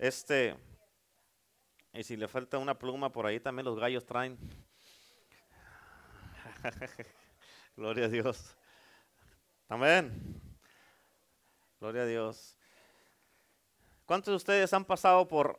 Este, 0.00 0.56
y 1.92 2.02
si 2.02 2.16
le 2.16 2.26
falta 2.26 2.56
una 2.56 2.78
pluma 2.78 3.12
por 3.12 3.26
ahí, 3.26 3.38
también 3.38 3.66
los 3.66 3.78
gallos 3.78 4.06
traen. 4.06 4.38
Gloria 7.76 8.06
a 8.06 8.08
Dios. 8.08 8.56
Amén. 9.68 10.40
Gloria 11.78 12.00
a 12.00 12.06
Dios. 12.06 12.56
¿Cuántos 14.06 14.32
de 14.32 14.36
ustedes 14.36 14.72
han 14.72 14.86
pasado 14.86 15.28
por 15.28 15.58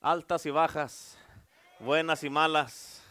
altas 0.00 0.44
y 0.46 0.50
bajas, 0.50 1.16
buenas 1.78 2.24
y 2.24 2.30
malas? 2.30 3.04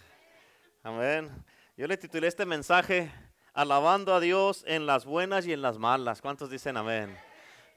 Amén. 0.83 1.31
Yo 1.77 1.87
le 1.87 1.95
titulé 1.95 2.27
este 2.27 2.45
mensaje 2.45 3.09
Alabando 3.53 4.13
a 4.13 4.19
Dios 4.19 4.65
en 4.67 4.87
las 4.87 5.05
buenas 5.05 5.45
y 5.45 5.53
en 5.53 5.61
las 5.61 5.77
malas. 5.77 6.21
¿Cuántos 6.21 6.49
dicen 6.49 6.75
amén? 6.75 7.17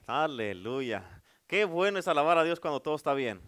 Aleluya. 0.08 1.15
Qué 1.46 1.64
bueno 1.64 1.98
es 1.98 2.08
alabar 2.08 2.38
a 2.38 2.44
Dios 2.44 2.58
cuando 2.58 2.80
todo 2.80 2.96
está 2.96 3.14
bien. 3.14 3.40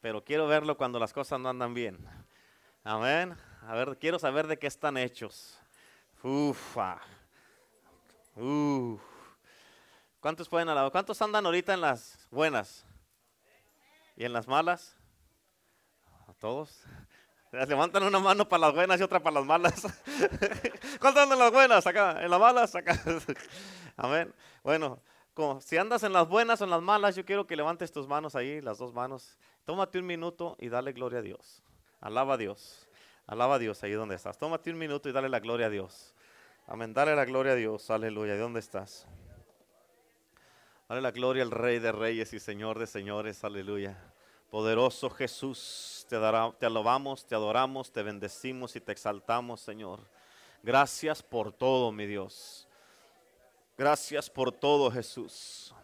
Pero 0.00 0.24
quiero 0.24 0.46
verlo 0.46 0.76
cuando 0.76 0.98
las 0.98 1.12
cosas 1.12 1.38
no 1.38 1.48
andan 1.48 1.74
bien. 1.74 1.98
Amén. 2.82 3.36
A 3.66 3.74
ver, 3.74 3.98
quiero 3.98 4.18
saber 4.18 4.46
de 4.46 4.58
qué 4.58 4.66
están 4.66 4.96
hechos. 4.96 5.58
Ufa. 6.22 6.98
Uf. 8.34 9.00
¿Cuántos 10.20 10.48
pueden 10.48 10.68
alabar? 10.68 10.90
¿Cuántos 10.90 11.22
andan 11.22 11.46
ahorita 11.46 11.72
en 11.72 11.80
las 11.80 12.26
buenas? 12.30 12.84
¿Y 14.16 14.24
en 14.24 14.32
las 14.32 14.48
malas? 14.48 14.96
¿A 16.26 16.32
todos? 16.34 16.82
Levantan 17.52 18.02
una 18.02 18.18
mano 18.18 18.48
para 18.48 18.66
las 18.66 18.74
buenas 18.74 18.98
y 18.98 19.04
otra 19.04 19.20
para 19.20 19.34
las 19.34 19.44
malas. 19.44 19.82
¿Cuántos 21.00 21.22
andan 21.22 21.32
en 21.32 21.38
las 21.38 21.52
buenas? 21.52 21.86
Acá, 21.86 22.22
en 22.24 22.30
las 22.30 22.40
malas, 22.40 22.74
acá. 22.74 23.00
Amén. 23.96 24.34
Bueno, 24.64 25.00
como, 25.36 25.60
si 25.60 25.76
andas 25.76 26.02
en 26.02 26.14
las 26.14 26.26
buenas 26.26 26.62
o 26.62 26.64
en 26.64 26.70
las 26.70 26.80
malas, 26.80 27.14
yo 27.14 27.26
quiero 27.26 27.46
que 27.46 27.56
levantes 27.56 27.92
tus 27.92 28.08
manos 28.08 28.34
ahí, 28.34 28.62
las 28.62 28.78
dos 28.78 28.94
manos. 28.94 29.36
Tómate 29.66 29.98
un 29.98 30.06
minuto 30.06 30.56
y 30.58 30.70
dale 30.70 30.92
gloria 30.92 31.18
a 31.18 31.22
Dios. 31.22 31.62
Alaba 32.00 32.34
a 32.34 32.36
Dios. 32.38 32.88
Alaba 33.26 33.56
a 33.56 33.58
Dios 33.58 33.82
ahí 33.82 33.92
donde 33.92 34.14
estás. 34.14 34.38
Tómate 34.38 34.70
un 34.70 34.78
minuto 34.78 35.10
y 35.10 35.12
dale 35.12 35.28
la 35.28 35.38
gloria 35.38 35.66
a 35.66 35.68
Dios. 35.68 36.14
Amén. 36.66 36.94
Dale 36.94 37.14
la 37.14 37.26
gloria 37.26 37.52
a 37.52 37.54
Dios. 37.54 37.90
Aleluya. 37.90 38.32
¿De 38.32 38.38
dónde 38.38 38.60
estás? 38.60 39.06
Dale 40.88 41.02
la 41.02 41.10
gloria 41.10 41.42
al 41.42 41.50
Rey 41.50 41.80
de 41.80 41.92
Reyes 41.92 42.32
y 42.32 42.40
Señor 42.40 42.78
de 42.78 42.86
Señores. 42.86 43.44
Aleluya. 43.44 43.94
Poderoso 44.50 45.10
Jesús, 45.10 46.06
te, 46.08 46.16
te 46.16 46.66
alabamos, 46.66 47.26
te 47.26 47.34
adoramos, 47.34 47.92
te 47.92 48.02
bendecimos 48.02 48.74
y 48.74 48.80
te 48.80 48.92
exaltamos, 48.92 49.60
Señor. 49.60 50.00
Gracias 50.62 51.22
por 51.22 51.52
todo, 51.52 51.92
mi 51.92 52.06
Dios. 52.06 52.65
Gracias 53.76 54.30
por 54.30 54.52
todo, 54.52 54.90
Jesús. 54.90 55.74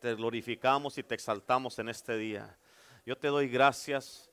Te 0.00 0.14
glorificamos 0.14 0.96
y 0.98 1.02
te 1.02 1.14
exaltamos 1.14 1.78
en 1.78 1.88
este 1.88 2.16
día. 2.16 2.56
Yo 3.04 3.16
te 3.16 3.28
doy 3.28 3.48
gracias 3.48 4.30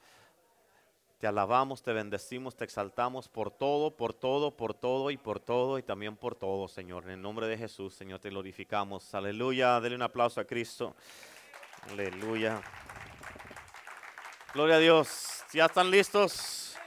te 1.20 1.25
alabamos, 1.25 1.81
te 1.81 1.94
bendecimos, 1.94 2.56
te 2.56 2.64
exaltamos 2.64 3.28
por 3.28 3.50
todo, 3.50 3.95
por 3.95 4.14
todo, 4.14 4.56
por 4.56 4.75
todo 4.75 5.09
y 5.09 5.18
por 5.18 5.40
todo 5.40 5.80
y 5.80 5.84
también 5.84 6.16
por 6.16 6.36
todo, 6.36 6.68
Señor. 6.68 7.06
En 7.06 7.09
el 7.09 7.22
nombre 7.22 7.48
de 7.48 7.58
Jesús, 7.58 7.95
Señor, 7.95 8.20
te 8.20 8.30
glorificamos. 8.30 9.16
Aleluya. 9.16 9.80
Dele 9.80 9.95
un 9.95 10.03
aplauso 10.03 10.40
a 10.40 10.45
Cristo. 10.45 10.95
Aleluya. 11.90 12.62
Gloria 14.53 14.75
a 14.75 14.80
Dios. 14.80 15.44
¿Ya 15.53 15.66
están 15.66 15.90
listos? 15.90 16.78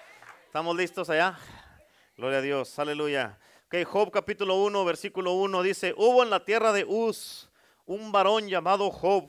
¿Estamos 0.47 0.77
listos 0.77 1.11
allá? 1.11 1.37
Gloria 2.17 2.39
a 2.39 2.43
Dios. 2.43 2.79
Aleluya. 2.79 3.37
Ok, 3.73 3.87
Job 3.87 4.11
capítulo 4.11 4.57
1, 4.57 4.85
versículo 4.85 5.35
1 5.35 5.63
dice, 5.63 5.95
hubo 5.97 6.25
en 6.25 6.31
la 6.31 6.45
tierra 6.45 6.73
de 6.73 6.85
Uz 6.85 7.49
un 7.87 8.11
varón 8.11 8.49
llamado 8.49 8.91
Job 8.91 9.29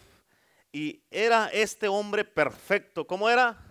y 0.72 1.04
era 1.12 1.50
este 1.50 1.88
hombre 1.88 2.26
perfecto. 2.26 3.06
¿Cómo 3.06 3.30
era? 3.30 3.64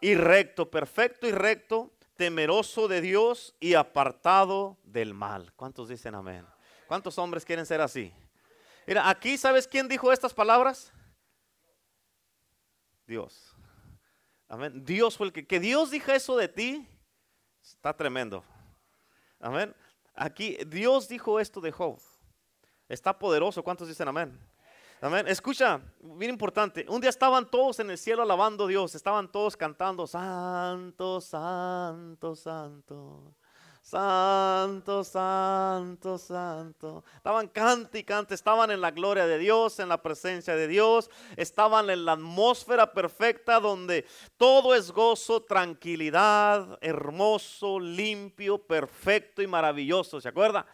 y 0.00 0.16
recto, 0.16 0.68
perfecto 0.68 1.28
y 1.28 1.30
recto, 1.30 1.92
temeroso 2.16 2.88
de 2.88 3.00
Dios 3.00 3.54
y 3.60 3.74
apartado 3.74 4.78
del 4.82 5.14
mal. 5.14 5.52
¿Cuántos 5.54 5.88
dicen 5.88 6.16
amén? 6.16 6.44
¿Cuántos 6.88 7.16
hombres 7.18 7.44
quieren 7.44 7.64
ser 7.64 7.80
así? 7.80 8.12
Mira, 8.84 9.08
aquí 9.08 9.38
sabes 9.38 9.68
quién 9.68 9.86
dijo 9.86 10.10
estas 10.10 10.34
palabras? 10.34 10.92
Dios. 13.06 13.54
Amén. 14.48 14.84
Dios 14.84 15.16
fue 15.16 15.28
el 15.28 15.32
que, 15.32 15.46
que 15.46 15.60
Dios 15.60 15.92
dijo 15.92 16.10
eso 16.10 16.36
de 16.36 16.48
ti, 16.48 16.84
está 17.62 17.96
tremendo. 17.96 18.44
Amén. 19.42 19.74
Aquí 20.14 20.56
Dios 20.66 21.08
dijo 21.08 21.40
esto 21.40 21.60
de 21.60 21.72
Job. 21.72 21.98
Está 22.88 23.18
poderoso. 23.18 23.62
¿Cuántos 23.62 23.88
dicen 23.88 24.06
amén? 24.06 24.38
Amén. 25.00 25.26
Escucha, 25.26 25.80
bien 26.00 26.30
importante. 26.30 26.86
Un 26.88 27.00
día 27.00 27.10
estaban 27.10 27.50
todos 27.50 27.80
en 27.80 27.90
el 27.90 27.98
cielo 27.98 28.22
alabando 28.22 28.64
a 28.64 28.68
Dios. 28.68 28.94
Estaban 28.94 29.30
todos 29.32 29.56
cantando, 29.56 30.06
Santo, 30.06 31.20
Santo, 31.20 32.36
Santo. 32.36 33.34
Santo, 33.82 35.02
santo, 35.02 36.16
santo. 36.16 37.04
Estaban 37.16 37.48
cante 37.48 37.98
y 37.98 38.04
cante, 38.04 38.34
estaban 38.34 38.70
en 38.70 38.80
la 38.80 38.92
gloria 38.92 39.26
de 39.26 39.38
Dios, 39.38 39.80
en 39.80 39.88
la 39.88 40.00
presencia 40.00 40.54
de 40.54 40.68
Dios, 40.68 41.10
estaban 41.36 41.90
en 41.90 42.04
la 42.04 42.12
atmósfera 42.12 42.92
perfecta 42.92 43.58
donde 43.58 44.06
todo 44.36 44.76
es 44.76 44.92
gozo, 44.92 45.42
tranquilidad, 45.42 46.78
hermoso, 46.80 47.80
limpio, 47.80 48.56
perfecto 48.56 49.42
y 49.42 49.48
maravilloso. 49.48 50.20
¿Se 50.20 50.28
acuerda? 50.28 50.64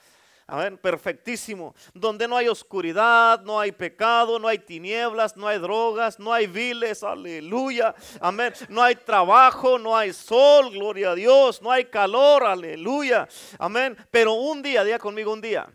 Amén, 0.51 0.79
perfectísimo. 0.79 1.75
Donde 1.93 2.27
no 2.27 2.35
hay 2.35 2.49
oscuridad, 2.49 3.43
no 3.43 3.61
hay 3.61 3.71
pecado, 3.71 4.39
no 4.39 4.49
hay 4.49 4.59
tinieblas, 4.59 5.37
no 5.37 5.47
hay 5.47 5.59
drogas, 5.59 6.19
no 6.19 6.33
hay 6.33 6.47
viles, 6.47 7.03
aleluya. 7.03 7.95
Amén. 8.19 8.55
No 8.71 8.83
hay 8.83 8.97
trabajo, 8.97 9.79
no 9.79 9.95
hay 9.95 10.15
sol, 10.15 10.71
gloria 10.71 11.11
a 11.11 11.15
Dios, 11.15 11.61
no 11.61 11.71
hay 11.71 11.85
calor, 11.85 12.45
aleluya. 12.45 13.29
Amén. 13.59 13.95
Pero 14.11 14.33
un 14.33 14.63
día, 14.63 14.83
día 14.85 14.99
conmigo 14.99 15.35
un 15.35 15.43
día. 15.43 15.69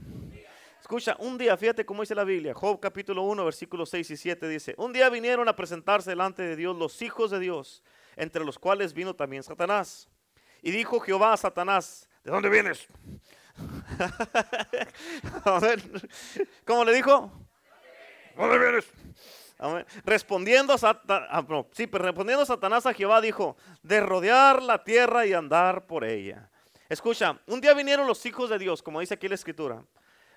Escucha, 0.82 1.16
un 1.20 1.38
día, 1.38 1.56
fíjate 1.56 1.86
cómo 1.86 2.02
dice 2.02 2.16
la 2.16 2.24
Biblia, 2.24 2.56
Job 2.56 2.80
capítulo 2.80 3.22
1, 3.22 3.46
versículos 3.46 3.92
6 3.92 4.10
y 4.10 4.18
7 4.18 4.50
dice, 4.50 4.74
un 4.78 4.92
día 4.92 5.08
vinieron 5.10 5.48
a 5.48 5.56
presentarse 5.56 6.10
delante 6.10 6.42
de 6.42 6.56
Dios 6.56 6.76
los 6.76 7.00
hijos 7.04 7.30
de 7.30 7.40
Dios, 7.40 7.84
entre 8.16 8.44
los 8.44 8.58
cuales 8.58 8.94
vino 8.94 9.16
también 9.16 9.44
Satanás. 9.44 10.10
Y 10.64 10.72
dijo 10.72 11.00
Jehová 11.00 11.34
a 11.34 11.38
Satanás, 11.38 12.10
¿de 12.24 12.32
dónde 12.32 12.50
vienes? 12.50 12.88
¿Cómo 16.66 16.86
le 16.86 16.94
dijo? 16.94 17.32
¿Dónde 18.36 18.60
vienes? 18.60 18.86
Respondiendo, 20.04 20.76
ah, 20.82 21.46
sí, 21.72 21.88
respondiendo 21.92 22.46
Satanás 22.46 22.86
a 22.86 22.94
Jehová 22.94 23.22
dijo, 23.22 23.56
de 23.82 24.02
rodear 24.02 24.62
la 24.62 24.84
tierra 24.84 25.26
y 25.26 25.34
andar 25.34 25.88
por 25.88 26.04
ella. 26.04 26.50
Escucha, 26.90 27.40
un 27.48 27.62
día 27.62 27.74
vinieron 27.74 28.06
los 28.06 28.26
hijos 28.26 28.50
de 28.50 28.60
Dios, 28.60 28.84
como 28.84 29.00
dice 29.00 29.14
aquí 29.14 29.30
la 29.30 29.36
escritura, 29.36 29.84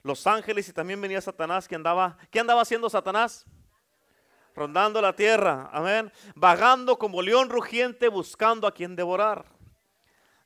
los 0.03 0.26
ángeles 0.26 0.69
y 0.69 0.72
también 0.72 1.00
venía 1.00 1.21
Satanás 1.21 1.66
que 1.66 1.75
andaba, 1.75 2.16
¿qué 2.31 2.38
andaba 2.38 2.62
haciendo 2.62 2.88
Satanás? 2.88 3.44
Rondando 4.55 5.03
la 5.03 5.15
tierra, 5.15 5.69
amén, 5.72 6.12
vagando 6.34 6.99
como 6.99 7.21
león 7.21 7.50
rugiente 7.50 8.09
buscando 8.09 8.66
a 8.66 8.72
quien 8.72 8.94
devorar. 8.94 9.56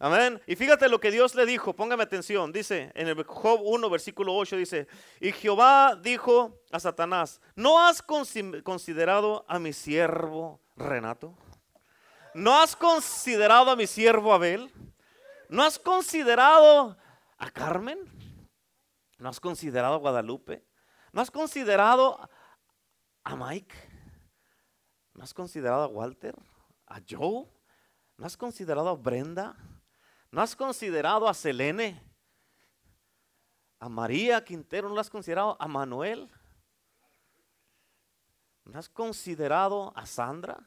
Amén. 0.02 0.40
Y 0.46 0.56
fíjate 0.56 0.88
lo 0.88 0.98
que 0.98 1.10
Dios 1.10 1.34
le 1.34 1.44
dijo, 1.44 1.76
póngame 1.76 2.02
atención, 2.02 2.52
dice 2.52 2.90
en 2.94 3.06
el 3.06 3.22
Job 3.22 3.60
1, 3.62 3.90
versículo 3.90 4.34
8, 4.34 4.56
dice, 4.56 4.88
y 5.20 5.30
Jehová 5.30 5.94
dijo 5.94 6.58
a 6.72 6.80
Satanás, 6.80 7.38
¿no 7.54 7.78
has 7.78 8.00
considerado 8.00 9.44
a 9.46 9.58
mi 9.58 9.74
siervo 9.74 10.62
Renato? 10.74 11.36
¿No 12.32 12.62
has 12.62 12.74
considerado 12.74 13.70
a 13.70 13.76
mi 13.76 13.86
siervo 13.86 14.32
Abel? 14.32 14.72
¿No 15.50 15.62
has 15.64 15.78
considerado 15.78 16.96
a 17.36 17.50
Carmen? 17.50 17.98
¿No 19.18 19.28
has 19.28 19.38
considerado 19.38 19.96
a 19.96 19.98
Guadalupe? 19.98 20.64
¿No 21.12 21.20
has 21.20 21.30
considerado 21.30 22.26
a 23.22 23.36
Mike? 23.36 23.74
¿No 25.12 25.24
has 25.24 25.34
considerado 25.34 25.82
a 25.82 25.88
Walter? 25.88 26.34
¿A 26.86 27.02
Joe? 27.06 27.46
¿No 28.16 28.24
has 28.24 28.38
considerado 28.38 28.88
a 28.88 28.94
Brenda? 28.94 29.58
¿No 30.30 30.40
has 30.40 30.54
considerado 30.54 31.28
a 31.28 31.34
Selene? 31.34 32.00
¿A 33.80 33.88
María 33.88 34.44
Quintero? 34.44 34.88
¿No 34.88 34.94
lo 34.94 35.00
has 35.00 35.10
considerado 35.10 35.56
a 35.58 35.66
Manuel? 35.66 36.30
¿No 38.64 38.78
has 38.78 38.88
considerado 38.88 39.92
a 39.96 40.06
Sandra? 40.06 40.58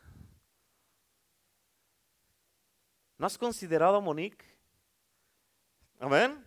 ¿No 3.17 3.25
has 3.25 3.37
considerado 3.37 3.97
a 3.97 4.01
Monique? 4.01 4.43
Amén. 5.99 6.43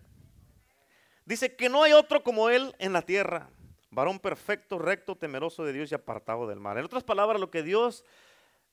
Dice 1.25 1.57
que 1.57 1.69
no 1.69 1.83
hay 1.83 1.93
otro 1.93 2.23
como 2.23 2.51
él 2.51 2.75
en 2.79 2.93
la 2.93 3.03
tierra. 3.03 3.49
Varón 3.91 4.19
perfecto, 4.19 4.79
recto, 4.79 5.17
temeroso 5.17 5.65
de 5.65 5.73
Dios 5.73 5.91
y 5.91 5.95
apartado 5.95 6.47
del 6.47 6.61
mal. 6.61 6.77
En 6.77 6.85
otras 6.85 7.03
palabras, 7.03 7.41
lo 7.41 7.51
que 7.51 7.63
Dios 7.63 8.05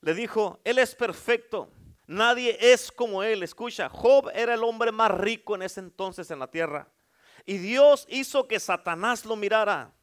le 0.01 0.13
dijo, 0.13 0.59
Él 0.65 0.79
es 0.79 0.95
perfecto. 0.95 1.69
Nadie 2.07 2.57
es 2.59 2.91
como 2.91 3.23
él. 3.23 3.43
Escucha, 3.43 3.89
Job 3.89 4.29
era 4.33 4.53
el 4.53 4.63
hombre 4.63 4.91
más 4.91 5.11
rico 5.11 5.55
en 5.55 5.63
ese 5.63 5.79
entonces 5.79 6.29
en 6.31 6.39
la 6.39 6.47
tierra. 6.47 6.87
Y 7.45 7.57
Dios 7.57 8.05
hizo 8.09 8.47
que 8.47 8.59
Satanás 8.59 9.25
lo 9.25 9.35
mirara. 9.35 9.93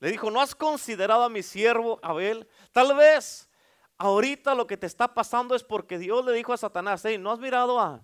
Le 0.00 0.10
dijo, 0.10 0.30
¿no 0.30 0.40
has 0.40 0.54
considerado 0.54 1.24
a 1.24 1.28
mi 1.28 1.42
siervo 1.42 1.98
Abel? 2.02 2.48
Tal 2.72 2.94
vez 2.96 3.48
ahorita 3.96 4.54
lo 4.54 4.66
que 4.66 4.76
te 4.76 4.86
está 4.86 5.12
pasando 5.12 5.54
es 5.54 5.64
porque 5.64 5.98
Dios 5.98 6.24
le 6.24 6.32
dijo 6.32 6.52
a 6.52 6.56
Satanás, 6.56 7.04
hey, 7.04 7.18
¿no 7.18 7.32
has 7.32 7.40
mirado 7.40 7.80
a 7.80 8.00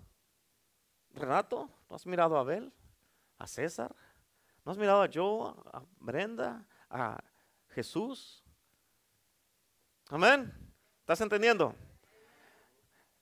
Renato? 1.10 1.70
¿No 1.88 1.96
has 1.96 2.04
mirado 2.06 2.36
a 2.36 2.40
Abel? 2.40 2.72
¿A 3.38 3.46
César? 3.46 3.94
¿No 4.64 4.72
has 4.72 4.78
mirado 4.78 5.02
a 5.02 5.10
Joe? 5.12 5.54
¿A 5.72 5.82
Brenda? 6.00 6.66
¿A 6.90 7.22
Jesús? 7.68 8.42
Amén. 10.08 10.52
¿Estás 11.00 11.20
entendiendo? 11.20 11.74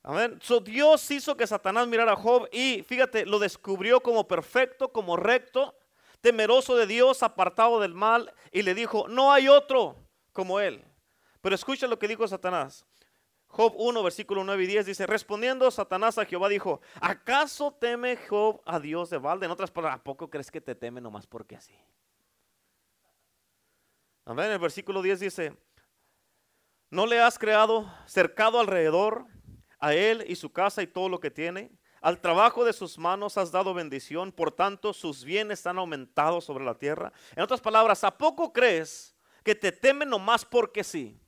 Amén. 0.03 0.41
Dios 0.65 1.11
hizo 1.11 1.37
que 1.37 1.47
Satanás 1.47 1.87
mirara 1.87 2.13
a 2.13 2.17
Job 2.17 2.49
y 2.53 2.83
fíjate, 2.83 3.25
lo 3.25 3.39
descubrió 3.39 4.01
como 4.01 4.27
perfecto, 4.27 4.93
como 4.93 5.17
recto, 5.17 5.77
temeroso 6.21 6.77
de 6.77 6.87
Dios, 6.87 7.23
apartado 7.23 7.81
del 7.81 7.95
mal, 7.95 8.33
y 8.51 8.63
le 8.63 8.75
dijo, 8.75 9.07
no 9.09 9.33
hay 9.33 9.49
otro 9.49 9.97
como 10.33 10.59
él. 10.59 10.85
Pero 11.41 11.55
escucha 11.55 11.87
lo 11.87 11.99
que 11.99 12.09
dijo 12.09 12.27
Satanás. 12.27 12.85
Job 13.47 13.75
1, 13.77 14.03
versículo 14.03 14.43
9 14.45 14.65
y 14.65 14.67
10 14.67 14.87
dice, 14.87 15.07
respondiendo 15.07 15.71
Satanás 15.71 16.17
a 16.17 16.25
Jehová 16.25 16.49
dijo, 16.49 16.81
¿acaso 17.01 17.71
teme 17.73 18.17
Job 18.17 18.63
a 18.65 18.81
Dios 18.81 19.11
de 19.11 19.19
balde? 19.19 19.45
En 19.45 19.53
otras 19.53 19.71
palabras, 19.71 20.01
¿a 20.01 20.03
poco 20.03 20.31
crees 20.31 20.51
que 20.51 20.61
te 20.61 20.75
teme 20.75 21.03
nomás 21.03 21.27
porque 21.27 21.57
así? 21.57 21.77
Amén. 24.25 24.51
El 24.51 24.59
versículo 24.59 25.03
10 25.03 25.21
dice, 25.21 25.57
¿no 26.91 27.07
le 27.07 27.21
has 27.21 27.39
creado 27.39 27.93
cercado 28.07 28.59
alrededor? 28.59 29.27
A 29.83 29.93
él 29.95 30.25
y 30.29 30.37
su 30.37 30.51
casa 30.51 30.81
y 30.81 30.87
todo 30.87 31.09
lo 31.09 31.21
que 31.21 31.31
tiene. 31.31 31.71
Al 32.01 32.21
trabajo 32.21 32.65
de 32.65 32.73
sus 32.73 32.97
manos 32.97 33.37
has 33.37 33.51
dado 33.51 33.75
bendición, 33.75 34.33
por 34.33 34.53
tanto 34.53 34.93
sus 34.93 35.25
bienes 35.25 35.67
han 35.67 35.79
aumentado 35.79 36.41
sobre 36.41 36.65
la 36.65 36.75
tierra. 36.75 37.13
En 37.37 37.43
otras 37.43 37.61
palabras, 37.61 38.03
¿a 38.05 38.17
poco 38.17 38.53
crees 38.53 39.15
que 39.45 39.55
te 39.55 39.73
temen 39.73 40.09
nomás 40.09 40.45
porque 40.45 40.85
sí? 40.85 41.21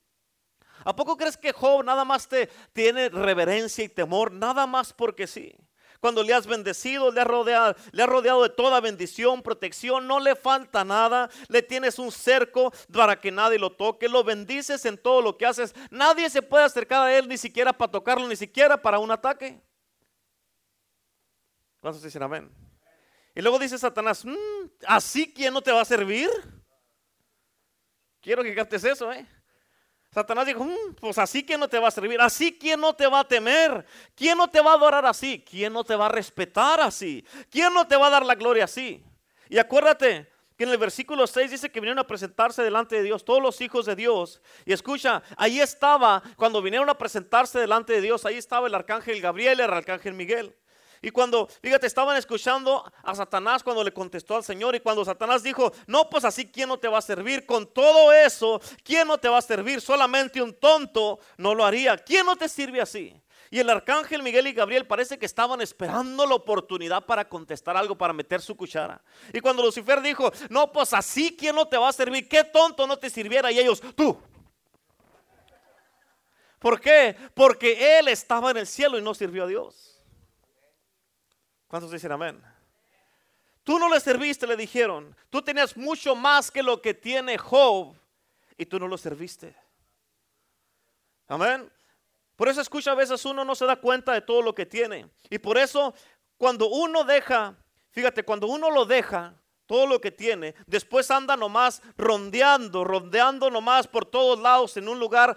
¿A 0.84 0.94
poco 0.94 1.16
crees 1.16 1.36
que 1.36 1.52
Job 1.52 1.84
nada 1.84 2.04
más 2.04 2.28
te 2.28 2.48
tiene 2.72 3.08
reverencia 3.08 3.84
y 3.84 3.88
temor, 3.88 4.32
nada 4.32 4.66
más 4.66 4.92
porque 4.92 5.26
sí? 5.26 5.56
Cuando 6.04 6.22
le 6.22 6.34
has 6.34 6.46
bendecido, 6.46 7.10
le 7.10 7.22
has 7.22 7.26
rodeado, 7.26 7.74
le 7.90 8.02
has 8.02 8.08
rodeado 8.10 8.42
de 8.42 8.50
toda 8.50 8.78
bendición, 8.78 9.40
protección, 9.40 10.06
no 10.06 10.20
le 10.20 10.36
falta 10.36 10.84
nada, 10.84 11.30
le 11.48 11.62
tienes 11.62 11.98
un 11.98 12.12
cerco 12.12 12.74
para 12.92 13.18
que 13.18 13.32
nadie 13.32 13.58
lo 13.58 13.72
toque, 13.72 14.06
lo 14.06 14.22
bendices 14.22 14.84
en 14.84 14.98
todo 14.98 15.22
lo 15.22 15.38
que 15.38 15.46
haces, 15.46 15.74
nadie 15.90 16.28
se 16.28 16.42
puede 16.42 16.64
acercar 16.64 17.06
a 17.06 17.16
él 17.16 17.26
ni 17.26 17.38
siquiera 17.38 17.72
para 17.72 17.90
tocarlo, 17.90 18.28
ni 18.28 18.36
siquiera 18.36 18.76
para 18.76 18.98
un 18.98 19.10
ataque. 19.10 19.58
¿Cuántos 21.80 22.02
dicen 22.02 22.22
amén? 22.22 22.54
Y 23.34 23.40
luego 23.40 23.58
dice 23.58 23.78
Satanás, 23.78 24.26
mm, 24.26 24.34
¿así 24.86 25.32
quién 25.32 25.54
no 25.54 25.62
te 25.62 25.72
va 25.72 25.80
a 25.80 25.86
servir? 25.86 26.28
Quiero 28.20 28.42
que 28.42 28.54
captes 28.54 28.84
eso, 28.84 29.10
¿eh? 29.10 29.26
Satanás 30.14 30.46
dijo, 30.46 30.64
mm, 30.64 30.94
pues 31.00 31.18
así 31.18 31.42
que 31.42 31.58
no 31.58 31.66
te 31.66 31.76
va 31.76 31.88
a 31.88 31.90
servir, 31.90 32.20
así 32.20 32.52
que 32.52 32.76
no 32.76 32.94
te 32.94 33.08
va 33.08 33.20
a 33.20 33.24
temer, 33.26 33.84
quién 34.14 34.38
no 34.38 34.48
te 34.48 34.60
va 34.60 34.70
a 34.70 34.74
adorar 34.74 35.04
así, 35.04 35.44
quién 35.44 35.72
no 35.72 35.82
te 35.82 35.96
va 35.96 36.06
a 36.06 36.08
respetar 36.08 36.80
así, 36.80 37.26
quién 37.50 37.74
no 37.74 37.84
te 37.84 37.96
va 37.96 38.06
a 38.06 38.10
dar 38.10 38.24
la 38.24 38.36
gloria 38.36 38.62
así. 38.62 39.04
Y 39.48 39.58
acuérdate 39.58 40.30
que 40.56 40.62
en 40.62 40.70
el 40.70 40.78
versículo 40.78 41.26
6 41.26 41.50
dice 41.50 41.72
que 41.72 41.80
vinieron 41.80 41.98
a 41.98 42.06
presentarse 42.06 42.62
delante 42.62 42.94
de 42.94 43.02
Dios, 43.02 43.24
todos 43.24 43.42
los 43.42 43.60
hijos 43.60 43.86
de 43.86 43.96
Dios. 43.96 44.40
Y 44.64 44.72
escucha, 44.72 45.20
ahí 45.36 45.58
estaba, 45.58 46.22
cuando 46.36 46.62
vinieron 46.62 46.88
a 46.88 46.96
presentarse 46.96 47.58
delante 47.58 47.94
de 47.94 48.00
Dios, 48.00 48.24
ahí 48.24 48.36
estaba 48.36 48.68
el 48.68 48.74
arcángel 48.76 49.20
Gabriel, 49.20 49.58
el 49.58 49.72
arcángel 49.72 50.14
Miguel. 50.14 50.54
Y 51.04 51.10
cuando, 51.10 51.46
fíjate, 51.60 51.86
estaban 51.86 52.16
escuchando 52.16 52.82
a 53.02 53.14
Satanás 53.14 53.62
cuando 53.62 53.84
le 53.84 53.92
contestó 53.92 54.36
al 54.36 54.42
Señor 54.42 54.74
y 54.74 54.80
cuando 54.80 55.04
Satanás 55.04 55.42
dijo, 55.42 55.70
no, 55.86 56.08
pues 56.08 56.24
así, 56.24 56.50
¿quién 56.50 56.66
no 56.66 56.78
te 56.78 56.88
va 56.88 56.96
a 56.96 57.02
servir? 57.02 57.44
Con 57.44 57.66
todo 57.66 58.10
eso, 58.10 58.58
¿quién 58.82 59.06
no 59.06 59.18
te 59.18 59.28
va 59.28 59.36
a 59.36 59.42
servir? 59.42 59.82
Solamente 59.82 60.40
un 60.40 60.54
tonto 60.54 61.18
no 61.36 61.54
lo 61.54 61.62
haría. 61.62 61.98
¿Quién 61.98 62.24
no 62.24 62.36
te 62.36 62.48
sirve 62.48 62.80
así? 62.80 63.14
Y 63.50 63.58
el 63.58 63.68
arcángel 63.68 64.22
Miguel 64.22 64.46
y 64.46 64.54
Gabriel 64.54 64.86
parece 64.86 65.18
que 65.18 65.26
estaban 65.26 65.60
esperando 65.60 66.24
la 66.24 66.36
oportunidad 66.36 67.04
para 67.04 67.28
contestar 67.28 67.76
algo, 67.76 67.98
para 67.98 68.14
meter 68.14 68.40
su 68.40 68.56
cuchara. 68.56 69.02
Y 69.30 69.40
cuando 69.40 69.62
Lucifer 69.62 70.00
dijo, 70.00 70.32
no, 70.48 70.72
pues 70.72 70.94
así, 70.94 71.36
¿quién 71.38 71.54
no 71.54 71.68
te 71.68 71.76
va 71.76 71.90
a 71.90 71.92
servir? 71.92 72.26
¿Qué 72.30 72.44
tonto 72.44 72.86
no 72.86 72.96
te 72.96 73.10
sirviera? 73.10 73.52
Y 73.52 73.58
ellos, 73.58 73.82
tú. 73.94 74.18
¿Por 76.58 76.80
qué? 76.80 77.14
Porque 77.34 77.98
él 77.98 78.08
estaba 78.08 78.52
en 78.52 78.56
el 78.56 78.66
cielo 78.66 78.98
y 78.98 79.02
no 79.02 79.12
sirvió 79.12 79.44
a 79.44 79.48
Dios. 79.48 79.93
¿Cuántos 81.74 81.90
dicen 81.90 82.12
amén? 82.12 82.40
Tú 83.64 83.80
no 83.80 83.88
le 83.88 83.98
serviste, 83.98 84.46
le 84.46 84.56
dijeron. 84.56 85.12
Tú 85.28 85.42
tenías 85.42 85.76
mucho 85.76 86.14
más 86.14 86.48
que 86.48 86.62
lo 86.62 86.80
que 86.80 86.94
tiene 86.94 87.36
Job 87.36 87.96
y 88.56 88.64
tú 88.64 88.78
no 88.78 88.86
lo 88.86 88.96
serviste. 88.96 89.56
Amén. 91.26 91.68
Por 92.36 92.48
eso 92.48 92.60
escucha, 92.60 92.92
a 92.92 92.94
veces 92.94 93.24
uno 93.24 93.44
no 93.44 93.56
se 93.56 93.66
da 93.66 93.74
cuenta 93.74 94.12
de 94.12 94.20
todo 94.20 94.40
lo 94.40 94.54
que 94.54 94.64
tiene. 94.64 95.10
Y 95.28 95.38
por 95.38 95.58
eso 95.58 95.92
cuando 96.36 96.68
uno 96.68 97.02
deja, 97.02 97.56
fíjate, 97.90 98.22
cuando 98.22 98.46
uno 98.46 98.70
lo 98.70 98.84
deja, 98.84 99.34
todo 99.66 99.86
lo 99.86 100.00
que 100.00 100.10
tiene, 100.10 100.54
después 100.66 101.10
anda 101.10 101.36
nomás 101.36 101.82
rondeando, 101.96 102.84
rondeando 102.84 103.50
nomás 103.50 103.86
por 103.86 104.04
todos 104.04 104.38
lados 104.38 104.76
en 104.76 104.88
un 104.88 104.98
lugar 104.98 105.36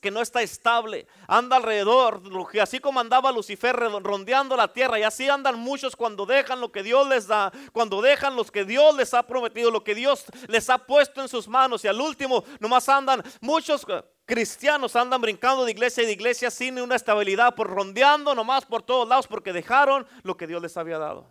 que, 0.00 0.10
no 0.10 0.22
está 0.22 0.42
estable, 0.42 1.06
anda 1.28 1.56
alrededor, 1.56 2.22
así 2.60 2.78
como 2.78 3.00
andaba 3.00 3.32
Lucifer 3.32 3.76
rondeando 3.76 4.56
la 4.56 4.72
tierra, 4.72 4.98
y 4.98 5.02
así 5.02 5.28
andan 5.28 5.58
muchos 5.58 5.94
cuando 5.94 6.24
dejan 6.24 6.60
lo 6.60 6.72
que 6.72 6.82
Dios 6.82 7.06
les 7.06 7.26
da, 7.26 7.52
cuando 7.72 8.00
dejan 8.00 8.34
los 8.34 8.50
que 8.50 8.64
Dios 8.64 8.96
les 8.96 9.12
ha 9.14 9.24
prometido, 9.24 9.70
lo 9.70 9.84
que 9.84 9.94
Dios 9.94 10.24
les 10.48 10.70
ha 10.70 10.78
puesto 10.78 11.20
en 11.20 11.28
sus 11.28 11.46
manos, 11.46 11.84
y 11.84 11.88
al 11.88 12.00
último 12.00 12.44
nomás 12.60 12.88
andan 12.88 13.22
muchos 13.40 13.84
eh, 13.88 14.02
cristianos 14.24 14.96
andan 14.96 15.20
brincando 15.20 15.64
de 15.64 15.70
iglesia 15.70 16.02
y 16.02 16.06
de 16.06 16.12
iglesia 16.12 16.50
sin 16.50 16.80
una 16.80 16.96
estabilidad, 16.96 17.54
por 17.54 17.68
rondeando 17.68 18.34
nomás 18.34 18.64
por 18.64 18.82
todos 18.82 19.08
lados 19.08 19.26
porque 19.26 19.52
dejaron 19.52 20.06
lo 20.22 20.36
que 20.36 20.46
Dios 20.46 20.60
les 20.60 20.76
había 20.76 20.98
dado. 20.98 21.26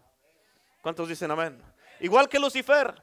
¿Cuántos 0.82 1.10
dicen 1.10 1.30
amén? 1.32 1.75
Igual 2.00 2.30
que 2.30 2.40
Lucifer. 2.40 2.96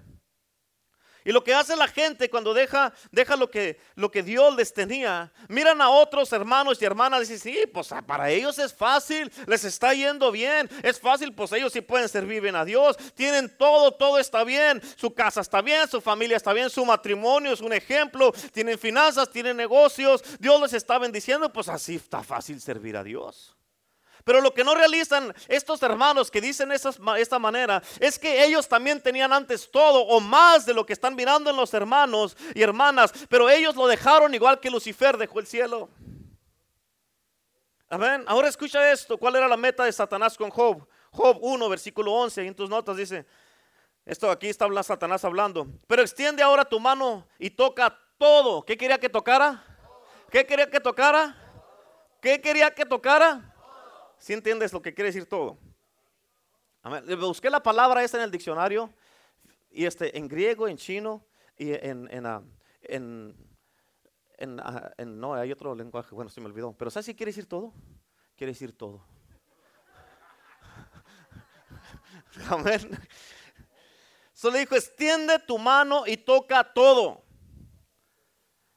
Y 1.24 1.32
lo 1.32 1.44
que 1.44 1.54
hace 1.54 1.76
la 1.76 1.86
gente 1.86 2.28
cuando 2.28 2.52
deja, 2.52 2.92
deja 3.10 3.36
lo, 3.36 3.50
que, 3.50 3.78
lo 3.94 4.10
que 4.10 4.22
Dios 4.22 4.54
les 4.56 4.72
tenía, 4.72 5.32
miran 5.48 5.80
a 5.80 5.88
otros 5.88 6.32
hermanos 6.32 6.80
y 6.80 6.84
hermanas 6.84 7.20
y 7.20 7.32
dicen, 7.32 7.38
sí, 7.38 7.66
pues 7.72 7.92
ah, 7.92 8.02
para 8.02 8.30
ellos 8.30 8.58
es 8.58 8.74
fácil, 8.74 9.30
les 9.46 9.64
está 9.64 9.94
yendo 9.94 10.32
bien, 10.32 10.68
es 10.82 10.98
fácil, 10.98 11.32
pues 11.32 11.52
ellos 11.52 11.72
sí 11.72 11.80
pueden 11.80 12.08
servir 12.08 12.42
bien 12.42 12.56
a 12.56 12.64
Dios, 12.64 12.96
tienen 13.14 13.56
todo, 13.56 13.92
todo 13.92 14.18
está 14.18 14.42
bien, 14.42 14.82
su 14.96 15.14
casa 15.14 15.40
está 15.40 15.62
bien, 15.62 15.88
su 15.88 16.00
familia 16.00 16.36
está 16.36 16.52
bien, 16.52 16.68
su 16.70 16.84
matrimonio 16.84 17.52
es 17.52 17.60
un 17.60 17.72
ejemplo, 17.72 18.32
tienen 18.52 18.78
finanzas, 18.78 19.30
tienen 19.30 19.56
negocios, 19.56 20.22
Dios 20.40 20.60
les 20.60 20.72
está 20.72 20.98
bendiciendo, 20.98 21.52
pues 21.52 21.68
así 21.68 21.96
está 21.96 22.22
fácil 22.24 22.60
servir 22.60 22.96
a 22.96 23.04
Dios. 23.04 23.56
Pero 24.24 24.40
lo 24.40 24.54
que 24.54 24.64
no 24.64 24.74
realizan 24.74 25.34
estos 25.48 25.82
hermanos 25.82 26.30
que 26.30 26.40
dicen 26.40 26.68
de 26.68 26.80
esta 27.18 27.38
manera 27.38 27.82
es 27.98 28.18
que 28.18 28.44
ellos 28.44 28.68
también 28.68 29.00
tenían 29.00 29.32
antes 29.32 29.70
todo 29.70 30.02
o 30.02 30.20
más 30.20 30.64
de 30.64 30.74
lo 30.74 30.86
que 30.86 30.92
están 30.92 31.14
mirando 31.14 31.50
en 31.50 31.56
los 31.56 31.74
hermanos 31.74 32.36
y 32.54 32.62
hermanas, 32.62 33.12
pero 33.28 33.50
ellos 33.50 33.74
lo 33.74 33.86
dejaron 33.86 34.34
igual 34.34 34.60
que 34.60 34.70
Lucifer 34.70 35.16
dejó 35.16 35.40
el 35.40 35.46
cielo. 35.46 35.88
Amén. 37.92 38.24
Ahora 38.26 38.48
escucha 38.48 38.90
esto. 38.90 39.18
¿Cuál 39.18 39.36
era 39.36 39.46
la 39.46 39.56
meta 39.58 39.84
de 39.84 39.92
Satanás 39.92 40.38
con 40.38 40.48
Job? 40.48 40.88
Job 41.10 41.38
1, 41.42 41.68
versículo 41.68 42.12
11. 42.12 42.46
En 42.46 42.54
tus 42.54 42.70
notas 42.70 42.96
dice, 42.96 43.26
esto 44.06 44.30
aquí 44.30 44.48
está 44.48 44.66
Satanás 44.82 45.24
hablando. 45.26 45.66
Pero 45.86 46.00
extiende 46.00 46.42
ahora 46.42 46.64
tu 46.64 46.80
mano 46.80 47.28
y 47.38 47.50
toca 47.50 47.94
todo. 48.16 48.64
¿Qué 48.64 48.78
quería 48.78 48.98
que 48.98 49.10
tocara? 49.10 49.62
¿Qué 50.30 50.46
quería 50.46 50.70
que 50.70 50.80
tocara? 50.80 51.36
¿Qué 52.22 52.40
quería 52.40 52.70
que 52.70 52.86
tocara? 52.86 53.51
Si 54.22 54.32
entiendes 54.32 54.72
lo 54.72 54.80
que 54.80 54.94
quiere 54.94 55.08
decir 55.08 55.26
todo? 55.26 55.58
Busqué 57.18 57.50
la 57.50 57.60
palabra 57.60 58.04
esa 58.04 58.18
en 58.18 58.22
el 58.22 58.30
diccionario, 58.30 58.88
y 59.68 59.84
este, 59.84 60.16
en 60.16 60.28
griego, 60.28 60.68
en 60.68 60.76
chino, 60.76 61.26
y 61.58 61.72
en, 61.72 62.08
en, 62.08 62.24
ah, 62.26 62.40
ah, 64.60 64.92
en, 64.96 65.20
no, 65.20 65.34
hay 65.34 65.50
otro 65.50 65.74
lenguaje, 65.74 66.14
bueno, 66.14 66.30
se 66.30 66.40
me 66.40 66.46
olvidó, 66.46 66.72
pero 66.72 66.88
¿sabes 66.88 67.06
si 67.06 67.16
quiere 67.16 67.30
decir 67.30 67.48
todo? 67.48 67.74
Quiere 68.36 68.52
decir 68.52 68.78
todo. 68.78 69.04
Amén. 72.48 72.96
Solo 74.32 74.56
dijo, 74.56 74.76
extiende 74.76 75.40
tu 75.40 75.58
mano 75.58 76.04
y 76.06 76.16
toca 76.16 76.62
todo. 76.72 77.24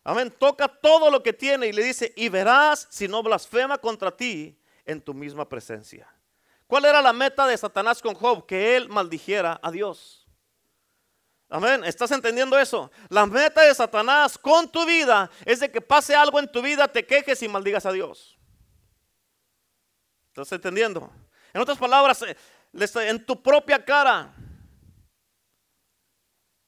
Amén, 0.03 0.33
toca 0.39 0.67
todo 0.67 1.11
lo 1.11 1.21
que 1.21 1.33
tiene 1.33 1.67
y 1.67 1.71
le 1.71 1.83
dice, 1.83 2.11
y 2.15 2.29
verás 2.29 2.87
si 2.89 3.07
no 3.07 3.21
blasfema 3.21 3.77
contra 3.77 4.09
ti 4.09 4.59
en 4.85 5.01
tu 5.01 5.13
misma 5.13 5.47
presencia. 5.47 6.07
¿Cuál 6.67 6.85
era 6.85 7.01
la 7.01 7.13
meta 7.13 7.45
de 7.47 7.57
Satanás 7.57 8.01
con 8.01 8.15
Job? 8.15 8.45
Que 8.45 8.75
él 8.75 8.89
maldijera 8.89 9.59
a 9.61 9.71
Dios. 9.71 10.27
Amén. 11.49 11.83
¿Estás 11.83 12.11
entendiendo 12.11 12.57
eso? 12.57 12.91
La 13.09 13.25
meta 13.25 13.61
de 13.61 13.73
Satanás 13.73 14.37
con 14.37 14.69
tu 14.69 14.85
vida 14.85 15.29
es 15.45 15.59
de 15.59 15.69
que 15.69 15.79
pase 15.79 16.15
algo 16.15 16.39
en 16.39 16.51
tu 16.51 16.61
vida, 16.61 16.87
te 16.87 17.05
quejes 17.05 17.41
y 17.43 17.47
maldigas 17.47 17.85
a 17.85 17.91
Dios. 17.91 18.37
¿Estás 20.29 20.51
entendiendo? 20.51 21.11
En 21.53 21.61
otras 21.61 21.77
palabras, 21.77 22.21
eh, 22.23 22.35
en 23.07 23.25
tu 23.25 23.41
propia 23.41 23.83
cara. 23.83 24.33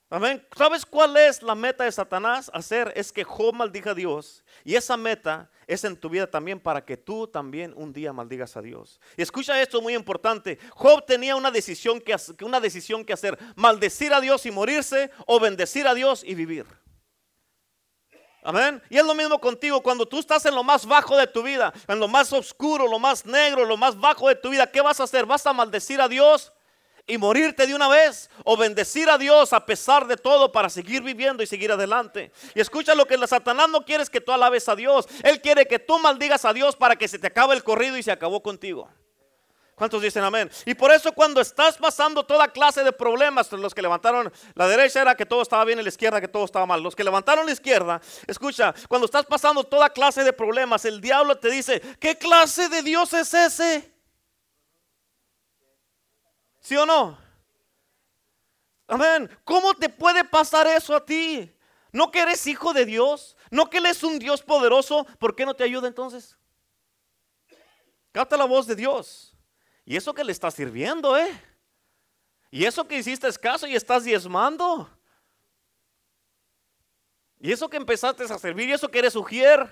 Amén. 0.09 0.45
¿Sabes 0.55 0.85
cuál 0.85 1.17
es 1.17 1.41
la 1.41 1.53
meta 1.53 1.83
de 1.83 1.91
Satanás? 1.91 2.49
Hacer 2.53 2.93
es 2.95 3.11
que 3.11 3.25
Job 3.25 3.53
maldiga 3.53 3.91
a 3.91 3.95
Dios. 3.95 4.45
Y 4.67 4.75
esa 4.75 4.97
meta 4.97 5.49
es 5.65 5.85
en 5.85 5.95
tu 5.95 6.09
vida 6.09 6.29
también 6.29 6.59
para 6.59 6.83
que 6.83 6.97
tú 6.97 7.25
también 7.25 7.73
un 7.77 7.93
día 7.93 8.11
maldigas 8.11 8.57
a 8.57 8.61
Dios. 8.61 8.99
Y 9.15 9.21
escucha 9.21 9.61
esto 9.61 9.81
muy 9.81 9.95
importante. 9.95 10.59
Job 10.71 11.05
tenía 11.05 11.37
una 11.37 11.51
decisión 11.51 12.01
que, 12.01 12.13
una 12.43 12.59
decisión 12.59 13.05
que 13.05 13.13
hacer. 13.13 13.39
Maldecir 13.55 14.13
a 14.13 14.19
Dios 14.19 14.45
y 14.45 14.51
morirse 14.51 15.09
o 15.25 15.39
bendecir 15.39 15.87
a 15.87 15.93
Dios 15.93 16.21
y 16.21 16.35
vivir. 16.35 16.65
Amén. 18.43 18.83
Y 18.89 18.97
es 18.97 19.05
lo 19.05 19.15
mismo 19.15 19.39
contigo. 19.39 19.81
Cuando 19.81 20.05
tú 20.05 20.19
estás 20.19 20.45
en 20.45 20.53
lo 20.53 20.65
más 20.65 20.85
bajo 20.85 21.15
de 21.15 21.27
tu 21.27 21.41
vida, 21.43 21.71
en 21.87 21.97
lo 21.97 22.09
más 22.09 22.33
oscuro, 22.33 22.89
lo 22.89 22.99
más 22.99 23.25
negro, 23.25 23.63
lo 23.63 23.77
más 23.77 23.97
bajo 23.97 24.27
de 24.27 24.35
tu 24.35 24.49
vida, 24.49 24.69
¿qué 24.69 24.81
vas 24.81 24.99
a 24.99 25.03
hacer? 25.03 25.25
¿Vas 25.25 25.47
a 25.47 25.53
maldecir 25.53 26.01
a 26.01 26.09
Dios 26.09 26.51
y 27.07 27.17
morirte 27.17 27.65
de 27.65 27.73
una 27.73 27.87
vez 27.87 28.29
o 28.43 28.57
bendecir 28.57 29.09
a 29.09 29.17
Dios 29.17 29.53
a 29.53 29.65
pesar 29.65 30.05
de 30.05 30.17
todo 30.17 30.51
para 30.51 30.69
seguir 30.69 31.01
viviendo 31.01 31.41
y 31.41 31.47
seguir 31.47 31.71
adelante. 31.71 32.31
Y 32.53 32.59
escucha 32.59 32.93
lo 32.93 33.07
que 33.07 33.17
la 33.17 33.25
Satanás 33.25 33.69
no 33.69 33.85
quiere 33.85 34.03
es 34.03 34.09
que 34.09 34.21
tú 34.21 34.33
alabes 34.33 34.67
a 34.67 34.75
Dios. 34.75 35.07
Él 35.23 35.41
quiere 35.41 35.65
que 35.65 35.79
tú 35.79 35.97
maldigas 35.99 36.43
a 36.43 36.53
Dios 36.53 36.75
para 36.75 36.97
que 36.97 37.07
se 37.07 37.17
te 37.17 37.27
acabe 37.27 37.55
el 37.55 37.63
corrido 37.63 37.97
y 37.97 38.03
se 38.03 38.11
acabó 38.11 38.43
contigo. 38.43 38.89
¿Cuántos 39.77 40.01
dicen 40.01 40.23
amén? 40.23 40.49
Y 40.65 40.73
por 40.73 40.91
eso 40.91 41.11
cuando 41.11 41.39
estás 41.39 41.77
pasando 41.77 42.25
toda 42.25 42.47
clase 42.47 42.83
de 42.83 42.91
problemas, 42.91 43.51
los 43.51 43.75
que 43.75 43.81
levantaron 43.83 44.33
la 44.55 44.67
derecha 44.67 45.01
era 45.01 45.15
que 45.15 45.25
todo 45.25 45.43
estaba 45.43 45.63
bien 45.65 45.79
y 45.79 45.83
la 45.83 45.89
izquierda 45.89 46.19
que 46.19 46.27
todo 46.27 46.45
estaba 46.45 46.65
mal. 46.65 46.81
Los 46.81 46.95
que 46.95 47.03
levantaron 47.03 47.45
la 47.45 47.51
izquierda, 47.51 48.01
escucha, 48.25 48.73
cuando 48.89 49.05
estás 49.05 49.27
pasando 49.27 49.63
toda 49.63 49.91
clase 49.91 50.23
de 50.23 50.33
problemas, 50.33 50.83
el 50.85 50.99
diablo 50.99 51.37
te 51.37 51.51
dice, 51.51 51.79
¿qué 51.99 52.17
clase 52.17 52.69
de 52.69 52.81
Dios 52.81 53.13
es 53.13 53.31
ese? 53.35 53.96
¿Sí 56.67 56.75
o 56.75 56.85
no? 56.85 57.17
Amén. 58.89 59.29
¿Cómo 59.45 59.73
te 59.73 59.87
puede 59.87 60.25
pasar 60.25 60.67
eso 60.67 60.93
a 60.93 61.05
ti? 61.05 61.49
¿No 61.93 62.11
que 62.11 62.19
eres 62.19 62.45
hijo 62.45 62.73
de 62.73 62.83
Dios? 62.83 63.37
¿No 63.49 63.69
que 63.69 63.77
Él 63.77 63.85
es 63.85 64.03
un 64.03 64.19
Dios 64.19 64.41
poderoso? 64.41 65.07
¿Por 65.17 65.33
qué 65.33 65.45
no 65.45 65.55
te 65.55 65.63
ayuda 65.63 65.87
entonces? 65.87 66.37
Cata 68.11 68.35
la 68.35 68.43
voz 68.43 68.67
de 68.67 68.75
Dios. 68.75 69.33
Y 69.85 69.95
eso 69.95 70.13
que 70.13 70.25
le 70.25 70.33
estás 70.33 70.55
sirviendo, 70.55 71.17
¿eh? 71.17 71.41
Y 72.51 72.65
eso 72.65 72.85
que 72.85 72.97
hiciste 72.97 73.29
escaso 73.29 73.65
y 73.65 73.73
estás 73.73 74.03
diezmando. 74.03 74.89
Y 77.39 77.53
eso 77.53 77.69
que 77.69 77.77
empezaste 77.77 78.25
a 78.25 78.37
servir, 78.37 78.67
y 78.67 78.73
eso 78.73 78.91
que 78.91 78.99
eres 78.99 79.15
ujier. 79.15 79.69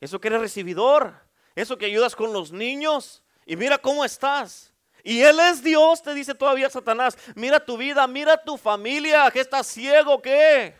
Eso 0.00 0.18
que 0.22 0.28
eres 0.28 0.40
recibidor. 0.40 1.28
Eso 1.54 1.76
que 1.76 1.84
ayudas 1.84 2.16
con 2.16 2.32
los 2.32 2.50
niños. 2.50 3.22
Y 3.44 3.56
mira 3.56 3.76
cómo 3.76 4.06
estás. 4.06 4.72
Y 5.06 5.22
Él 5.22 5.38
es 5.38 5.62
Dios, 5.62 6.02
te 6.02 6.12
dice 6.14 6.34
todavía 6.34 6.68
Satanás. 6.68 7.16
Mira 7.36 7.64
tu 7.64 7.76
vida, 7.76 8.04
mira 8.08 8.36
tu 8.36 8.58
familia, 8.58 9.30
que 9.30 9.38
estás 9.38 9.68
ciego, 9.68 10.20
¿qué? 10.20 10.76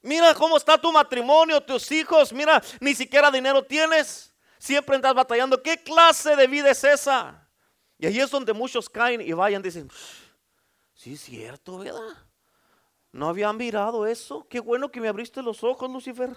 Mira 0.00 0.34
cómo 0.34 0.56
está 0.56 0.80
tu 0.80 0.90
matrimonio, 0.90 1.60
tus 1.60 1.92
hijos. 1.92 2.32
Mira, 2.32 2.62
ni 2.80 2.94
siquiera 2.94 3.30
dinero 3.30 3.62
tienes. 3.62 4.34
Siempre 4.58 4.96
estás 4.96 5.12
batallando. 5.12 5.62
¿Qué 5.62 5.76
clase 5.82 6.34
de 6.34 6.46
vida 6.46 6.70
es 6.70 6.82
esa? 6.82 7.46
Y 7.98 8.06
ahí 8.06 8.18
es 8.18 8.30
donde 8.30 8.54
muchos 8.54 8.88
caen 8.88 9.20
y 9.20 9.30
vayan 9.32 9.60
dicen, 9.60 9.90
sí 10.94 11.12
es 11.12 11.20
cierto, 11.20 11.80
¿verdad? 11.80 12.16
No 13.12 13.28
había 13.28 13.52
mirado 13.52 14.06
eso. 14.06 14.46
Qué 14.48 14.58
bueno 14.58 14.90
que 14.90 15.02
me 15.02 15.08
abriste 15.08 15.42
los 15.42 15.62
ojos, 15.62 15.90
Lucifer. 15.90 16.34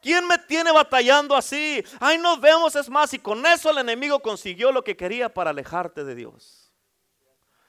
¿Quién 0.00 0.26
me 0.26 0.38
tiene 0.38 0.70
batallando 0.70 1.34
así? 1.34 1.84
Ay, 1.98 2.18
nos 2.18 2.40
vemos, 2.40 2.76
es 2.76 2.88
más, 2.88 3.12
y 3.14 3.18
con 3.18 3.44
eso 3.46 3.70
el 3.70 3.78
enemigo 3.78 4.20
consiguió 4.20 4.70
lo 4.70 4.84
que 4.84 4.96
quería 4.96 5.32
para 5.32 5.50
alejarte 5.50 6.04
de 6.04 6.14
Dios. 6.14 6.72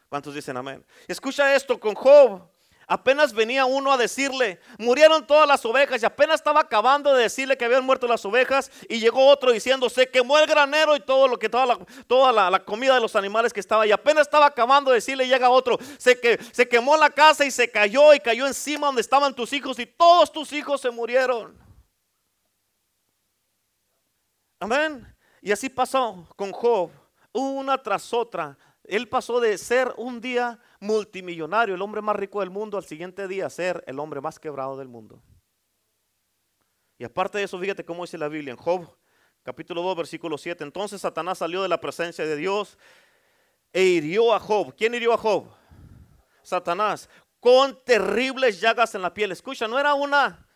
¿Cuántos 0.09 0.33
dicen 0.33 0.55
amén? 0.55 0.85
Escucha 1.07 1.53
esto 1.55 1.79
con 1.79 1.95
Job. 1.95 2.49
Apenas 2.89 3.33
venía 3.33 3.65
uno 3.65 3.91
a 3.91 3.97
decirle, 3.97 4.61
murieron 4.77 5.27
todas 5.27 5.45
las 5.45 5.65
ovejas 5.65 6.01
y 6.01 6.05
apenas 6.05 6.35
estaba 6.35 6.61
acabando 6.61 7.13
de 7.13 7.23
decirle 7.23 7.57
que 7.57 7.65
habían 7.65 7.83
muerto 7.83 8.07
las 8.07 8.23
ovejas 8.23 8.71
y 8.87 8.99
llegó 8.99 9.27
otro 9.27 9.51
diciendo, 9.51 9.89
se 9.89 10.07
quemó 10.07 10.39
el 10.39 10.47
granero 10.47 10.95
y 10.95 11.01
todo 11.01 11.27
lo 11.27 11.37
que 11.37 11.49
toda 11.49 11.65
la, 11.65 11.77
toda 12.07 12.49
la, 12.49 12.63
comida 12.63 12.95
de 12.95 13.01
los 13.01 13.17
animales 13.17 13.51
que 13.51 13.59
estaba 13.59 13.85
y 13.85 13.91
apenas 13.91 14.21
estaba 14.27 14.45
acabando 14.45 14.91
de 14.91 14.95
decirle, 14.95 15.27
llega 15.27 15.49
otro, 15.49 15.77
se, 15.97 16.17
que, 16.17 16.39
se 16.53 16.69
quemó 16.69 16.95
la 16.95 17.09
casa 17.09 17.43
y 17.43 17.51
se 17.51 17.69
cayó 17.69 18.13
y 18.13 18.21
cayó 18.21 18.47
encima 18.47 18.87
donde 18.87 19.01
estaban 19.01 19.35
tus 19.35 19.51
hijos 19.51 19.77
y 19.79 19.85
todos 19.85 20.31
tus 20.31 20.53
hijos 20.53 20.79
se 20.79 20.89
murieron. 20.89 21.66
Amén. 24.59 25.05
Y 25.41 25.51
así 25.51 25.69
pasó 25.69 26.27
con 26.35 26.51
Job, 26.51 26.91
una 27.31 27.81
tras 27.81 28.13
otra. 28.13 28.57
Él 28.83 29.07
pasó 29.07 29.39
de 29.39 29.57
ser 29.57 29.93
un 29.97 30.19
día 30.19 30.59
multimillonario, 30.79 31.75
el 31.75 31.81
hombre 31.81 32.01
más 32.01 32.15
rico 32.15 32.39
del 32.39 32.49
mundo, 32.49 32.77
al 32.77 32.85
siguiente 32.85 33.27
día 33.27 33.49
ser 33.49 33.83
el 33.85 33.99
hombre 33.99 34.21
más 34.21 34.39
quebrado 34.39 34.77
del 34.77 34.87
mundo. 34.87 35.21
Y 36.97 37.03
aparte 37.03 37.37
de 37.37 37.43
eso, 37.43 37.59
fíjate 37.59 37.85
cómo 37.85 38.03
dice 38.03 38.17
la 38.17 38.27
Biblia 38.27 38.51
en 38.51 38.57
Job, 38.57 38.89
capítulo 39.43 39.83
2, 39.83 39.97
versículo 39.97 40.37
7. 40.37 40.63
Entonces 40.63 41.01
Satanás 41.01 41.37
salió 41.37 41.61
de 41.61 41.69
la 41.69 41.79
presencia 41.79 42.25
de 42.25 42.35
Dios 42.35 42.77
e 43.71 43.83
hirió 43.83 44.33
a 44.33 44.39
Job. 44.39 44.73
¿Quién 44.75 44.95
hirió 44.95 45.13
a 45.13 45.17
Job? 45.17 45.47
Satanás, 46.41 47.09
con 47.39 47.77
terribles 47.83 48.59
llagas 48.59 48.95
en 48.95 49.03
la 49.03 49.13
piel. 49.13 49.31
Escucha, 49.31 49.67
no 49.67 49.77
era 49.77 49.93
una 49.93 50.46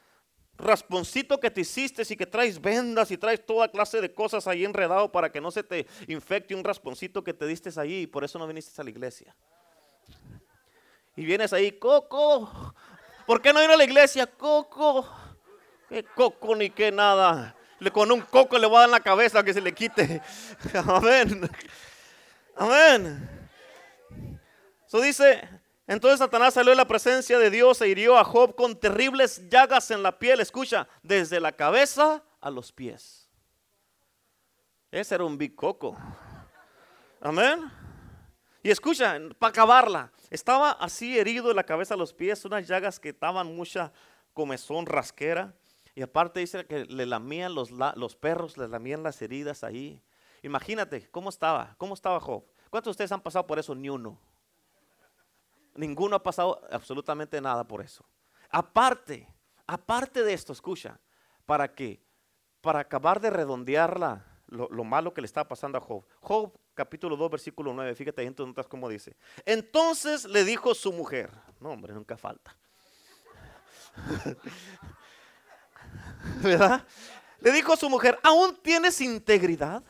rasponcito 0.62 1.40
que 1.40 1.52
te 1.52 1.62
hiciste 1.62 2.04
y 2.08 2.16
que 2.16 2.26
traes 2.26 2.62
vendas 2.62 3.12
y 3.12 3.18
traes 3.18 3.46
toda 3.46 3.70
clase 3.70 4.00
de 4.02 4.14
cosas 4.14 4.48
ahí 4.48 4.64
enredado 4.64 5.12
para 5.12 5.32
que 5.32 5.42
no 5.42 5.52
se 5.52 5.64
te 5.64 5.88
infecte 6.08 6.56
un 6.56 6.64
rasponcito 6.64 7.24
que 7.24 7.34
te 7.34 7.46
diste 7.46 7.70
ahí 7.80 8.02
y 8.02 8.08
por 8.08 8.24
eso 8.24 8.40
no 8.40 8.48
viniste 8.48 8.80
a 8.80 8.84
la 8.84 8.90
iglesia. 8.90 9.36
Y 11.16 11.26
vienes 11.26 11.52
ahí, 11.54 11.74
Coco, 11.74 12.74
¿por 13.26 13.42
qué 13.42 13.52
no 13.52 13.64
ir 13.64 13.70
a 13.70 13.76
la 13.76 13.84
iglesia? 13.84 14.28
Coco, 14.28 15.10
qué 15.90 16.04
coco 16.04 16.56
ni 16.56 16.70
qué 16.70 16.92
nada. 16.92 17.56
Con 17.92 18.12
un 18.12 18.22
coco 18.22 18.58
le 18.60 18.68
voy 18.68 18.78
a 18.78 18.82
dar 18.82 18.90
la 18.90 19.00
cabeza 19.00 19.44
que 19.44 19.54
se 19.54 19.62
le 19.62 19.74
quite. 19.74 20.22
Amén. 20.88 21.50
Amén. 22.56 23.50
Eso 24.86 25.02
dice, 25.02 25.61
entonces 25.88 26.20
Satanás 26.20 26.54
salió 26.54 26.72
de 26.72 26.78
la 26.78 26.88
presencia 26.88 27.38
de 27.40 27.50
Dios 27.50 27.82
e 27.82 27.88
hirió 27.88 28.18
a 28.18 28.24
Job 28.24 28.56
con 28.56 28.80
terribles 28.80 29.50
llagas 29.50 29.92
en 29.92 30.04
la 30.04 30.18
piel. 30.18 30.40
Escucha, 30.40 30.88
desde 31.02 31.40
la 31.40 31.52
cabeza 31.52 32.24
a 32.40 32.50
los 32.50 32.72
pies. 32.72 33.28
Ese 34.92 35.16
era 35.16 35.26
un 35.26 35.38
big 35.38 35.56
coco. 35.56 35.98
Amén. 37.20 37.72
Y 38.64 38.70
escucha, 38.70 39.18
para 39.40 39.50
acabarla, 39.50 40.12
estaba 40.30 40.72
así 40.72 41.18
herido 41.18 41.48
de 41.48 41.56
la 41.56 41.64
cabeza 41.64 41.96
a 41.96 41.98
los 41.98 42.14
pies, 42.14 42.46
unas 42.46 42.68
llagas 42.68 43.00
que 43.00 43.10
estaban 43.10 43.56
mucha 43.56 43.92
comezón, 44.34 44.86
rasquera. 44.86 45.56
Y 45.96 46.04
aparte 46.04 46.40
dice 46.40 46.66
que 46.66 46.86
le 46.86 47.06
lamían 47.06 47.56
los, 47.56 47.72
los 47.72 48.16
perros, 48.16 48.58
le 48.58 48.68
lamían 48.68 49.04
las 49.04 49.22
heridas 49.22 49.64
ahí. 49.64 50.02
Imagínate 50.44 51.10
cómo 51.10 51.30
estaba, 51.30 51.76
cómo 51.78 51.94
estaba 51.96 52.20
Job. 52.20 52.44
¿Cuántos 52.70 52.90
de 52.90 52.92
ustedes 52.92 53.12
han 53.12 53.22
pasado 53.22 53.46
por 53.46 53.60
eso? 53.60 53.76
Ni 53.76 53.90
uno. 53.90 54.20
Ninguno 55.76 56.16
ha 56.16 56.24
pasado 56.24 56.62
absolutamente 56.72 57.40
nada 57.40 57.64
por 57.64 57.82
eso. 57.82 58.06
Aparte, 58.50 59.28
aparte 59.66 60.24
de 60.24 60.34
esto, 60.34 60.52
escucha, 60.52 61.00
¿para 61.46 61.74
qué? 61.74 62.04
Para 62.60 62.80
acabar 62.80 63.20
de 63.22 63.30
redondear 63.30 64.00
lo, 64.48 64.84
malo 64.84 65.14
que 65.14 65.22
le 65.22 65.26
estaba 65.26 65.48
pasando 65.48 65.78
a 65.78 65.82
Job. 65.82 66.06
Job 66.20 66.52
capítulo 66.74 67.16
2, 67.16 67.32
versículo 67.32 67.74
9, 67.74 67.96
fíjate 67.96 68.22
ahí 68.22 68.28
entonces 68.28 68.68
cómo 68.68 68.90
dice. 68.90 69.16
Entonces 69.46 70.26
le 70.26 70.44
dijo 70.44 70.76
su 70.76 70.92
mujer, 70.92 71.32
no 71.60 71.70
hombre, 71.70 71.94
nunca 71.94 72.18
falta. 72.18 72.56
¿Verdad? 76.42 76.86
Le 77.40 77.52
dijo 77.52 77.74
a 77.74 77.78
su 77.78 77.90
mujer, 77.90 78.20
¿aún 78.24 78.56
tienes 78.58 79.00
integridad? 79.02 79.84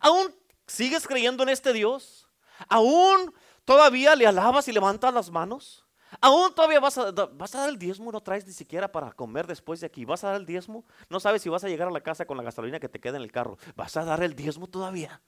¿Aún 0.00 0.34
sigues 0.66 1.06
creyendo 1.06 1.42
en 1.42 1.48
este 1.48 1.72
Dios? 1.72 2.28
¿Aún 2.68 3.32
¿Todavía 3.70 4.16
le 4.16 4.26
alabas 4.26 4.66
y 4.66 4.72
levantas 4.72 5.14
las 5.14 5.30
manos? 5.30 5.86
¿Aún 6.20 6.52
todavía 6.52 6.80
vas 6.80 6.98
a, 6.98 7.12
dar 7.12 7.68
el 7.68 7.78
diezmo? 7.78 8.10
¿No 8.10 8.20
traes 8.20 8.44
ni 8.44 8.52
siquiera 8.52 8.90
para 8.90 9.12
comer 9.12 9.46
después 9.46 9.78
de 9.78 9.86
aquí? 9.86 10.04
¿Vas 10.04 10.24
a 10.24 10.30
dar 10.30 10.40
el 10.40 10.44
diezmo? 10.44 10.84
No 11.08 11.20
sabes 11.20 11.40
si 11.40 11.48
vas 11.48 11.62
a 11.62 11.68
llegar 11.68 11.86
a 11.86 11.92
la 11.92 12.00
casa 12.00 12.24
con 12.24 12.36
la 12.36 12.42
gasolina 12.42 12.80
que 12.80 12.88
te 12.88 12.98
queda 12.98 13.18
en 13.18 13.22
el 13.22 13.30
carro. 13.30 13.58
¿Vas 13.76 13.96
a 13.96 14.04
dar 14.04 14.24
el 14.24 14.34
diezmo 14.34 14.66
todavía? 14.66 15.22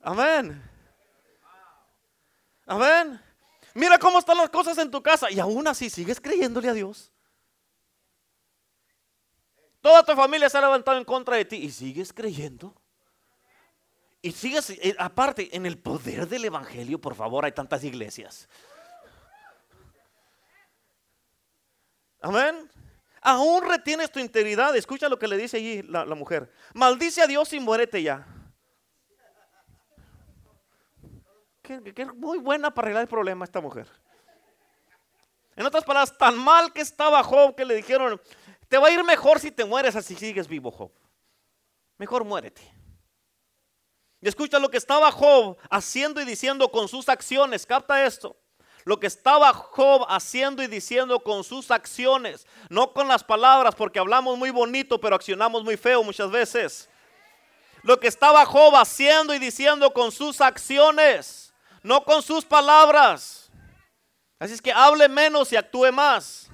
Amén. 0.00 0.60
Amén. 2.66 3.22
Mira 3.72 4.00
cómo 4.00 4.18
están 4.18 4.38
las 4.38 4.50
cosas 4.50 4.76
en 4.78 4.90
tu 4.90 5.00
casa 5.00 5.30
y 5.30 5.38
aún 5.38 5.68
así 5.68 5.88
sigues 5.88 6.20
creyéndole 6.20 6.68
a 6.68 6.72
Dios. 6.72 7.12
Toda 9.80 10.04
tu 10.04 10.12
familia 10.16 10.50
se 10.50 10.58
ha 10.58 10.60
levantado 10.60 10.98
en 10.98 11.04
contra 11.04 11.36
de 11.36 11.44
ti 11.44 11.54
y 11.54 11.70
sigues 11.70 12.12
creyendo. 12.12 12.79
Y 14.22 14.32
sigues, 14.32 14.70
eh, 14.70 14.94
aparte, 14.98 15.54
en 15.56 15.64
el 15.64 15.78
poder 15.78 16.28
del 16.28 16.44
Evangelio, 16.44 17.00
por 17.00 17.14
favor, 17.14 17.44
hay 17.44 17.52
tantas 17.52 17.82
iglesias. 17.84 18.48
Amén. 22.20 22.70
Aún 23.22 23.66
retienes 23.66 24.10
tu 24.10 24.18
integridad. 24.18 24.76
Escucha 24.76 25.08
lo 25.08 25.18
que 25.18 25.28
le 25.28 25.36
dice 25.38 25.56
allí 25.56 25.82
la, 25.82 26.04
mujer. 26.14 26.52
Maldice 26.74 27.22
a 27.22 27.26
Dios 27.26 27.52
y 27.52 27.60
muérete 27.60 28.02
ya. 28.02 28.26
que, 31.62 32.06
muy 32.16 32.38
buena 32.38 32.74
para 32.74 32.86
arreglar 32.86 33.02
el 33.02 33.08
problema 33.08 33.44
esta 33.44 33.60
mujer. 33.60 33.86
En 35.56 35.64
otras 35.64 35.84
palabras, 35.84 36.16
tan 36.16 36.36
mal 36.36 36.72
que 36.72 36.80
estaba 36.80 37.22
Job 37.22 37.54
que 37.54 37.64
le 37.64 37.74
dijeron, 37.74 38.20
te 38.68 38.76
va 38.76 38.88
a 38.88 38.90
ir 38.90 39.04
mejor 39.04 39.38
si 39.38 39.50
te 39.50 39.64
mueres 39.64 39.96
así 39.96 40.14
sigues 40.14 40.48
vivo, 40.48 40.70
Job. 40.70 40.90
Mejor 41.96 42.24
muérete. 42.24 42.79
Y 44.20 44.28
escucha 44.28 44.58
lo 44.58 44.70
que 44.70 44.76
estaba 44.76 45.10
Job 45.10 45.56
haciendo 45.70 46.20
y 46.20 46.24
diciendo 46.24 46.70
con 46.70 46.88
sus 46.88 47.08
acciones. 47.08 47.64
Capta 47.64 48.04
esto. 48.04 48.36
Lo 48.84 48.98
que 48.98 49.06
estaba 49.06 49.52
Job 49.52 50.06
haciendo 50.08 50.62
y 50.62 50.66
diciendo 50.66 51.20
con 51.20 51.44
sus 51.44 51.70
acciones, 51.70 52.46
no 52.68 52.92
con 52.92 53.08
las 53.08 53.22
palabras, 53.22 53.74
porque 53.74 53.98
hablamos 53.98 54.38
muy 54.38 54.50
bonito, 54.50 55.00
pero 55.00 55.16
accionamos 55.16 55.62
muy 55.62 55.76
feo 55.76 56.02
muchas 56.02 56.30
veces. 56.30 56.88
Lo 57.82 57.98
que 57.98 58.08
estaba 58.08 58.44
Job 58.46 58.74
haciendo 58.76 59.34
y 59.34 59.38
diciendo 59.38 59.92
con 59.92 60.12
sus 60.12 60.40
acciones, 60.40 61.52
no 61.82 62.04
con 62.04 62.22
sus 62.22 62.44
palabras. 62.44 63.50
Así 64.38 64.54
es 64.54 64.62
que 64.62 64.72
hable 64.72 65.08
menos 65.08 65.52
y 65.52 65.56
actúe 65.56 65.92
más. 65.92 66.48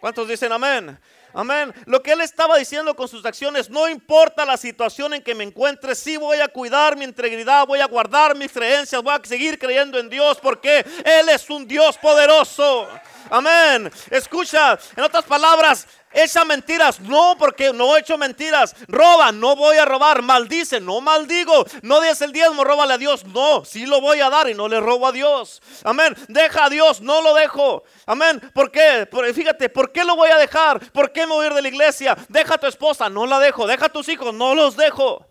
¿Cuántos 0.00 0.28
dicen 0.28 0.52
amén? 0.52 0.98
Amén. 1.34 1.74
Lo 1.86 2.02
que 2.02 2.12
él 2.12 2.20
estaba 2.20 2.56
diciendo 2.56 2.96
con 2.96 3.08
sus 3.08 3.24
acciones, 3.24 3.68
no 3.68 3.88
importa 3.88 4.44
la 4.44 4.56
situación 4.56 5.14
en 5.14 5.22
que 5.22 5.34
me 5.34 5.44
encuentre, 5.44 5.94
sí 5.94 6.16
voy 6.16 6.38
a 6.40 6.48
cuidar 6.48 6.96
mi 6.96 7.04
integridad, 7.04 7.66
voy 7.66 7.80
a 7.80 7.86
guardar 7.86 8.34
mis 8.34 8.50
creencias, 8.50 9.02
voy 9.02 9.14
a 9.14 9.20
seguir 9.24 9.58
creyendo 9.58 9.98
en 9.98 10.08
Dios 10.08 10.38
porque 10.40 10.84
Él 11.04 11.28
es 11.28 11.48
un 11.50 11.66
Dios 11.66 11.98
poderoso. 11.98 12.88
Amén. 13.30 13.90
Escucha, 14.10 14.78
en 14.96 15.04
otras 15.04 15.24
palabras, 15.24 15.86
Echa 16.12 16.44
mentiras, 16.44 17.00
no, 17.00 17.36
porque 17.38 17.72
no 17.72 17.94
he 17.94 18.00
hecho 18.00 18.16
mentiras. 18.16 18.74
Roba, 18.88 19.30
no 19.30 19.54
voy 19.56 19.76
a 19.76 19.84
robar. 19.84 20.22
Maldice, 20.22 20.80
no 20.80 21.00
maldigo. 21.00 21.66
No 21.82 22.00
des 22.00 22.20
el 22.22 22.32
diezmo, 22.32 22.64
róbale 22.64 22.94
a 22.94 22.98
Dios. 22.98 23.24
No, 23.26 23.64
sí 23.64 23.84
lo 23.84 24.00
voy 24.00 24.20
a 24.20 24.30
dar 24.30 24.48
y 24.48 24.54
no 24.54 24.68
le 24.68 24.80
robo 24.80 25.06
a 25.06 25.12
Dios. 25.12 25.60
Amén. 25.84 26.16
Deja 26.28 26.64
a 26.64 26.70
Dios, 26.70 27.02
no 27.02 27.20
lo 27.20 27.34
dejo. 27.34 27.84
Amén. 28.06 28.40
¿Por 28.54 28.70
qué? 28.70 29.06
fíjate, 29.34 29.68
¿por 29.68 29.92
qué 29.92 30.04
lo 30.04 30.16
voy 30.16 30.30
a 30.30 30.38
dejar? 30.38 30.80
¿Por 30.92 31.12
qué 31.12 31.26
me 31.26 31.34
voy 31.34 31.44
a 31.44 31.48
ir 31.48 31.54
de 31.54 31.62
la 31.62 31.68
iglesia? 31.68 32.16
Deja 32.28 32.54
a 32.54 32.58
tu 32.58 32.66
esposa, 32.66 33.10
no 33.10 33.26
la 33.26 33.38
dejo. 33.38 33.66
Deja 33.66 33.86
a 33.86 33.92
tus 33.92 34.08
hijos, 34.08 34.32
no 34.32 34.54
los 34.54 34.76
dejo. 34.76 35.26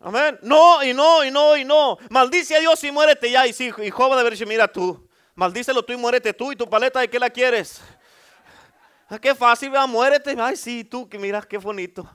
Amén. 0.00 0.38
No, 0.40 0.82
y 0.82 0.94
no, 0.94 1.22
y 1.22 1.30
no, 1.30 1.56
y 1.56 1.64
no. 1.66 1.98
Maldice 2.08 2.56
a 2.56 2.60
Dios 2.60 2.82
y 2.82 2.90
muérete 2.90 3.30
ya. 3.30 3.46
Y, 3.46 3.52
sí, 3.52 3.70
y 3.82 3.90
joven 3.90 4.16
de 4.16 4.24
ver 4.24 4.46
mira 4.46 4.66
tú. 4.66 5.09
Maldícelo 5.34 5.82
tú 5.84 5.92
y 5.92 5.96
muérete 5.96 6.32
tú 6.32 6.52
y 6.52 6.56
tu 6.56 6.68
paleta 6.68 7.00
de 7.00 7.08
qué 7.08 7.18
la 7.18 7.30
quieres. 7.30 7.80
Ah, 9.08 9.18
qué 9.18 9.34
fácil, 9.34 9.70
vea, 9.70 9.86
muérete. 9.86 10.36
Ay, 10.38 10.56
sí, 10.56 10.84
tú, 10.84 11.08
que 11.08 11.18
miras 11.18 11.46
qué 11.46 11.58
bonito. 11.58 12.08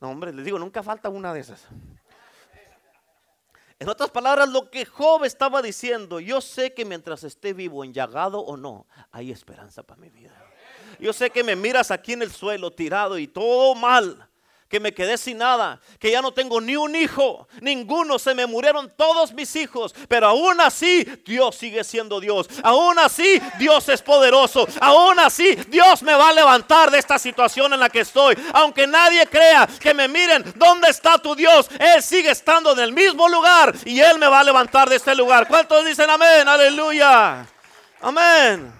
No, 0.00 0.10
hombre, 0.10 0.32
les 0.32 0.44
digo, 0.44 0.58
nunca 0.58 0.82
falta 0.82 1.08
una 1.08 1.34
de 1.34 1.40
esas. 1.40 1.66
En 3.78 3.88
otras 3.88 4.10
palabras, 4.10 4.48
lo 4.48 4.70
que 4.70 4.84
Job 4.84 5.24
estaba 5.24 5.62
diciendo, 5.62 6.20
yo 6.20 6.40
sé 6.40 6.72
que 6.74 6.84
mientras 6.84 7.24
esté 7.24 7.52
vivo, 7.52 7.82
enllagado 7.82 8.40
o 8.40 8.56
no, 8.56 8.86
hay 9.10 9.30
esperanza 9.30 9.82
para 9.82 10.00
mi 10.00 10.10
vida. 10.10 10.32
Yo 10.98 11.12
sé 11.12 11.30
que 11.30 11.42
me 11.42 11.56
miras 11.56 11.90
aquí 11.90 12.12
en 12.12 12.22
el 12.22 12.30
suelo, 12.30 12.70
tirado 12.70 13.18
y 13.18 13.26
todo 13.26 13.74
mal 13.74 14.29
que 14.70 14.78
me 14.78 14.94
quedé 14.94 15.18
sin 15.18 15.38
nada, 15.38 15.80
que 15.98 16.12
ya 16.12 16.22
no 16.22 16.30
tengo 16.30 16.60
ni 16.60 16.76
un 16.76 16.94
hijo, 16.94 17.48
ninguno, 17.60 18.20
se 18.20 18.34
me 18.36 18.46
murieron 18.46 18.88
todos 18.96 19.32
mis 19.32 19.56
hijos, 19.56 19.92
pero 20.06 20.28
aún 20.28 20.60
así 20.60 21.04
Dios 21.26 21.56
sigue 21.56 21.82
siendo 21.82 22.20
Dios, 22.20 22.48
aún 22.62 22.96
así 23.00 23.42
Dios 23.58 23.88
es 23.88 24.00
poderoso, 24.00 24.68
aún 24.80 25.18
así 25.18 25.56
Dios 25.68 26.04
me 26.04 26.14
va 26.14 26.28
a 26.28 26.32
levantar 26.32 26.92
de 26.92 26.98
esta 26.98 27.18
situación 27.18 27.72
en 27.72 27.80
la 27.80 27.90
que 27.90 28.00
estoy, 28.00 28.36
aunque 28.52 28.86
nadie 28.86 29.26
crea 29.26 29.68
que 29.80 29.92
me 29.92 30.06
miren, 30.06 30.44
¿dónde 30.54 30.88
está 30.88 31.18
tu 31.18 31.34
Dios? 31.34 31.68
Él 31.76 32.00
sigue 32.00 32.30
estando 32.30 32.72
en 32.72 32.78
el 32.78 32.92
mismo 32.92 33.28
lugar 33.28 33.74
y 33.84 33.98
Él 33.98 34.20
me 34.20 34.28
va 34.28 34.38
a 34.38 34.44
levantar 34.44 34.88
de 34.88 34.96
este 34.96 35.16
lugar. 35.16 35.48
¿Cuántos 35.48 35.84
dicen 35.84 36.08
amén? 36.08 36.46
Aleluya. 36.46 37.44
Amén. 38.00 38.72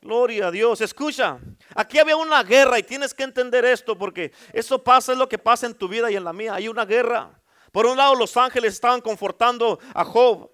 Gloria 0.00 0.48
a 0.48 0.50
Dios. 0.50 0.80
Escucha, 0.82 1.38
Aquí 1.74 1.98
había 1.98 2.16
una 2.16 2.42
guerra 2.42 2.78
y 2.78 2.82
tienes 2.82 3.12
que 3.12 3.22
entender 3.22 3.64
esto 3.64 3.96
porque 3.96 4.32
eso 4.52 4.82
pasa, 4.82 5.12
es 5.12 5.18
lo 5.18 5.28
que 5.28 5.38
pasa 5.38 5.66
en 5.66 5.74
tu 5.74 5.88
vida 5.88 6.10
y 6.10 6.16
en 6.16 6.24
la 6.24 6.32
mía. 6.32 6.54
Hay 6.54 6.68
una 6.68 6.84
guerra. 6.84 7.40
Por 7.72 7.86
un 7.86 7.96
lado, 7.96 8.14
los 8.14 8.36
ángeles 8.36 8.74
estaban 8.74 9.00
confortando 9.00 9.78
a 9.94 10.04
Job. 10.04 10.50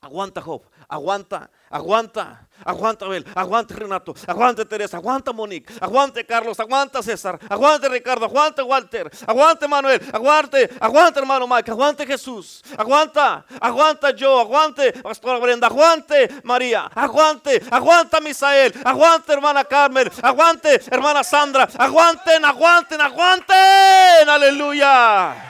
Aguanta, 0.00 0.40
Job, 0.40 0.62
aguanta, 0.88 1.50
aguanta, 1.68 2.48
aguanta, 2.64 3.06
Abel, 3.06 3.24
aguante, 3.34 3.74
Renato, 3.74 4.14
aguante, 4.26 4.64
Teresa, 4.64 4.96
aguanta, 4.96 5.32
Monique, 5.32 5.72
aguante, 5.80 6.24
Carlos, 6.24 6.58
aguanta, 6.60 7.02
César, 7.02 7.38
aguante, 7.48 7.88
Ricardo, 7.88 8.24
aguante, 8.24 8.62
Walter, 8.62 9.10
aguante, 9.26 9.68
Manuel, 9.68 10.00
aguante, 10.12 10.70
aguante, 10.80 11.20
hermano 11.20 11.46
Mike, 11.46 11.70
aguante, 11.70 12.06
Jesús, 12.06 12.62
aguanta, 12.76 13.44
aguanta, 13.60 14.10
yo, 14.10 14.38
aguante, 14.40 14.92
Pastora 14.92 15.38
Brenda, 15.38 15.66
aguante, 15.66 16.28
María, 16.44 16.90
aguante, 16.94 17.62
aguanta, 17.70 18.20
Misael, 18.20 18.72
aguante, 18.84 19.32
hermana 19.32 19.64
Carmen, 19.64 20.10
aguante, 20.22 20.80
hermana 20.90 21.24
Sandra, 21.24 21.68
aguanten, 21.78 22.44
aguanten, 22.44 23.00
aguanten, 23.00 24.28
aleluya. 24.28 25.49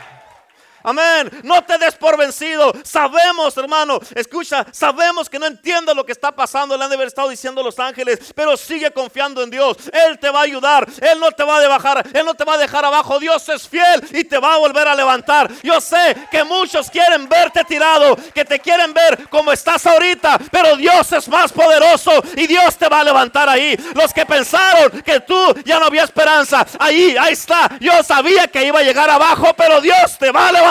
Amén. 0.82 1.30
No 1.42 1.62
te 1.62 1.78
des 1.78 1.94
por 1.94 2.16
vencido. 2.16 2.72
Sabemos, 2.84 3.56
hermano. 3.56 4.00
Escucha, 4.14 4.66
sabemos 4.72 5.28
que 5.28 5.38
no 5.38 5.46
entiendes 5.46 5.94
lo 5.94 6.04
que 6.04 6.12
está 6.12 6.32
pasando. 6.32 6.76
Le 6.76 6.84
han 6.84 6.90
de 6.90 6.96
haber 6.96 7.08
estado 7.08 7.28
diciendo 7.28 7.62
los 7.62 7.78
ángeles. 7.78 8.32
Pero 8.34 8.56
sigue 8.56 8.90
confiando 8.90 9.42
en 9.42 9.50
Dios. 9.50 9.76
Él 9.92 10.18
te 10.18 10.30
va 10.30 10.40
a 10.40 10.44
ayudar. 10.44 10.88
Él 11.00 11.20
no 11.20 11.30
te 11.32 11.44
va 11.44 11.58
a 11.58 11.60
dejar. 11.60 12.06
Él 12.12 12.24
no 12.24 12.34
te 12.34 12.44
va 12.44 12.54
a 12.54 12.58
dejar 12.58 12.84
abajo. 12.84 13.18
Dios 13.18 13.46
es 13.48 13.68
fiel 13.68 14.02
y 14.12 14.24
te 14.24 14.38
va 14.38 14.54
a 14.54 14.58
volver 14.58 14.88
a 14.88 14.94
levantar. 14.94 15.50
Yo 15.62 15.80
sé 15.80 16.16
que 16.30 16.44
muchos 16.44 16.90
quieren 16.90 17.28
verte 17.28 17.64
tirado. 17.64 18.16
Que 18.34 18.44
te 18.44 18.58
quieren 18.58 18.94
ver 18.94 19.28
como 19.28 19.52
estás 19.52 19.86
ahorita. 19.86 20.38
Pero 20.50 20.76
Dios 20.76 21.12
es 21.12 21.28
más 21.28 21.52
poderoso 21.52 22.22
y 22.36 22.46
Dios 22.46 22.76
te 22.76 22.88
va 22.88 23.00
a 23.00 23.04
levantar 23.04 23.48
ahí. 23.48 23.76
Los 23.94 24.14
que 24.14 24.24
pensaron 24.24 25.02
que 25.02 25.20
tú 25.20 25.54
ya 25.64 25.78
no 25.78 25.86
había 25.86 26.04
esperanza. 26.04 26.66
Ahí, 26.78 27.16
ahí 27.18 27.34
está. 27.34 27.70
Yo 27.80 28.02
sabía 28.02 28.48
que 28.48 28.64
iba 28.64 28.78
a 28.78 28.82
llegar 28.82 29.10
abajo. 29.10 29.52
Pero 29.56 29.80
Dios 29.80 30.16
te 30.18 30.30
va 30.30 30.48
a 30.48 30.52
levantar 30.52 30.69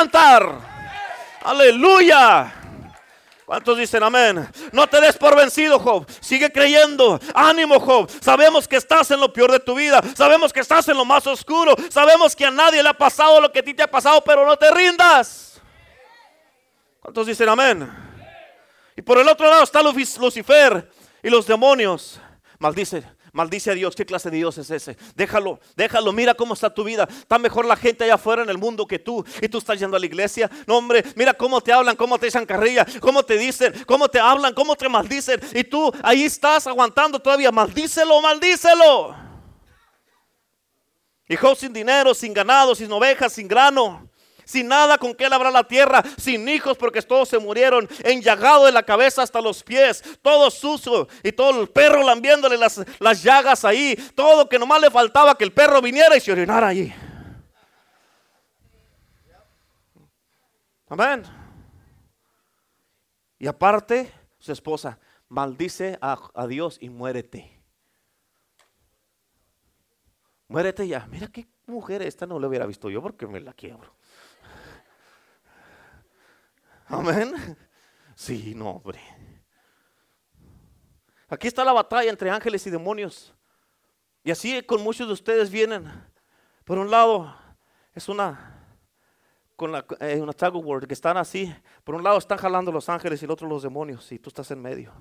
Aleluya. 1.41 2.53
¿Cuántos 3.45 3.77
dicen 3.77 4.03
amén? 4.03 4.47
No 4.71 4.87
te 4.87 5.01
des 5.01 5.17
por 5.17 5.35
vencido, 5.35 5.79
Job. 5.79 6.05
Sigue 6.21 6.51
creyendo. 6.51 7.19
Ánimo, 7.33 7.79
Job. 7.79 8.09
Sabemos 8.21 8.67
que 8.67 8.75
estás 8.75 9.09
en 9.11 9.19
lo 9.19 9.33
peor 9.33 9.51
de 9.51 9.59
tu 9.59 9.73
vida. 9.75 10.01
Sabemos 10.15 10.53
que 10.53 10.59
estás 10.59 10.87
en 10.87 10.95
lo 10.95 11.03
más 11.03 11.25
oscuro. 11.25 11.75
Sabemos 11.89 12.35
que 12.35 12.45
a 12.45 12.51
nadie 12.51 12.83
le 12.83 12.89
ha 12.89 12.93
pasado 12.93 13.41
lo 13.41 13.51
que 13.51 13.59
a 13.59 13.63
ti 13.63 13.73
te 13.73 13.83
ha 13.83 13.89
pasado, 13.89 14.23
pero 14.23 14.45
no 14.45 14.55
te 14.55 14.71
rindas. 14.71 15.59
¿Cuántos 17.01 17.25
dicen 17.25 17.49
amén? 17.49 17.91
Y 18.95 19.01
por 19.01 19.17
el 19.17 19.27
otro 19.27 19.49
lado 19.49 19.63
está 19.63 19.81
Lucifer 19.81 20.91
y 21.23 21.29
los 21.29 21.47
demonios. 21.47 22.21
Maldice 22.59 23.03
Maldice 23.39 23.71
a 23.71 23.73
Dios, 23.73 23.95
¿qué 23.95 24.05
clase 24.05 24.29
de 24.29 24.35
Dios 24.35 24.57
es 24.57 24.69
ese? 24.69 24.97
Déjalo, 25.15 25.61
déjalo, 25.73 26.11
mira 26.11 26.33
cómo 26.33 26.55
está 26.55 26.73
tu 26.73 26.83
vida. 26.83 27.07
Está 27.09 27.39
mejor 27.39 27.63
la 27.63 27.77
gente 27.77 28.03
allá 28.03 28.15
afuera 28.15 28.43
en 28.43 28.49
el 28.49 28.57
mundo 28.57 28.85
que 28.85 28.99
tú. 28.99 29.23
Y 29.41 29.47
tú 29.47 29.59
estás 29.59 29.79
yendo 29.79 29.95
a 29.95 29.99
la 30.01 30.05
iglesia. 30.05 30.51
No, 30.67 30.75
hombre, 30.75 31.05
mira 31.15 31.33
cómo 31.33 31.61
te 31.61 31.71
hablan, 31.71 31.95
cómo 31.95 32.19
te 32.19 32.27
echan 32.27 32.45
carrilla, 32.45 32.85
cómo 32.99 33.23
te 33.23 33.37
dicen, 33.37 33.73
cómo 33.85 34.09
te 34.09 34.19
hablan, 34.19 34.53
cómo 34.53 34.75
te 34.75 34.89
maldicen. 34.89 35.39
Y 35.53 35.63
tú 35.63 35.89
ahí 36.03 36.25
estás 36.25 36.67
aguantando 36.67 37.17
todavía. 37.17 37.49
Maldícelo, 37.49 38.21
maldícelo. 38.21 39.15
Hijo 41.29 41.55
sin 41.55 41.71
dinero, 41.71 42.13
sin 42.13 42.33
ganado, 42.33 42.75
sin 42.75 42.91
ovejas, 42.91 43.31
sin 43.31 43.47
grano 43.47 44.08
sin 44.49 44.67
nada 44.67 44.97
con 44.97 45.13
que 45.13 45.29
labrar 45.29 45.53
la 45.53 45.63
tierra, 45.63 46.03
sin 46.17 46.49
hijos 46.49 46.75
porque 46.75 47.03
todos 47.03 47.29
se 47.29 47.37
murieron, 47.37 47.87
enllagado 48.03 48.65
de 48.65 48.71
la 48.71 48.81
cabeza 48.81 49.21
hasta 49.21 49.39
los 49.39 49.63
pies, 49.63 50.03
todo 50.23 50.49
sucio 50.49 51.07
y 51.21 51.31
todo 51.31 51.61
el 51.61 51.69
perro 51.69 52.01
lambiéndole 52.01 52.57
las, 52.57 52.83
las 52.99 53.21
llagas 53.21 53.63
ahí, 53.63 53.95
todo 54.15 54.49
que 54.49 54.57
nomás 54.57 54.81
le 54.81 54.89
faltaba 54.89 55.37
que 55.37 55.43
el 55.43 55.53
perro 55.53 55.83
viniera 55.83 56.17
y 56.17 56.19
se 56.19 56.31
orinara 56.31 56.69
allí. 56.69 56.91
Amén. 60.87 61.23
Y 63.37 63.45
aparte, 63.45 64.11
su 64.39 64.51
esposa 64.51 64.97
maldice 65.27 65.99
a, 66.01 66.17
a 66.33 66.47
Dios 66.47 66.79
y 66.81 66.89
muérete. 66.89 67.61
Muérete 70.47 70.87
ya. 70.87 71.05
Mira 71.11 71.27
qué 71.27 71.47
mujer 71.67 72.01
esta 72.01 72.25
no 72.25 72.39
la 72.39 72.47
hubiera 72.47 72.65
visto 72.65 72.89
yo 72.89 72.99
porque 73.03 73.27
me 73.27 73.39
la 73.39 73.53
quiebro. 73.53 73.98
Amén. 76.89 77.57
Sí, 78.15 78.53
no, 78.55 78.71
hombre. 78.71 78.99
Aquí 81.29 81.47
está 81.47 81.63
la 81.63 81.71
batalla 81.71 82.09
entre 82.09 82.29
ángeles 82.29 82.65
y 82.65 82.69
demonios. 82.69 83.33
Y 84.23 84.31
así 84.31 84.61
con 84.63 84.81
muchos 84.81 85.07
de 85.07 85.13
ustedes 85.13 85.49
vienen. 85.49 85.89
Por 86.65 86.77
un 86.79 86.89
lado, 86.89 87.33
es 87.93 88.09
una 88.09 88.55
con 89.55 89.71
la, 89.71 89.85
eh, 89.99 90.19
una 90.21 90.33
tag 90.33 90.55
word 90.55 90.87
que 90.87 90.93
están 90.93 91.17
así. 91.17 91.53
Por 91.83 91.93
un 91.93 92.03
lado 92.03 92.17
están 92.17 92.37
jalando 92.37 92.71
los 92.71 92.89
ángeles 92.89 93.21
y 93.21 93.25
el 93.25 93.31
otro 93.31 93.47
los 93.47 93.61
demonios. 93.61 94.11
Y 94.11 94.17
tú 94.17 94.29
estás 94.29 94.49
en 94.51 94.61
medio. 94.61 94.91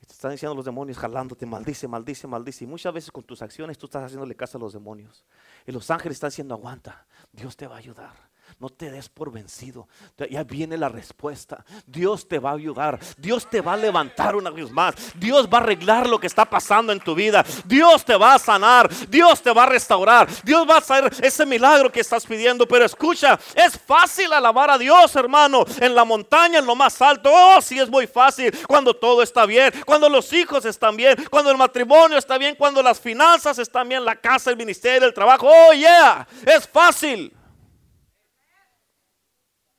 Y 0.00 0.06
te 0.06 0.12
están 0.12 0.30
diciendo 0.30 0.54
los 0.54 0.64
demonios 0.64 0.98
jalándote, 0.98 1.44
maldice, 1.46 1.88
maldice, 1.88 2.28
maldice. 2.28 2.64
Y 2.64 2.66
muchas 2.68 2.92
veces 2.92 3.10
con 3.10 3.24
tus 3.24 3.42
acciones 3.42 3.76
tú 3.76 3.86
estás 3.86 4.04
haciéndole 4.04 4.36
caso 4.36 4.58
a 4.58 4.60
los 4.60 4.72
demonios. 4.72 5.24
Y 5.66 5.72
los 5.72 5.90
ángeles 5.90 6.16
están 6.16 6.30
diciendo, 6.30 6.54
aguanta, 6.54 7.06
Dios 7.32 7.56
te 7.56 7.66
va 7.66 7.74
a 7.74 7.78
ayudar. 7.78 8.27
No 8.60 8.70
te 8.70 8.90
des 8.90 9.08
por 9.08 9.30
vencido. 9.30 9.86
Ya 10.28 10.42
viene 10.42 10.76
la 10.76 10.88
respuesta. 10.88 11.64
Dios 11.86 12.26
te 12.26 12.40
va 12.40 12.50
a 12.50 12.54
ayudar. 12.54 12.98
Dios 13.16 13.48
te 13.48 13.60
va 13.60 13.74
a 13.74 13.76
levantar 13.76 14.34
una 14.34 14.50
vez 14.50 14.68
más. 14.72 14.96
Dios 15.14 15.48
va 15.48 15.58
a 15.58 15.60
arreglar 15.60 16.08
lo 16.08 16.18
que 16.18 16.26
está 16.26 16.44
pasando 16.44 16.92
en 16.92 16.98
tu 16.98 17.14
vida. 17.14 17.44
Dios 17.66 18.04
te 18.04 18.16
va 18.16 18.34
a 18.34 18.38
sanar. 18.40 18.90
Dios 19.08 19.40
te 19.40 19.52
va 19.52 19.62
a 19.62 19.66
restaurar. 19.66 20.28
Dios 20.42 20.68
va 20.68 20.74
a 20.74 20.78
hacer 20.78 21.08
ese 21.22 21.46
milagro 21.46 21.92
que 21.92 22.00
estás 22.00 22.26
pidiendo. 22.26 22.66
Pero 22.66 22.84
escucha, 22.84 23.38
es 23.54 23.78
fácil 23.78 24.32
alabar 24.32 24.72
a 24.72 24.78
Dios, 24.78 25.14
hermano. 25.14 25.64
En 25.80 25.94
la 25.94 26.04
montaña, 26.04 26.58
en 26.58 26.66
lo 26.66 26.74
más 26.74 27.00
alto. 27.00 27.30
Oh, 27.32 27.60
sí 27.62 27.78
es 27.78 27.88
muy 27.88 28.08
fácil. 28.08 28.52
Cuando 28.66 28.92
todo 28.92 29.22
está 29.22 29.46
bien. 29.46 29.72
Cuando 29.86 30.08
los 30.08 30.32
hijos 30.32 30.64
están 30.64 30.96
bien. 30.96 31.14
Cuando 31.30 31.52
el 31.52 31.56
matrimonio 31.56 32.18
está 32.18 32.36
bien. 32.36 32.56
Cuando 32.56 32.82
las 32.82 32.98
finanzas 32.98 33.60
están 33.60 33.88
bien. 33.88 34.04
La 34.04 34.16
casa, 34.16 34.50
el 34.50 34.56
ministerio, 34.56 35.06
el 35.06 35.14
trabajo. 35.14 35.48
Oh, 35.48 35.72
yeah. 35.72 36.26
Es 36.44 36.66
fácil. 36.66 37.37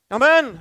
Amén. 0.09 0.59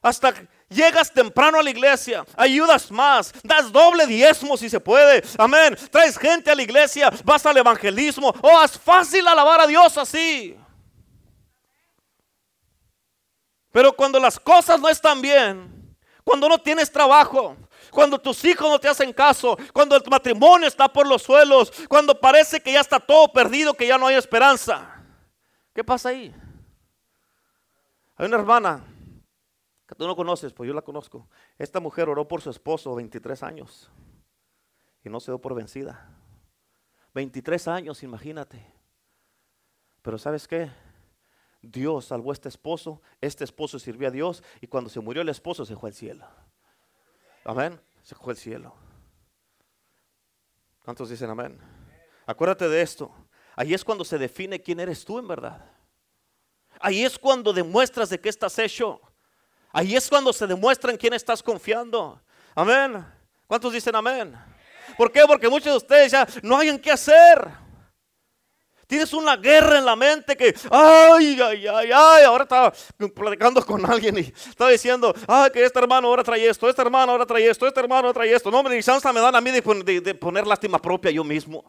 Hasta 0.00 0.34
llegas 0.68 1.12
temprano 1.12 1.58
a 1.58 1.62
la 1.62 1.70
iglesia, 1.70 2.24
ayudas 2.36 2.90
más, 2.90 3.32
das 3.44 3.70
doble 3.70 4.06
diezmo 4.06 4.56
si 4.56 4.68
se 4.68 4.80
puede. 4.80 5.22
Amén. 5.38 5.76
Traes 5.90 6.18
gente 6.18 6.50
a 6.50 6.54
la 6.54 6.62
iglesia, 6.62 7.12
vas 7.24 7.44
al 7.46 7.56
evangelismo. 7.56 8.34
Oh, 8.40 8.62
es 8.64 8.78
fácil 8.78 9.26
alabar 9.28 9.60
a 9.60 9.66
Dios 9.66 9.96
así. 9.98 10.56
Pero 13.70 13.92
cuando 13.92 14.18
las 14.18 14.40
cosas 14.40 14.80
no 14.80 14.88
están 14.88 15.22
bien, 15.22 15.96
cuando 16.24 16.48
no 16.48 16.58
tienes 16.58 16.90
trabajo, 16.90 17.56
cuando 17.90 18.18
tus 18.18 18.44
hijos 18.44 18.68
no 18.68 18.78
te 18.78 18.88
hacen 18.88 19.12
caso, 19.12 19.56
cuando 19.72 19.96
el 19.96 20.02
matrimonio 20.10 20.66
está 20.66 20.88
por 20.88 21.06
los 21.06 21.22
suelos, 21.22 21.72
cuando 21.88 22.18
parece 22.18 22.60
que 22.60 22.72
ya 22.72 22.80
está 22.80 22.98
todo 22.98 23.32
perdido, 23.32 23.74
que 23.74 23.86
ya 23.86 23.98
no 23.98 24.06
hay 24.06 24.16
esperanza. 24.16 25.02
¿Qué 25.74 25.84
pasa 25.84 26.10
ahí? 26.10 26.34
Hay 28.22 28.28
una 28.28 28.36
hermana 28.36 28.84
que 29.84 29.96
tú 29.96 30.06
no 30.06 30.14
conoces, 30.14 30.52
pues 30.52 30.68
yo 30.68 30.74
la 30.74 30.82
conozco. 30.82 31.28
Esta 31.58 31.80
mujer 31.80 32.08
oró 32.08 32.28
por 32.28 32.40
su 32.40 32.50
esposo 32.50 32.94
23 32.94 33.42
años 33.42 33.90
y 35.02 35.08
no 35.08 35.18
se 35.18 35.32
dio 35.32 35.40
por 35.40 35.56
vencida. 35.56 36.08
23 37.14 37.66
años, 37.66 38.04
imagínate. 38.04 38.64
Pero 40.02 40.18
¿sabes 40.18 40.46
qué? 40.46 40.70
Dios 41.62 42.04
salvó 42.04 42.30
a 42.30 42.34
este 42.34 42.48
esposo, 42.48 43.02
este 43.20 43.42
esposo 43.42 43.80
sirvió 43.80 44.06
a 44.06 44.12
Dios 44.12 44.44
y 44.60 44.68
cuando 44.68 44.88
se 44.88 45.00
murió 45.00 45.22
el 45.22 45.28
esposo 45.28 45.64
se 45.64 45.74
fue 45.74 45.90
al 45.90 45.94
cielo. 45.96 46.24
Amén, 47.44 47.80
se 48.04 48.14
fue 48.14 48.34
al 48.34 48.36
cielo. 48.36 48.72
¿Cuántos 50.84 51.08
dicen 51.08 51.28
amén? 51.28 51.58
Acuérdate 52.24 52.68
de 52.68 52.82
esto. 52.82 53.10
Ahí 53.56 53.74
es 53.74 53.84
cuando 53.84 54.04
se 54.04 54.16
define 54.16 54.62
quién 54.62 54.78
eres 54.78 55.04
tú 55.04 55.18
en 55.18 55.26
verdad. 55.26 55.71
Ahí 56.82 57.04
es 57.04 57.16
cuando 57.16 57.52
demuestras 57.52 58.10
de 58.10 58.20
qué 58.20 58.28
estás 58.28 58.58
hecho. 58.58 59.00
Ahí 59.72 59.94
es 59.94 60.08
cuando 60.08 60.32
se 60.32 60.48
demuestra 60.48 60.90
en 60.90 60.96
quién 60.96 61.14
estás 61.14 61.40
confiando. 61.40 62.20
Amén. 62.56 63.06
¿Cuántos 63.46 63.72
dicen 63.72 63.94
amén? 63.94 64.36
¿Por 64.98 65.12
qué? 65.12 65.22
Porque 65.26 65.48
muchos 65.48 65.72
de 65.72 65.76
ustedes 65.76 66.10
ya 66.10 66.26
no 66.42 66.58
hay 66.58 66.68
en 66.68 66.80
qué 66.80 66.90
hacer. 66.90 67.48
Tienes 68.88 69.12
una 69.14 69.36
guerra 69.36 69.78
en 69.78 69.86
la 69.86 69.94
mente 69.94 70.36
que, 70.36 70.54
ay, 70.70 71.40
ay, 71.40 71.66
ay, 71.66 71.90
ay, 71.94 72.24
ahora 72.24 72.42
estaba 72.42 72.72
platicando 73.14 73.64
con 73.64 73.88
alguien 73.88 74.18
y 74.18 74.20
estaba 74.20 74.70
diciendo, 74.70 75.14
ay, 75.28 75.50
que 75.50 75.64
este 75.64 75.78
hermano 75.78 76.08
ahora 76.08 76.24
trae 76.24 76.46
esto, 76.46 76.68
este 76.68 76.82
hermano 76.82 77.12
ahora 77.12 77.24
trae 77.24 77.48
esto, 77.48 77.66
este 77.66 77.80
hermano 77.80 78.08
ahora 78.08 78.12
trae 78.12 78.34
esto. 78.34 78.50
No, 78.50 78.62
ni 78.64 78.82
chance 78.82 79.10
me 79.12 79.20
dan 79.20 79.36
a 79.36 79.40
mí 79.40 79.50
de 79.52 80.14
poner 80.14 80.46
lástima 80.46 80.82
propia 80.82 81.12
yo 81.12 81.22
mismo 81.22 81.64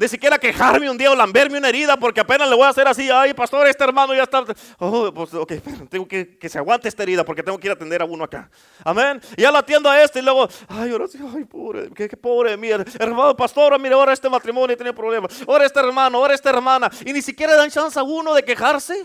ni 0.00 0.08
siquiera 0.08 0.38
quejarme 0.38 0.88
un 0.88 0.96
día 0.96 1.10
o 1.10 1.14
lamberme 1.14 1.58
una 1.58 1.68
herida 1.68 1.94
porque 1.98 2.20
apenas 2.20 2.48
le 2.48 2.56
voy 2.56 2.64
a 2.64 2.70
hacer 2.70 2.88
así, 2.88 3.10
ay 3.10 3.34
pastor, 3.34 3.66
este 3.66 3.84
hermano 3.84 4.14
ya 4.14 4.22
está, 4.22 4.42
oh, 4.78 5.12
pues 5.12 5.34
ok, 5.34 5.52
tengo 5.90 6.08
que 6.08 6.38
que 6.38 6.48
se 6.48 6.56
aguante 6.56 6.88
esta 6.88 7.02
herida 7.02 7.22
porque 7.22 7.42
tengo 7.42 7.58
que 7.58 7.66
ir 7.66 7.72
a 7.72 7.74
atender 7.74 8.00
a 8.00 8.06
uno 8.06 8.24
acá, 8.24 8.50
amén, 8.82 9.20
y 9.36 9.42
ya 9.42 9.52
lo 9.52 9.58
atiendo 9.58 9.90
a 9.90 10.02
este 10.02 10.20
y 10.20 10.22
luego, 10.22 10.48
ay 10.68 10.90
ahora 10.90 11.06
sí, 11.06 11.18
ay 11.36 11.44
pobre, 11.44 11.90
qué, 11.90 12.08
pobre 12.16 12.52
de 12.52 12.56
mí, 12.56 12.70
hermano 12.98 13.36
pastor, 13.36 13.78
mire 13.78 13.94
ahora 13.94 14.14
este 14.14 14.30
matrimonio 14.30 14.74
tiene 14.74 14.94
problemas, 14.94 15.42
ahora 15.46 15.66
este 15.66 15.80
hermano, 15.80 16.16
ahora 16.16 16.32
esta 16.32 16.48
hermana, 16.48 16.90
y 17.04 17.12
ni 17.12 17.20
siquiera 17.20 17.54
dan 17.54 17.68
chance 17.68 17.98
a 17.98 18.02
uno 18.02 18.32
de 18.32 18.42
quejarse. 18.42 19.04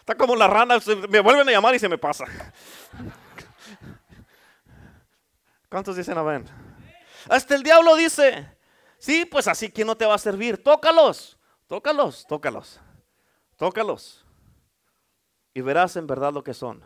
Está 0.00 0.16
como 0.16 0.34
la 0.34 0.48
rana, 0.48 0.78
me 1.08 1.20
vuelven 1.20 1.48
a 1.48 1.52
llamar 1.52 1.74
y 1.76 1.78
se 1.78 1.88
me 1.88 1.96
pasa. 1.96 2.24
¿Cuántos 5.70 5.96
dicen 5.96 6.18
amén? 6.18 6.63
Hasta 7.28 7.54
el 7.54 7.62
diablo 7.62 7.96
dice, 7.96 8.56
sí, 8.98 9.24
pues 9.24 9.48
así 9.48 9.70
que 9.70 9.84
no 9.84 9.96
te 9.96 10.06
va 10.06 10.14
a 10.14 10.18
servir. 10.18 10.62
Tócalos, 10.62 11.38
tócalos, 11.66 12.26
tócalos, 12.26 12.80
tócalos. 13.56 14.24
Y 15.52 15.60
verás 15.60 15.96
en 15.96 16.06
verdad 16.06 16.32
lo 16.32 16.42
que 16.42 16.54
son. 16.54 16.82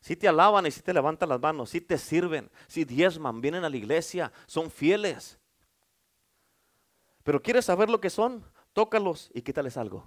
Si 0.00 0.14
te 0.14 0.28
alaban 0.28 0.66
y 0.66 0.70
si 0.70 0.82
te 0.82 0.94
levantan 0.94 1.28
las 1.28 1.40
manos, 1.40 1.70
si 1.70 1.80
te 1.80 1.98
sirven, 1.98 2.50
si 2.68 2.84
diezman, 2.84 3.40
vienen 3.40 3.64
a 3.64 3.70
la 3.70 3.76
iglesia, 3.76 4.32
son 4.46 4.70
fieles. 4.70 5.38
Pero 7.24 7.42
¿quieres 7.42 7.64
saber 7.64 7.90
lo 7.90 8.00
que 8.00 8.08
son? 8.08 8.44
Tócalos 8.72 9.30
y 9.34 9.42
quítales 9.42 9.76
algo. 9.76 10.06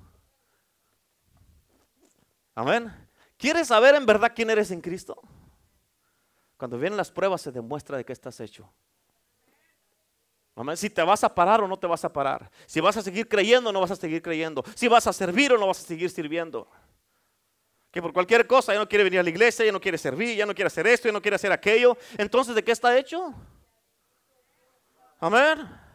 Amén. 2.56 2.94
¿Quieres 3.38 3.68
saber 3.68 3.96
en 3.96 4.06
verdad 4.06 4.32
quién 4.34 4.50
eres 4.50 4.72
en 4.72 4.80
Cristo? 4.80 5.22
Cuando 6.60 6.78
vienen 6.78 6.98
las 6.98 7.10
pruebas 7.10 7.42
se 7.42 7.54
demuestra 7.54 7.96
de 7.96 8.04
qué 8.04 8.12
estás 8.12 8.38
hecho. 8.42 8.70
Si 10.76 10.90
te 10.90 11.02
vas 11.02 11.24
a 11.24 11.34
parar 11.34 11.62
o 11.62 11.70
no 11.70 11.80
te 11.80 11.88
vas 11.88 12.04
a 12.04 12.12
parar. 12.12 12.52
Si 12.66 12.82
vas 12.82 12.98
a 12.98 13.02
seguir 13.02 13.30
creyendo 13.30 13.70
o 13.70 13.74
no 13.74 13.80
vas 13.80 13.92
a 13.92 13.96
seguir 13.96 14.22
creyendo. 14.22 14.62
Si 14.76 14.90
vas 14.90 15.08
a 15.08 15.14
servir 15.14 15.54
o 15.54 15.58
no 15.58 15.68
vas 15.68 15.80
a 15.80 15.88
seguir 15.88 16.10
sirviendo. 16.10 16.70
Que 17.92 18.02
por 18.02 18.12
cualquier 18.12 18.46
cosa 18.46 18.74
ya 18.74 18.80
no 18.80 18.90
quiere 18.90 19.06
venir 19.06 19.22
a 19.22 19.24
la 19.24 19.30
iglesia, 19.30 19.66
ya 19.66 19.72
no 19.72 19.80
quiere 19.80 19.98
servir, 19.98 20.36
ya 20.36 20.46
no 20.46 20.54
quiere 20.54 20.68
hacer 20.68 20.86
esto, 20.86 21.08
ya 21.08 21.14
no 21.14 21.22
quiere 21.22 21.36
hacer 21.36 21.54
aquello. 21.54 21.98
Entonces, 22.18 22.54
¿de 22.54 22.62
qué 22.62 22.74
está 22.74 22.98
hecho? 22.98 23.34
Amén 25.22 25.89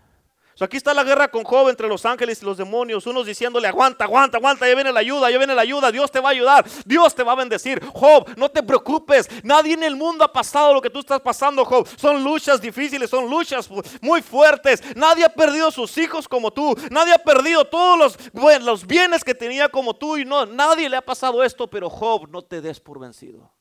aquí 0.61 0.77
está 0.77 0.95
la 0.95 1.03
guerra 1.03 1.29
con 1.29 1.43
Job 1.43 1.69
entre 1.69 1.89
los 1.89 2.07
ángeles 2.07 2.41
y 2.43 2.45
los 2.45 2.57
demonios. 2.57 3.07
Unos 3.07 3.27
diciéndole, 3.27 3.67
aguanta, 3.67 4.05
aguanta, 4.05 4.39
aguanta, 4.39 4.69
ya 4.69 4.75
viene 4.75 4.93
la 4.93 5.01
ayuda, 5.01 5.31
ya 5.31 5.39
viene 5.39 5.55
la 5.55 5.63
ayuda, 5.63 5.91
Dios 5.91 6.11
te 6.11 6.21
va 6.21 6.29
a 6.29 6.33
ayudar, 6.33 6.65
Dios 6.85 7.15
te 7.15 7.23
va 7.23 7.33
a 7.33 7.37
bendecir. 7.37 7.85
Job, 7.93 8.31
no 8.37 8.49
te 8.49 8.63
preocupes, 8.63 9.29
nadie 9.43 9.75
en 9.75 9.83
el 9.83 9.97
mundo 9.97 10.25
ha 10.25 10.33
pasado 10.33 10.73
lo 10.73 10.81
que 10.81 10.91
tú 10.91 11.01
estás 11.01 11.21
pasando, 11.21 11.65
Job. 11.65 11.89
Son 11.97 12.23
luchas 12.23 12.61
difíciles, 12.61 13.11
son 13.11 13.29
luchas 13.29 13.69
muy 14.01 14.23
fuertes. 14.23 14.83
Nadie 14.95 15.25
ha 15.25 15.29
perdido 15.29 15.71
sus 15.71 15.97
hijos 15.99 16.29
como 16.29 16.53
tú, 16.53 16.77
nadie 16.91 17.15
ha 17.15 17.19
perdido 17.19 17.65
todos 17.65 17.99
los, 17.99 18.63
los 18.63 18.87
bienes 18.87 19.25
que 19.25 19.35
tenía 19.35 19.69
como 19.69 19.95
tú 19.95 20.17
y 20.17 20.25
no, 20.25 20.47
nadie 20.47 20.89
le 20.89 20.97
ha 20.97 21.05
pasado 21.05 21.43
esto, 21.43 21.69
pero 21.69 21.91
Job, 21.91 22.29
no 22.29 22.43
te 22.43 22.61
des 22.61 22.81
por 22.81 23.01
vencido. 23.01 23.53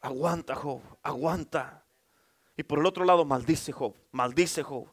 Aguanta, 0.00 0.54
Job, 0.54 0.80
aguanta. 1.02 1.84
Y 2.56 2.62
por 2.62 2.78
el 2.78 2.86
otro 2.86 3.04
lado, 3.04 3.24
maldice 3.24 3.72
Job, 3.72 3.94
maldice 4.12 4.62
Job. 4.62 4.86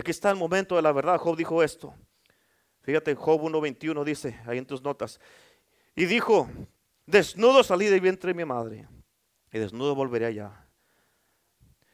Aquí 0.00 0.10
está 0.10 0.30
el 0.30 0.36
momento 0.36 0.76
de 0.76 0.82
la 0.82 0.92
verdad. 0.92 1.18
Job 1.18 1.36
dijo 1.36 1.62
esto. 1.62 1.94
Fíjate, 2.82 3.14
Job 3.14 3.42
1.21 3.42 4.02
dice, 4.04 4.40
ahí 4.46 4.56
en 4.58 4.66
tus 4.66 4.82
notas. 4.82 5.20
Y 5.94 6.06
dijo, 6.06 6.48
desnudo 7.04 7.62
salí 7.62 7.86
de 7.86 8.00
vientre 8.00 8.28
de 8.28 8.34
mi 8.34 8.44
madre, 8.44 8.88
y 9.52 9.58
desnudo 9.58 9.94
volveré 9.94 10.26
allá. 10.26 10.66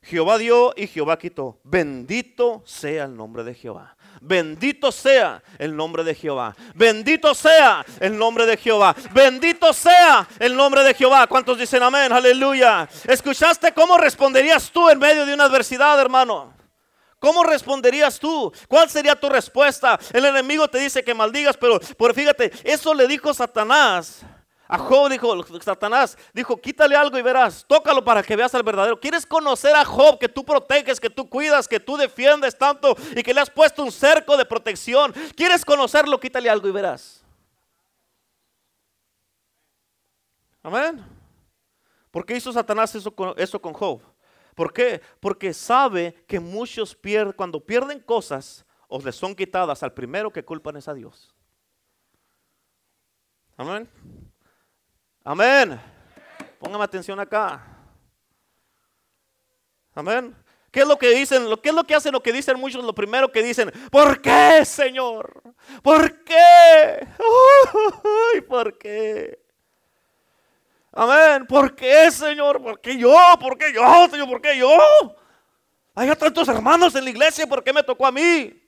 Jehová 0.03 0.39
dio 0.39 0.73
y 0.77 0.87
Jehová 0.87 1.19
quitó. 1.19 1.59
Bendito 1.65 2.63
sea 2.65 3.07
el 3.07 3.17
nombre 3.17 3.43
de 3.43 3.55
Jehová. 3.55 3.97
Bendito 4.21 4.93
sea 4.93 5.43
el 5.59 5.75
nombre 5.75 6.05
de 6.05 6.15
Jehová. 6.15 6.55
Bendito 6.77 7.35
sea 7.35 7.85
el 7.99 8.17
nombre 8.17 8.47
de 8.47 8.57
Jehová. 8.57 8.95
Bendito 9.13 9.73
sea 9.73 10.29
el 10.39 10.55
nombre 10.55 10.85
de 10.85 10.95
Jehová. 10.95 11.27
¿Cuántos 11.27 11.59
dicen 11.59 11.83
amén? 11.83 12.13
Aleluya. 12.13 12.89
¿Escuchaste 13.05 13.75
cómo 13.75 13.99
responderías 13.99 14.71
tú 14.71 14.89
en 14.89 15.01
medio 15.01 15.27
de 15.27 15.35
una 15.35 15.47
adversidad, 15.47 16.01
hermano? 16.01 16.55
¿Cómo 17.19 17.43
responderías 17.45 18.19
tú? 18.19 18.53
¿Cuál 18.69 18.91
sería 18.91 19.19
tu 19.19 19.29
respuesta? 19.29 19.99
El 20.13 20.27
enemigo 20.27 20.69
te 20.69 20.79
dice 20.79 21.03
que 21.03 21.15
maldigas, 21.15 21.57
pero, 21.57 21.81
fíjate, 22.15 22.53
eso 22.63 22.93
le 22.95 23.07
dijo 23.07 23.33
Satanás. 23.33 24.21
A 24.69 24.79
Job 24.79 25.09
dijo, 25.09 25.45
Satanás 25.63 26.19
dijo, 26.35 26.61
quítale 26.61 26.97
algo 26.97 27.17
y 27.17 27.23
verás, 27.23 27.65
tócalo 27.69 28.05
para 28.05 28.21
que 28.21 28.35
veas 28.35 28.53
al 28.53 28.65
verdadero. 28.65 28.99
¿Quieres 28.99 29.25
conocer 29.25 29.77
a 29.77 29.85
Job 29.85 30.19
que 30.19 30.29
tú 30.29 30.45
proteges, 30.45 30.99
que 30.99 31.09
tú 31.09 31.31
cuidas, 31.31 31.69
que 31.69 31.79
tú 31.79 31.97
defiendes 31.97 32.59
tanto 32.59 32.97
y 33.15 33.23
que 33.23 33.33
le 33.33 33.41
has 33.41 33.49
puesto 33.49 33.85
un 33.85 33.93
cerco 33.93 34.37
de 34.37 34.45
protección? 34.45 35.15
¿Quieres 35.37 35.65
conocerlo? 35.65 36.19
Quítale 36.19 36.51
algo 36.51 36.67
y 36.67 36.73
verás. 36.73 37.23
Amén. 40.65 41.05
¿Por 42.11 42.27
qué 42.27 42.37
hizo 42.37 42.53
Satanás 42.53 42.93
eso 42.93 43.61
con 43.61 43.73
Job? 43.73 44.03
¿Por 44.57 44.73
qué? 44.73 45.03
Porque 45.21 45.53
sabe 45.53 46.25
que 46.27 46.41
muchos 46.41 46.97
pierden, 46.97 47.35
cuando 47.35 47.61
pierden 47.61 48.01
cosas 48.01 48.65
o 48.89 48.99
les 48.99 49.15
son 49.15 49.35
quitadas, 49.35 49.83
al 49.83 49.93
primero 49.93 50.33
que 50.33 50.43
culpan 50.43 50.79
es 50.79 50.89
a 50.89 50.95
Dios. 50.95 51.35
Amén. 53.55 53.87
Amén. 55.23 55.79
Póngame 56.59 56.85
atención 56.85 57.21
acá. 57.21 57.67
Amén. 59.95 60.35
¿Qué 60.71 60.81
es 60.81 60.89
lo 60.89 60.97
que 60.97 61.11
dicen? 61.11 61.45
¿Qué 61.63 61.69
es 61.69 61.75
lo 61.75 61.85
que 61.85 61.95
hacen? 61.95 62.13
Lo 62.13 62.23
que 62.23 62.33
dicen 62.33 62.59
muchos, 62.59 62.83
lo 62.83 62.95
primero 62.95 63.31
que 63.31 63.43
dicen, 63.43 63.71
¿por 63.91 64.23
qué, 64.23 64.65
Señor? 64.65 65.43
¿Por 65.83 66.25
qué? 66.25 67.07
¿Por 68.49 68.79
qué? 68.79 69.46
Amén. 70.99 71.47
¿Por 71.47 71.77
qué, 71.77 72.11
Señor? 72.11 72.63
¿Por 72.63 72.81
qué 72.81 72.97
yo? 72.97 73.15
¿Por 73.39 73.59
qué 73.59 73.71
yo, 73.71 74.09
Señor? 74.11 74.27
¿Por 74.27 74.41
qué 74.41 74.57
yo? 74.57 74.79
Hay 75.95 76.15
tantos 76.17 76.49
hermanos 76.49 76.95
en 76.95 77.05
la 77.05 77.11
iglesia, 77.11 77.47
¿por 77.47 77.63
qué 77.63 77.71
me 77.71 77.83
tocó 77.83 78.07
a 78.07 78.13
mí? 78.13 78.63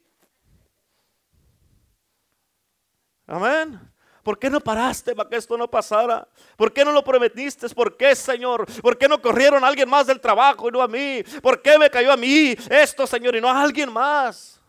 Amén. 3.27 3.81
¿Por 4.23 4.39
qué 4.39 4.51
no 4.51 4.61
paraste 4.61 5.15
para 5.15 5.31
que 5.31 5.37
esto 5.37 5.57
no 5.57 5.71
pasara? 5.71 6.29
¿Por 6.55 6.71
qué 6.71 6.85
no 6.85 6.93
lo 6.93 7.03
prometiste? 7.03 7.67
¿Por 7.71 7.97
qué, 7.97 8.15
Señor? 8.15 8.67
¿Por 8.83 8.99
qué 8.99 9.09
no 9.09 9.23
corrieron 9.23 9.65
a 9.65 9.69
alguien 9.69 9.89
más 9.89 10.07
del 10.07 10.21
trabajo 10.21 10.69
y 10.69 10.73
no 10.73 10.83
a 10.83 10.89
mí? 10.89 11.23
¿Por 11.43 11.63
qué 11.63 11.79
me 11.79 11.89
cayó 11.89 12.13
a 12.13 12.17
mí 12.19 12.55
esto, 12.69 13.07
Señor, 13.07 13.37
y 13.37 13.41
no 13.41 13.49
a 13.49 13.63
alguien 13.63 13.91
más? 13.91 14.61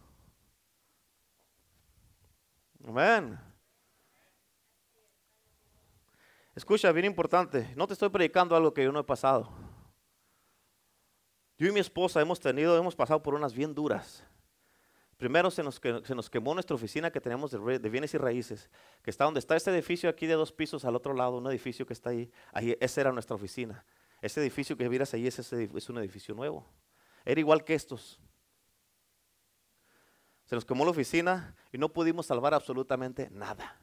Amén. 2.88 3.49
Escucha, 6.60 6.92
bien 6.92 7.06
importante, 7.06 7.72
no 7.78 7.88
te 7.88 7.94
estoy 7.94 8.10
predicando 8.10 8.54
algo 8.54 8.74
que 8.74 8.84
yo 8.84 8.92
no 8.92 9.00
he 9.00 9.04
pasado. 9.06 9.50
Yo 11.58 11.70
y 11.70 11.72
mi 11.72 11.80
esposa 11.80 12.20
hemos 12.20 12.38
tenido, 12.38 12.78
hemos 12.78 12.98
pasado 12.98 13.24
por 13.24 13.34
unas 13.34 13.54
bien 13.54 13.74
duras. 13.74 14.26
Primero 15.16 15.52
se 15.52 15.64
nos, 15.64 15.76
se 15.76 16.14
nos 16.14 16.30
quemó 16.30 16.54
nuestra 16.54 16.76
oficina 16.76 17.12
que 17.12 17.22
teníamos 17.22 17.52
de, 17.52 17.90
bienes 17.90 18.14
y 18.14 18.18
raíces, 18.18 18.70
que 19.02 19.10
está 19.10 19.24
donde 19.24 19.40
está 19.40 19.56
este 19.56 19.72
edificio 19.72 20.10
aquí 20.10 20.28
de 20.28 20.34
dos 20.34 20.52
pisos 20.52 20.84
al 20.84 20.98
otro 20.98 21.14
lado, 21.14 21.38
un 21.38 21.48
edificio 21.48 21.88
que 21.88 21.94
está 21.94 22.10
ahí. 22.10 22.30
ahí 22.52 22.76
esa 22.82 23.00
era 23.00 23.14
nuestra 23.14 23.38
oficina. 23.38 23.86
Ese 24.22 24.42
edificio 24.42 24.76
que 24.76 24.90
vieras 24.90 25.14
ahí 25.14 25.28
es, 25.28 25.40
es 25.40 25.90
un 25.90 25.98
edificio 26.00 26.36
nuevo. 26.36 26.68
Era 27.24 27.40
igual 27.40 27.64
que 27.64 27.74
estos. 27.74 28.20
Se 30.44 30.56
nos 30.56 30.66
quemó 30.66 30.84
la 30.84 30.92
oficina 30.92 31.56
y 31.72 31.78
no 31.78 31.88
pudimos 31.88 32.26
salvar 32.26 32.54
absolutamente 32.54 33.30
nada. 33.32 33.80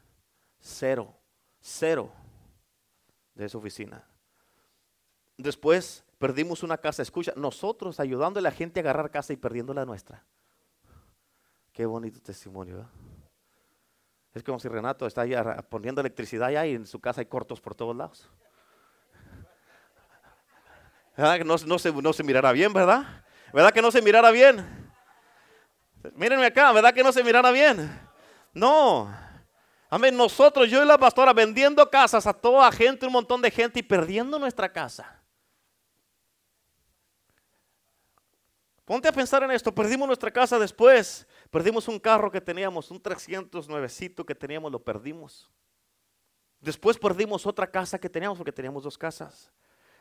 Cero, 0.60 1.16
cero 1.58 2.12
de 3.36 3.46
esa 3.46 3.58
oficina. 3.58 4.04
Después 5.36 6.04
perdimos 6.18 6.62
una 6.62 6.78
casa. 6.78 7.02
Escucha, 7.02 7.32
nosotros 7.36 8.00
ayudando 8.00 8.40
a 8.40 8.42
la 8.42 8.50
gente 8.50 8.80
a 8.80 8.82
agarrar 8.82 9.10
casa 9.10 9.32
y 9.32 9.36
perdiendo 9.36 9.72
la 9.74 9.84
nuestra. 9.84 10.24
Qué 11.72 11.84
bonito 11.86 12.20
testimonio. 12.20 12.88
Es 14.34 14.42
como 14.42 14.58
si 14.58 14.68
Renato 14.68 15.06
está 15.06 15.24
poniendo 15.68 16.00
electricidad 16.00 16.50
y 16.64 16.74
en 16.74 16.86
su 16.86 17.00
casa 17.00 17.20
hay 17.20 17.26
cortos 17.26 17.60
por 17.60 17.74
todos 17.74 17.94
lados. 17.94 18.28
¿Verdad 21.16 21.38
que 21.38 21.44
no, 21.44 21.78
se, 21.78 21.92
no 21.92 22.12
se 22.12 22.22
mirará 22.22 22.52
bien, 22.52 22.72
verdad? 22.72 23.24
¿Verdad 23.52 23.72
que 23.72 23.80
no 23.80 23.90
se 23.90 24.02
mirara 24.02 24.30
bien? 24.30 24.92
Mírenme 26.14 26.46
acá, 26.46 26.72
¿verdad 26.72 26.92
que 26.92 27.02
no 27.02 27.12
se 27.12 27.24
mirara 27.24 27.50
bien? 27.50 27.98
No. 28.52 29.25
Amén, 29.88 30.16
nosotros, 30.16 30.68
yo 30.68 30.82
y 30.82 30.86
la 30.86 30.98
pastora, 30.98 31.32
vendiendo 31.32 31.88
casas 31.88 32.26
a 32.26 32.32
toda 32.32 32.70
gente, 32.72 33.06
un 33.06 33.12
montón 33.12 33.40
de 33.40 33.50
gente 33.50 33.78
y 33.78 33.82
perdiendo 33.82 34.38
nuestra 34.38 34.72
casa. 34.72 35.22
Ponte 38.84 39.08
a 39.08 39.12
pensar 39.12 39.42
en 39.42 39.50
esto, 39.50 39.74
perdimos 39.74 40.06
nuestra 40.06 40.30
casa 40.30 40.58
después, 40.58 41.26
perdimos 41.50 41.88
un 41.88 41.98
carro 41.98 42.30
que 42.30 42.40
teníamos, 42.40 42.90
un 42.90 43.00
309 43.00 43.88
que 44.26 44.34
teníamos, 44.34 44.70
lo 44.70 44.78
perdimos. 44.78 45.50
Después 46.60 46.96
perdimos 46.96 47.46
otra 47.46 47.68
casa 47.68 47.98
que 47.98 48.08
teníamos 48.08 48.38
porque 48.38 48.52
teníamos 48.52 48.82
dos 48.84 48.96
casas. 48.96 49.50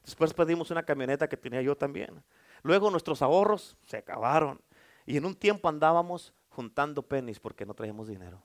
Después 0.03 0.33
perdimos 0.33 0.69
una 0.69 0.83
camioneta 0.83 1.27
que 1.27 1.35
tenía 1.35 1.61
yo 1.61 1.75
también. 1.75 2.23
Luego 2.61 2.91
nuestros 2.91 3.21
ahorros 3.23 3.75
se 3.85 3.97
acabaron. 3.97 4.61
Y 5.05 5.17
en 5.17 5.25
un 5.25 5.35
tiempo 5.35 5.67
andábamos 5.67 6.33
juntando 6.49 7.01
pennies 7.01 7.39
porque 7.39 7.65
no 7.65 7.73
traíamos 7.73 8.07
dinero. 8.07 8.39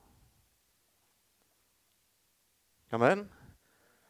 Amén. 2.90 3.31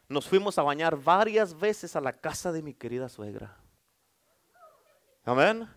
Nos 0.08 0.26
fuimos 0.26 0.58
a 0.58 0.62
bañar 0.62 0.96
varias 0.96 1.58
veces 1.58 1.94
a 1.94 2.00
la 2.00 2.12
casa 2.12 2.50
de 2.50 2.62
mi 2.62 2.74
querida 2.74 3.08
suegra. 3.08 3.56
Amén. 5.24 5.68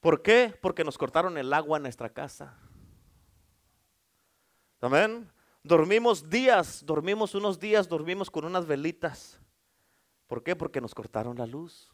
¿Por 0.00 0.20
qué? 0.20 0.54
Porque 0.60 0.84
nos 0.84 0.98
cortaron 0.98 1.38
el 1.38 1.52
agua 1.52 1.78
en 1.78 1.84
nuestra 1.84 2.10
casa. 2.10 2.58
Amén. 4.80 5.30
Dormimos 5.62 6.28
días, 6.28 6.84
dormimos 6.84 7.34
unos 7.34 7.58
días, 7.58 7.88
dormimos 7.88 8.30
con 8.30 8.44
unas 8.44 8.66
velitas. 8.66 9.40
¿Por 10.26 10.42
qué? 10.42 10.54
Porque 10.54 10.80
nos 10.80 10.94
cortaron 10.94 11.38
la 11.38 11.46
luz. 11.46 11.90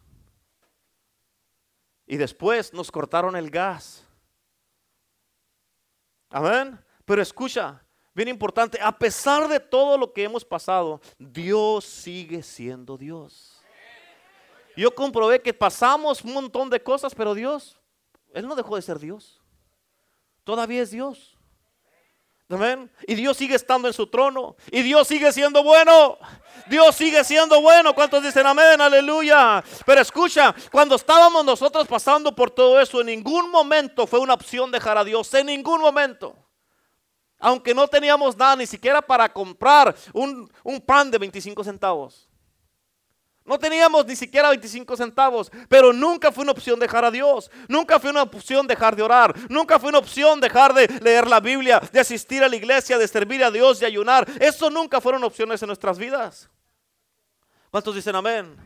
Y 2.06 2.16
después 2.16 2.72
nos 2.72 2.90
cortaron 2.90 3.36
el 3.36 3.48
gas. 3.50 4.04
Amén. 6.30 6.82
Pero 7.04 7.22
escucha, 7.22 7.84
bien 8.14 8.28
importante, 8.28 8.78
a 8.80 8.96
pesar 8.96 9.48
de 9.48 9.60
todo 9.60 9.98
lo 9.98 10.12
que 10.12 10.24
hemos 10.24 10.44
pasado, 10.44 11.00
Dios 11.18 11.84
sigue 11.84 12.42
siendo 12.42 12.96
Dios. 12.96 13.60
Yo 14.76 14.94
comprobé 14.94 15.42
que 15.42 15.52
pasamos 15.52 16.22
un 16.22 16.32
montón 16.32 16.70
de 16.70 16.82
cosas, 16.82 17.14
pero 17.14 17.34
Dios 17.34 17.80
él 18.32 18.46
no 18.46 18.54
dejó 18.54 18.76
de 18.76 18.82
ser 18.82 18.98
Dios. 18.98 19.40
Todavía 20.44 20.82
es 20.82 20.90
Dios. 20.90 21.36
Amén. 22.48 22.90
Y 23.06 23.14
Dios 23.14 23.36
sigue 23.36 23.54
estando 23.54 23.86
en 23.86 23.94
su 23.94 24.08
trono. 24.08 24.56
Y 24.72 24.82
Dios 24.82 25.06
sigue 25.06 25.32
siendo 25.32 25.62
bueno. 25.62 26.18
Dios 26.66 26.96
sigue 26.96 27.22
siendo 27.22 27.60
bueno. 27.60 27.94
¿Cuántos 27.94 28.22
dicen 28.22 28.46
amén? 28.46 28.80
Aleluya. 28.80 29.62
Pero 29.86 30.00
escucha, 30.00 30.54
cuando 30.72 30.96
estábamos 30.96 31.44
nosotros 31.44 31.86
pasando 31.86 32.34
por 32.34 32.50
todo 32.50 32.80
eso, 32.80 33.00
en 33.00 33.06
ningún 33.08 33.50
momento 33.50 34.06
fue 34.06 34.18
una 34.18 34.34
opción 34.34 34.70
dejar 34.70 34.98
a 34.98 35.04
Dios. 35.04 35.32
En 35.34 35.46
ningún 35.46 35.80
momento. 35.80 36.36
Aunque 37.40 37.74
no 37.74 37.88
teníamos 37.88 38.36
nada 38.36 38.54
ni 38.54 38.66
siquiera 38.66 39.02
para 39.02 39.32
comprar 39.32 39.96
un, 40.12 40.50
un 40.62 40.80
pan 40.80 41.10
de 41.10 41.18
25 41.18 41.64
centavos. 41.64 42.30
No 43.44 43.58
teníamos 43.58 44.06
ni 44.06 44.14
siquiera 44.14 44.50
25 44.50 44.96
centavos, 44.96 45.50
pero 45.68 45.92
nunca 45.92 46.30
fue 46.30 46.44
una 46.44 46.52
opción 46.52 46.78
dejar 46.78 47.04
a 47.04 47.10
Dios. 47.10 47.50
Nunca 47.66 47.98
fue 47.98 48.10
una 48.10 48.22
opción 48.22 48.66
dejar 48.66 48.94
de 48.94 49.02
orar. 49.02 49.34
Nunca 49.48 49.78
fue 49.80 49.88
una 49.88 49.98
opción 49.98 50.38
dejar 50.38 50.72
de 50.72 50.86
leer 51.02 51.26
la 51.26 51.40
Biblia, 51.40 51.80
de 51.92 51.98
asistir 51.98 52.44
a 52.44 52.48
la 52.48 52.54
iglesia, 52.54 52.96
de 52.96 53.08
servir 53.08 53.42
a 53.42 53.50
Dios, 53.50 53.80
de 53.80 53.86
ayunar. 53.86 54.24
Eso 54.38 54.70
nunca 54.70 55.00
fueron 55.00 55.24
opciones 55.24 55.60
en 55.62 55.66
nuestras 55.66 55.98
vidas. 55.98 56.48
¿Cuántos 57.70 57.94
dicen 57.94 58.14
amén? 58.14 58.56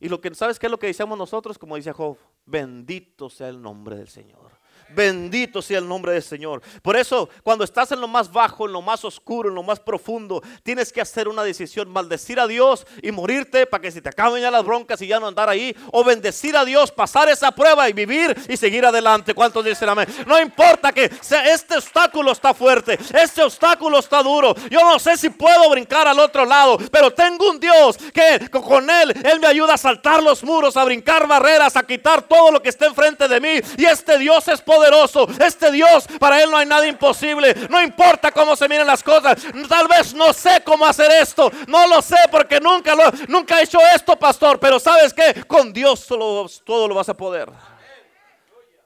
Y 0.00 0.08
lo 0.08 0.20
que 0.20 0.34
sabes 0.34 0.58
qué 0.58 0.66
es 0.66 0.70
lo 0.70 0.78
que 0.78 0.88
decimos 0.88 1.18
nosotros, 1.18 1.58
como 1.58 1.76
dice 1.76 1.92
Job, 1.92 2.16
bendito 2.44 3.28
sea 3.30 3.48
el 3.48 3.62
nombre 3.62 3.96
del 3.96 4.08
Señor. 4.08 4.57
Bendito 4.90 5.60
sea 5.60 5.78
el 5.78 5.88
nombre 5.88 6.12
del 6.12 6.22
Señor. 6.22 6.62
Por 6.82 6.96
eso, 6.96 7.28
cuando 7.42 7.64
estás 7.64 7.92
en 7.92 8.00
lo 8.00 8.08
más 8.08 8.32
bajo, 8.32 8.66
en 8.66 8.72
lo 8.72 8.80
más 8.80 9.04
oscuro, 9.04 9.48
en 9.48 9.54
lo 9.54 9.62
más 9.62 9.78
profundo, 9.78 10.42
tienes 10.62 10.92
que 10.92 11.00
hacer 11.00 11.28
una 11.28 11.42
decisión, 11.42 11.90
maldecir 11.90 12.40
a 12.40 12.46
Dios 12.46 12.86
y 13.02 13.12
morirte 13.12 13.66
para 13.66 13.82
que 13.82 13.90
se 13.90 14.00
te 14.00 14.08
acaben 14.08 14.42
ya 14.42 14.50
las 14.50 14.64
broncas 14.64 15.00
y 15.02 15.06
ya 15.06 15.20
no 15.20 15.26
andar 15.26 15.48
ahí, 15.48 15.76
o 15.92 16.02
bendecir 16.02 16.56
a 16.56 16.64
Dios, 16.64 16.90
pasar 16.90 17.28
esa 17.28 17.50
prueba 17.52 17.88
y 17.88 17.92
vivir 17.92 18.34
y 18.48 18.56
seguir 18.56 18.86
adelante. 18.86 19.34
¿Cuántos 19.34 19.64
dicen 19.64 19.88
amén? 19.88 20.08
No 20.26 20.40
importa 20.40 20.90
que 20.90 21.10
sea, 21.20 21.52
este 21.52 21.76
obstáculo 21.76 22.32
está 22.32 22.54
fuerte, 22.54 22.98
este 23.14 23.42
obstáculo 23.42 23.98
está 23.98 24.22
duro. 24.22 24.54
Yo 24.70 24.80
no 24.80 24.98
sé 24.98 25.16
si 25.16 25.28
puedo 25.30 25.68
brincar 25.70 26.08
al 26.08 26.18
otro 26.18 26.46
lado, 26.46 26.78
pero 26.90 27.12
tengo 27.12 27.50
un 27.50 27.60
Dios 27.60 27.98
que 28.12 28.48
con 28.50 28.88
él, 28.88 29.14
él 29.24 29.38
me 29.38 29.46
ayuda 29.46 29.74
a 29.74 29.78
saltar 29.78 30.22
los 30.22 30.42
muros, 30.42 30.76
a 30.76 30.84
brincar 30.84 31.26
barreras, 31.26 31.76
a 31.76 31.86
quitar 31.86 32.22
todo 32.22 32.50
lo 32.50 32.62
que 32.62 32.70
está 32.70 32.86
enfrente 32.86 33.28
de 33.28 33.40
mí. 33.40 33.60
Y 33.76 33.84
este 33.84 34.16
Dios 34.18 34.48
es 34.48 34.60
poderoso 34.62 34.77
poderoso. 34.78 35.26
Este 35.44 35.70
Dios, 35.72 36.06
para 36.18 36.42
Él 36.42 36.50
no 36.50 36.56
hay 36.56 36.66
nada 36.66 36.86
imposible. 36.86 37.54
No 37.68 37.82
importa 37.82 38.30
cómo 38.30 38.54
se 38.56 38.68
miren 38.68 38.86
las 38.86 39.02
cosas. 39.02 39.42
Tal 39.68 39.88
vez 39.88 40.14
no 40.14 40.32
sé 40.32 40.62
cómo 40.64 40.86
hacer 40.86 41.10
esto. 41.10 41.50
No 41.66 41.86
lo 41.86 42.00
sé 42.00 42.16
porque 42.30 42.60
nunca, 42.60 42.94
lo, 42.94 43.10
nunca 43.28 43.60
he 43.60 43.64
hecho 43.64 43.78
esto, 43.94 44.16
pastor. 44.16 44.58
Pero 44.60 44.78
sabes 44.78 45.12
que 45.12 45.44
con 45.44 45.72
Dios 45.72 46.06
todo 46.06 46.88
lo 46.88 46.94
vas 46.94 47.08
a 47.08 47.16
poder. 47.16 47.50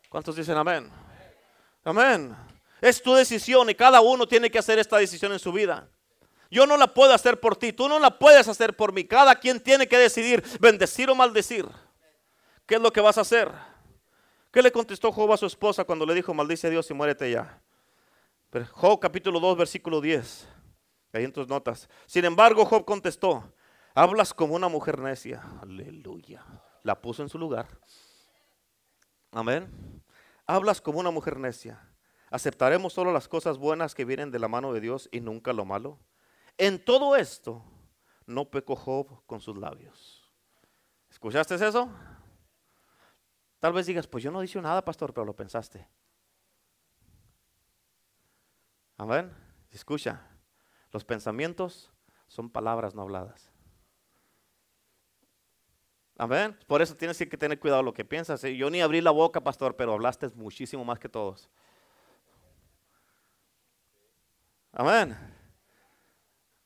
¿Cuántos 0.08 0.36
dicen 0.36 0.56
amén? 0.56 0.90
Amén. 1.84 2.36
Es 2.80 3.02
tu 3.02 3.14
decisión 3.14 3.68
y 3.70 3.74
cada 3.74 4.00
uno 4.00 4.26
tiene 4.26 4.50
que 4.50 4.58
hacer 4.58 4.78
esta 4.78 4.96
decisión 4.96 5.32
en 5.32 5.38
su 5.38 5.52
vida. 5.52 5.88
Yo 6.50 6.66
no 6.66 6.76
la 6.76 6.86
puedo 6.86 7.14
hacer 7.14 7.40
por 7.40 7.56
ti, 7.56 7.72
tú 7.72 7.88
no 7.88 7.98
la 7.98 8.18
puedes 8.18 8.46
hacer 8.46 8.76
por 8.76 8.92
mí. 8.92 9.04
Cada 9.04 9.34
quien 9.36 9.58
tiene 9.60 9.88
que 9.88 9.96
decidir 9.96 10.42
bendecir 10.60 11.08
o 11.08 11.14
maldecir. 11.14 11.66
¿Qué 12.66 12.74
es 12.74 12.80
lo 12.80 12.92
que 12.92 13.00
vas 13.00 13.18
a 13.18 13.22
hacer? 13.22 13.50
¿Qué 14.52 14.60
le 14.60 14.70
contestó 14.70 15.10
Job 15.10 15.32
a 15.32 15.38
su 15.38 15.46
esposa 15.46 15.82
cuando 15.82 16.04
le 16.04 16.12
dijo, 16.12 16.34
maldice 16.34 16.66
a 16.66 16.70
Dios 16.70 16.90
y 16.90 16.94
muérete 16.94 17.30
ya? 17.30 17.62
Job 18.72 19.00
capítulo 19.00 19.40
2, 19.40 19.56
versículo 19.56 20.02
10. 20.02 20.46
Ahí 21.14 21.24
en 21.24 21.32
tus 21.32 21.48
notas. 21.48 21.88
Sin 22.04 22.26
embargo, 22.26 22.66
Job 22.66 22.84
contestó, 22.84 23.50
hablas 23.94 24.34
como 24.34 24.54
una 24.54 24.68
mujer 24.68 24.98
necia. 24.98 25.42
Aleluya. 25.62 26.44
La 26.82 27.00
puso 27.00 27.22
en 27.22 27.30
su 27.30 27.38
lugar. 27.38 27.66
Amén. 29.30 30.02
Hablas 30.46 30.82
como 30.82 31.00
una 31.00 31.10
mujer 31.10 31.38
necia. 31.38 31.88
¿Aceptaremos 32.30 32.92
solo 32.92 33.10
las 33.10 33.28
cosas 33.28 33.56
buenas 33.56 33.94
que 33.94 34.04
vienen 34.04 34.30
de 34.30 34.38
la 34.38 34.48
mano 34.48 34.74
de 34.74 34.82
Dios 34.82 35.08
y 35.12 35.20
nunca 35.20 35.54
lo 35.54 35.64
malo? 35.64 35.98
En 36.58 36.84
todo 36.84 37.16
esto 37.16 37.64
no 38.26 38.50
pecó 38.50 38.76
Job 38.76 39.24
con 39.24 39.40
sus 39.40 39.56
labios. 39.56 40.30
¿Escuchaste 41.10 41.54
eso? 41.54 41.90
Tal 43.62 43.72
vez 43.72 43.86
digas, 43.86 44.08
pues 44.08 44.24
yo 44.24 44.32
no 44.32 44.40
dije 44.40 44.60
nada, 44.60 44.84
pastor, 44.84 45.14
pero 45.14 45.24
lo 45.24 45.36
pensaste. 45.36 45.86
Amén. 48.96 49.32
Escucha, 49.70 50.20
los 50.90 51.04
pensamientos 51.04 51.92
son 52.26 52.50
palabras 52.50 52.92
no 52.96 53.02
habladas. 53.02 53.52
Amén. 56.18 56.58
Por 56.66 56.82
eso 56.82 56.96
tienes 56.96 57.16
que 57.18 57.36
tener 57.36 57.60
cuidado 57.60 57.84
lo 57.84 57.94
que 57.94 58.04
piensas. 58.04 58.42
Yo 58.42 58.68
ni 58.68 58.80
abrí 58.80 59.00
la 59.00 59.12
boca, 59.12 59.40
pastor, 59.40 59.76
pero 59.76 59.92
hablaste 59.92 60.28
muchísimo 60.30 60.84
más 60.84 60.98
que 60.98 61.08
todos. 61.08 61.48
Amén. 64.72 65.16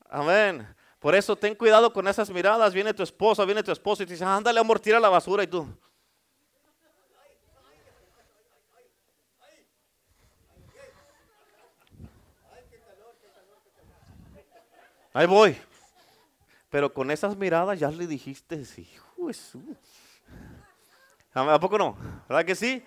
Amén. 0.08 0.74
Por 0.98 1.14
eso 1.14 1.36
ten 1.36 1.54
cuidado 1.54 1.92
con 1.92 2.08
esas 2.08 2.30
miradas. 2.30 2.72
Viene 2.72 2.94
tu 2.94 3.02
esposa, 3.02 3.44
viene 3.44 3.62
tu 3.62 3.70
esposo 3.70 4.02
y 4.02 4.06
te 4.06 4.14
dice, 4.14 4.24
ándale 4.24 4.60
amor, 4.60 4.80
tira 4.80 4.98
la 4.98 5.10
basura 5.10 5.42
y 5.44 5.46
tú. 5.46 5.68
Ahí 15.16 15.26
voy. 15.26 15.56
Pero 16.68 16.92
con 16.92 17.10
esas 17.10 17.34
miradas 17.34 17.80
ya 17.80 17.90
le 17.90 18.06
dijiste, 18.06 18.62
hijo 18.76 19.28
Jesús. 19.28 19.62
¿A 21.32 21.58
poco 21.58 21.78
no? 21.78 21.96
¿Verdad 22.28 22.44
que 22.44 22.54
sí? 22.54 22.84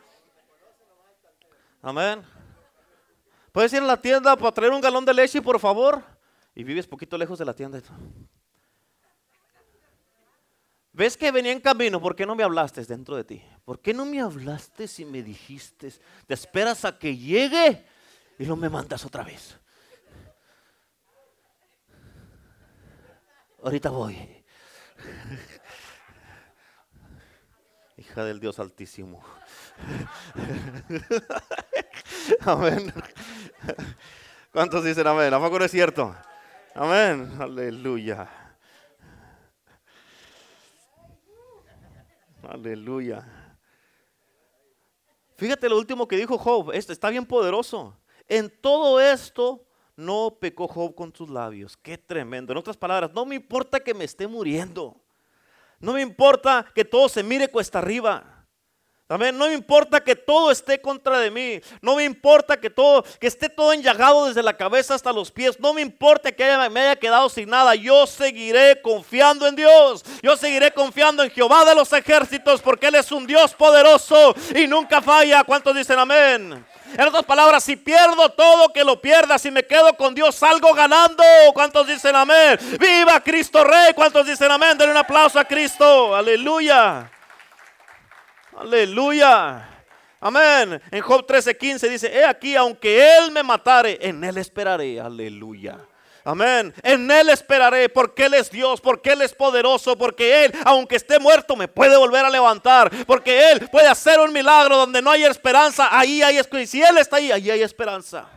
Amén. 1.81 2.21
Puedes 3.51 3.73
ir 3.73 3.81
a 3.81 3.85
la 3.85 3.99
tienda 3.99 4.35
para 4.35 4.51
traer 4.51 4.71
un 4.71 4.79
galón 4.79 5.05
de 5.05 5.13
leche, 5.15 5.41
por 5.41 5.59
favor. 5.59 6.03
Y 6.53 6.63
vives 6.63 6.85
poquito 6.85 7.17
lejos 7.17 7.39
de 7.39 7.45
la 7.45 7.55
tienda. 7.55 7.81
¿Ves 10.93 11.17
que 11.17 11.31
venía 11.31 11.51
en 11.51 11.61
camino? 11.61 11.99
¿Por 11.99 12.15
qué 12.15 12.27
no 12.27 12.35
me 12.35 12.43
hablaste 12.43 12.85
dentro 12.85 13.15
de 13.15 13.23
ti? 13.23 13.43
¿Por 13.65 13.79
qué 13.79 13.91
no 13.91 14.05
me 14.05 14.21
hablaste 14.21 14.87
si 14.87 15.03
me 15.03 15.23
dijiste? 15.23 15.91
Te 16.27 16.35
esperas 16.35 16.85
a 16.85 16.95
que 16.95 17.17
llegue 17.17 17.83
y 18.37 18.45
no 18.45 18.55
me 18.55 18.69
mandas 18.69 19.03
otra 19.03 19.23
vez. 19.23 19.59
Ahorita 23.61 23.89
voy. 23.89 24.15
Hija 27.97 28.23
del 28.23 28.39
Dios 28.39 28.57
Altísimo. 28.59 29.21
Amén. 32.41 32.93
¿Cuántos 34.53 34.85
dicen 34.85 35.07
amén? 35.07 35.33
¿A 35.33 35.39
poco 35.39 35.59
no 35.59 35.65
es 35.65 35.71
cierto? 35.71 36.15
Amén. 36.73 37.29
Aleluya. 37.39 38.29
Aleluya. 42.47 43.27
Fíjate 45.35 45.67
lo 45.67 45.77
último 45.77 46.07
que 46.07 46.15
dijo 46.15 46.37
Job. 46.37 46.71
Este 46.73 46.93
está 46.93 47.09
bien 47.09 47.25
poderoso. 47.25 47.99
En 48.27 48.49
todo 48.61 49.01
esto 49.01 49.68
no 49.99 50.37
pecó 50.39 50.67
Job 50.67 50.95
con 50.95 51.13
sus 51.13 51.29
labios. 51.29 51.77
Qué 51.77 51.97
tremendo. 51.97 52.53
En 52.53 52.57
otras 52.57 52.77
palabras, 52.77 53.11
no 53.13 53.25
me 53.25 53.35
importa 53.35 53.79
que 53.79 53.93
me 53.93 54.05
esté 54.05 54.27
muriendo. 54.27 54.95
No 55.79 55.93
me 55.93 56.01
importa 56.01 56.65
que 56.73 56.85
todo 56.85 57.09
se 57.09 57.21
mire 57.21 57.49
cuesta 57.49 57.79
arriba. 57.79 58.39
Amén. 59.11 59.35
No 59.35 59.47
me 59.47 59.55
importa 59.55 60.03
que 60.03 60.15
todo 60.15 60.51
esté 60.51 60.79
contra 60.79 61.19
de 61.19 61.31
mí. 61.31 61.59
No 61.81 61.95
me 61.95 62.03
importa 62.03 62.59
que 62.59 62.69
todo, 62.69 63.03
que 63.19 63.25
esté 63.25 63.49
todo 63.49 63.73
enllagado 63.73 64.27
desde 64.27 64.43
la 64.43 64.55
cabeza 64.55 64.93
hasta 64.93 65.11
los 65.11 65.31
pies. 65.31 65.59
No 65.59 65.73
me 65.73 65.81
importa 65.81 66.31
que 66.31 66.43
me 66.69 66.79
haya 66.79 66.95
quedado 66.95 67.27
sin 67.27 67.49
nada. 67.49 67.73
Yo 67.73 68.05
seguiré 68.05 68.79
confiando 68.81 69.47
en 69.47 69.55
Dios. 69.55 70.05
Yo 70.21 70.37
seguiré 70.37 70.71
confiando 70.71 71.23
en 71.23 71.31
Jehová 71.31 71.65
de 71.65 71.73
los 71.73 71.91
ejércitos 71.91 72.61
porque 72.61 72.87
Él 72.87 72.95
es 72.95 73.11
un 73.11 73.25
Dios 73.25 73.53
poderoso 73.55 74.35
y 74.55 74.67
nunca 74.67 75.01
falla. 75.01 75.43
¿Cuántos 75.43 75.75
dicen 75.75 75.97
amén? 75.97 76.65
En 76.97 77.07
otras 77.07 77.25
palabras, 77.25 77.63
si 77.63 77.75
pierdo 77.75 78.29
todo, 78.29 78.69
que 78.73 78.83
lo 78.83 79.01
pierda. 79.01 79.37
Si 79.37 79.51
me 79.51 79.65
quedo 79.65 79.95
con 79.95 80.13
Dios, 80.13 80.35
salgo 80.35 80.73
ganando. 80.73 81.23
¿Cuántos 81.53 81.87
dicen 81.87 82.15
amén? 82.15 82.57
¡Viva 82.79 83.19
Cristo 83.21 83.63
Rey! 83.63 83.93
¿Cuántos 83.93 84.25
dicen 84.25 84.51
amén? 84.51 84.77
Denle 84.77 84.91
un 84.91 84.97
aplauso 84.97 85.39
a 85.39 85.45
Cristo. 85.45 86.15
Aleluya. 86.15 87.09
Aleluya. 88.57 89.69
Amén. 90.19 90.81
En 90.91 91.01
Job 91.01 91.25
13:15 91.25 91.89
dice, 91.89 92.07
he 92.13 92.25
aquí, 92.25 92.55
aunque 92.55 93.17
Él 93.17 93.31
me 93.31 93.41
matare, 93.41 93.97
en 94.01 94.23
Él 94.23 94.37
esperaré. 94.37 94.99
Aleluya. 94.99 95.77
Amén. 96.29 96.71
En 96.83 97.09
Él 97.09 97.29
esperaré 97.29 97.89
porque 97.89 98.25
Él 98.25 98.35
es 98.35 98.51
Dios, 98.51 98.79
porque 98.79 99.13
Él 99.13 99.23
es 99.23 99.33
poderoso, 99.33 99.97
porque 99.97 100.45
Él, 100.45 100.53
aunque 100.63 100.95
esté 100.95 101.17
muerto, 101.17 101.55
me 101.55 101.67
puede 101.67 101.97
volver 101.97 102.23
a 102.23 102.29
levantar, 102.29 102.91
porque 103.07 103.51
Él 103.51 103.67
puede 103.71 103.87
hacer 103.87 104.19
un 104.19 104.31
milagro 104.31 104.77
donde 104.77 105.01
no 105.01 105.09
hay 105.09 105.23
esperanza. 105.23 105.89
Ahí 105.91 106.21
hay 106.21 106.37
esperanza. 106.37 106.71
Si 106.71 106.83
Él 106.83 106.99
está 106.99 107.15
ahí, 107.15 107.31
ahí 107.31 107.49
hay 107.49 107.63
esperanza. 107.63 108.27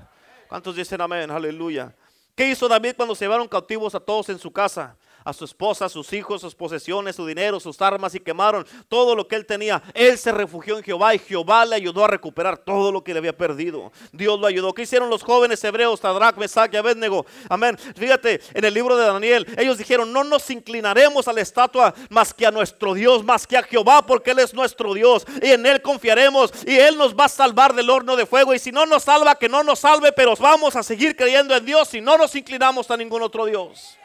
¿Cuántos 0.48 0.74
dicen 0.74 1.02
amén? 1.02 1.30
Aleluya. 1.30 1.94
¿Qué 2.34 2.48
hizo 2.48 2.66
David 2.66 2.94
cuando 2.96 3.14
se 3.14 3.26
llevaron 3.26 3.46
cautivos 3.46 3.94
a 3.94 4.00
todos 4.00 4.30
en 4.30 4.38
su 4.38 4.50
casa? 4.50 4.96
A 5.24 5.32
su 5.32 5.44
esposa, 5.44 5.86
a 5.86 5.88
sus 5.88 6.12
hijos, 6.12 6.40
sus 6.40 6.54
posesiones, 6.54 7.16
su 7.16 7.26
dinero, 7.26 7.60
sus 7.60 7.80
armas 7.80 8.14
y 8.14 8.20
quemaron 8.20 8.66
todo 8.88 9.14
lo 9.14 9.26
que 9.28 9.36
él 9.36 9.46
tenía. 9.46 9.82
Él 9.94 10.18
se 10.18 10.32
refugió 10.32 10.78
en 10.78 10.84
Jehová 10.84 11.14
y 11.14 11.18
Jehová 11.18 11.64
le 11.64 11.76
ayudó 11.76 12.04
a 12.04 12.08
recuperar 12.08 12.58
todo 12.58 12.92
lo 12.92 13.02
que 13.02 13.12
le 13.12 13.18
había 13.18 13.36
perdido. 13.36 13.92
Dios 14.12 14.38
lo 14.38 14.46
ayudó. 14.46 14.72
¿Qué 14.72 14.82
hicieron 14.82 15.10
los 15.10 15.22
jóvenes 15.22 15.62
hebreos, 15.64 16.00
Tadrak, 16.00 16.36
Mesach 16.36 16.72
y 16.72 16.76
Abednego? 16.76 17.26
Amén. 17.48 17.76
Fíjate, 17.96 18.40
en 18.54 18.64
el 18.64 18.74
libro 18.74 18.96
de 18.96 19.06
Daniel, 19.06 19.46
ellos 19.56 19.78
dijeron, 19.78 20.12
no 20.12 20.24
nos 20.24 20.48
inclinaremos 20.50 21.28
a 21.28 21.32
la 21.32 21.40
estatua 21.40 21.94
más 22.08 22.34
que 22.34 22.46
a 22.46 22.50
nuestro 22.50 22.94
Dios, 22.94 23.24
más 23.24 23.46
que 23.46 23.56
a 23.56 23.62
Jehová, 23.62 24.04
porque 24.06 24.32
Él 24.32 24.38
es 24.38 24.54
nuestro 24.54 24.94
Dios 24.94 25.26
y 25.40 25.50
en 25.50 25.64
Él 25.66 25.82
confiaremos 25.82 26.52
y 26.66 26.76
Él 26.76 26.96
nos 26.96 27.14
va 27.14 27.26
a 27.26 27.28
salvar 27.28 27.74
del 27.74 27.90
horno 27.90 28.16
de 28.16 28.26
fuego. 28.26 28.54
Y 28.54 28.58
si 28.58 28.72
no 28.72 28.86
nos 28.86 29.04
salva, 29.04 29.34
que 29.34 29.48
no 29.48 29.62
nos 29.62 29.80
salve, 29.80 30.12
pero 30.12 30.34
vamos 30.36 30.76
a 30.76 30.82
seguir 30.82 31.16
creyendo 31.16 31.54
en 31.54 31.64
Dios 31.64 31.92
y 31.94 32.00
no 32.00 32.16
nos 32.18 32.34
inclinamos 32.34 32.90
a 32.90 32.96
ningún 32.96 33.22
otro 33.22 33.44
Dios. 33.46 33.98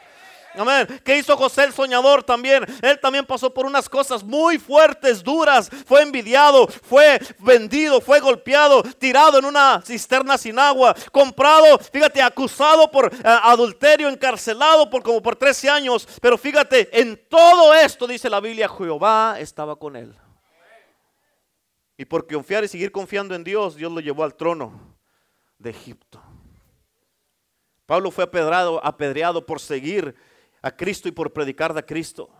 Amén. 0.58 1.00
¿Qué 1.04 1.18
hizo 1.18 1.36
José 1.36 1.64
el 1.64 1.72
soñador 1.72 2.24
también? 2.24 2.64
Él 2.82 2.98
también 3.00 3.24
pasó 3.24 3.54
por 3.54 3.64
unas 3.64 3.88
cosas 3.88 4.24
muy 4.24 4.58
fuertes, 4.58 5.22
duras. 5.22 5.70
Fue 5.86 6.02
envidiado, 6.02 6.66
fue 6.66 7.20
vendido, 7.38 8.00
fue 8.00 8.18
golpeado, 8.18 8.82
tirado 8.82 9.38
en 9.38 9.44
una 9.44 9.80
cisterna 9.82 10.36
sin 10.36 10.58
agua, 10.58 10.96
comprado, 11.12 11.78
fíjate, 11.78 12.20
acusado 12.20 12.90
por 12.90 13.06
eh, 13.06 13.18
adulterio, 13.24 14.08
encarcelado 14.08 14.90
por 14.90 15.02
como 15.02 15.22
por 15.22 15.36
13 15.36 15.70
años. 15.70 16.08
Pero 16.20 16.36
fíjate, 16.36 16.88
en 17.00 17.20
todo 17.28 17.72
esto 17.72 18.06
dice 18.06 18.28
la 18.28 18.40
Biblia, 18.40 18.68
Jehová 18.68 19.36
estaba 19.38 19.76
con 19.76 19.94
él. 19.94 20.14
Y 21.96 22.04
por 22.04 22.26
confiar 22.26 22.64
y 22.64 22.68
seguir 22.68 22.90
confiando 22.90 23.34
en 23.34 23.44
Dios, 23.44 23.76
Dios 23.76 23.92
lo 23.92 24.00
llevó 24.00 24.24
al 24.24 24.34
trono 24.34 24.96
de 25.58 25.70
Egipto. 25.70 26.22
Pablo 27.86 28.10
fue 28.10 28.24
apedreado, 28.24 28.84
apedreado 28.84 29.46
por 29.46 29.60
seguir 29.60 30.14
a 30.62 30.70
Cristo 30.70 31.08
y 31.08 31.12
por 31.12 31.32
predicar 31.32 31.72
de 31.74 31.84
Cristo. 31.84 32.30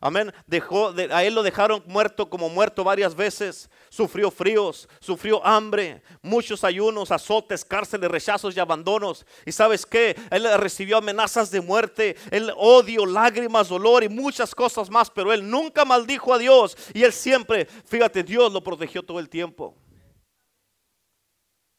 Amén. 0.00 0.32
Dejó, 0.46 0.94
a 1.10 1.24
él 1.24 1.34
lo 1.34 1.42
dejaron 1.42 1.82
muerto 1.86 2.30
como 2.30 2.48
muerto 2.48 2.84
varias 2.84 3.14
veces. 3.14 3.68
Sufrió 3.88 4.30
fríos, 4.30 4.88
sufrió 5.00 5.44
hambre, 5.44 6.02
muchos 6.22 6.62
ayunos, 6.62 7.10
azotes, 7.10 7.64
cárceles, 7.64 8.10
rechazos 8.10 8.56
y 8.56 8.60
abandonos. 8.60 9.26
Y 9.44 9.52
sabes 9.52 9.84
qué? 9.84 10.16
Él 10.30 10.46
recibió 10.58 10.98
amenazas 10.98 11.50
de 11.50 11.60
muerte, 11.60 12.16
el 12.30 12.52
odio, 12.56 13.06
lágrimas, 13.06 13.68
dolor 13.68 14.04
y 14.04 14.08
muchas 14.08 14.54
cosas 14.54 14.88
más. 14.88 15.10
Pero 15.10 15.32
él 15.32 15.48
nunca 15.48 15.84
maldijo 15.84 16.32
a 16.32 16.38
Dios. 16.38 16.76
Y 16.94 17.02
él 17.02 17.12
siempre, 17.12 17.66
fíjate, 17.66 18.22
Dios 18.22 18.52
lo 18.52 18.62
protegió 18.62 19.02
todo 19.02 19.18
el 19.18 19.28
tiempo. 19.28 19.74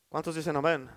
¿Cuántos 0.09 0.35
dicen 0.35 0.55
amén? 0.55 0.89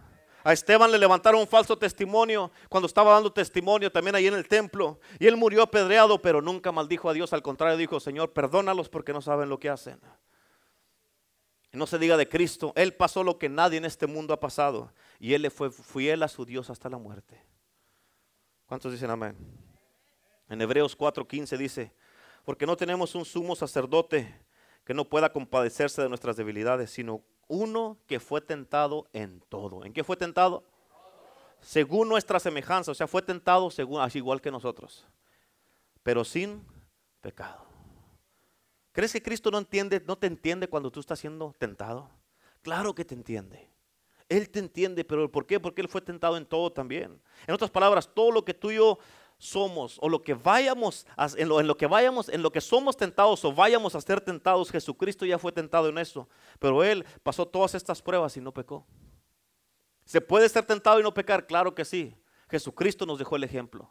A 0.45 0.53
Esteban 0.53 0.91
le 0.91 0.99
levantaron 0.99 1.41
un 1.41 1.47
falso 1.47 1.79
testimonio 1.79 2.51
cuando 2.69 2.87
estaba 2.87 3.13
dando 3.13 3.33
testimonio 3.33 3.93
también 3.93 4.17
ahí 4.17 4.27
en 4.27 4.35
el 4.35 4.49
templo. 4.49 4.99
Y 5.19 5.27
él 5.27 5.37
murió 5.37 5.63
apedreado, 5.63 6.21
pero 6.21 6.43
nunca 6.43 6.73
maldijo 6.73 7.09
a 7.09 7.13
Dios. 7.13 7.33
Al 7.33 7.43
contrario, 7.43 7.77
dijo, 7.77 8.01
Señor, 8.01 8.33
perdónalos 8.33 8.89
porque 8.89 9.13
no 9.13 9.23
saben 9.23 9.49
lo 9.49 9.59
que 9.59 9.69
hacen. 9.69 10.01
No 11.73 11.87
se 11.87 11.99
diga 11.99 12.17
de 12.17 12.29
Cristo, 12.29 12.73
Él 12.77 12.93
pasó 12.93 13.25
lo 13.25 13.39
que 13.39 13.49
nadie 13.49 13.79
en 13.79 13.87
este 13.87 14.07
mundo 14.07 14.35
ha 14.35 14.41
pasado. 14.41 14.93
Y 15.19 15.33
Él 15.35 15.43
le 15.43 15.51
fue 15.51 15.71
fiel 15.71 16.23
a 16.23 16.29
su 16.29 16.45
Dios 16.45 16.69
hasta 16.69 16.91
la 16.91 16.99
muerte. 16.99 17.41
¿Cuántos 18.67 18.93
dicen 18.93 19.11
amén? 19.11 19.37
En 20.49 20.61
Hebreos 20.61 20.99
4:15 20.99 21.57
dice, 21.57 21.93
porque 22.45 22.67
no 22.67 22.77
tenemos 22.77 23.15
un 23.15 23.25
sumo 23.25 23.57
sacerdote 23.57 24.35
que 24.85 24.93
no 24.93 25.09
pueda 25.09 25.33
compadecerse 25.33 26.03
de 26.03 26.09
nuestras 26.09 26.37
debilidades, 26.37 26.91
sino 26.91 27.23
uno 27.49 27.99
que 28.07 28.21
fue 28.21 28.41
tentado 28.41 29.09
en 29.13 29.41
todo. 29.49 29.85
¿En 29.85 29.93
qué 29.93 30.05
fue 30.05 30.17
tentado? 30.17 30.65
Según 31.61 32.09
nuestra 32.09 32.41
semejanza, 32.41 32.91
o 32.91 32.95
sea, 32.95 33.07
fue 33.07 33.23
tentado 33.23 33.71
según, 33.71 34.01
así 34.01 34.19
igual 34.19 34.41
que 34.41 34.51
nosotros, 34.51 35.07
pero 36.03 36.25
sin 36.25 36.67
pecado. 37.21 37.65
¿Crees 38.93 39.13
que 39.13 39.23
Cristo 39.23 39.51
no 39.51 39.59
entiende, 39.59 40.03
no 40.07 40.17
te 40.17 40.27
entiende 40.27 40.69
cuando 40.69 40.91
tú 40.91 41.01
estás 41.01 41.21
siendo 41.21 41.55
tentado? 41.59 42.11
Claro 42.63 42.95
que 42.95 43.05
te 43.05 43.15
entiende. 43.15 43.69
Él 44.29 44.51
te 44.51 44.59
entiende, 44.59 45.05
pero 45.05 45.31
¿por 45.31 45.47
qué? 45.47 45.61
Porque 45.61 45.83
Él 45.83 45.89
fue 45.89 46.01
tentado 46.01 46.37
en 46.37 46.47
todo 46.47 46.73
también. 46.73 47.21
En 47.47 47.55
otras 47.55 47.71
palabras, 47.71 48.09
todo 48.13 48.31
lo 48.31 48.45
que 48.45 48.55
tú 48.55 48.71
y 48.71 48.77
yo 48.77 48.99
somos 49.43 49.99
o 50.01 50.09
lo 50.09 50.23
que 50.23 50.35
vayamos 50.35 51.05
en 51.37 51.49
lo, 51.49 51.59
en 51.59 51.67
lo 51.67 51.77
que 51.77 51.89
vayamos, 51.89 52.29
en 52.29 52.43
lo 52.43 52.53
que 52.53 52.61
somos 52.61 52.97
tentados 52.97 53.45
o 53.45 53.53
vayamos 53.53 53.97
a 53.97 54.01
ser 54.01 54.21
tentados, 54.21 54.71
Jesucristo 54.71 55.27
ya 55.27 55.37
fue 55.37 55.51
tentado 55.51 55.89
en 55.89 55.99
eso, 55.99 56.29
pero 56.61 56.85
él 56.85 57.05
pasó 57.25 57.45
todas 57.45 57.75
estas 57.75 58.01
pruebas 58.01 58.37
y 58.37 58.41
no 58.41 58.55
pecó. 58.55 58.87
¿Se 60.05 60.21
puede 60.21 60.49
ser 60.49 60.65
tentado 60.65 61.01
y 61.01 61.03
no 61.03 61.13
pecar? 61.13 61.45
Claro 61.45 61.75
que 61.75 61.85
sí. 61.85 62.15
Jesucristo 62.49 63.05
nos 63.05 63.19
dejó 63.19 63.35
el 63.35 63.43
ejemplo. 63.43 63.91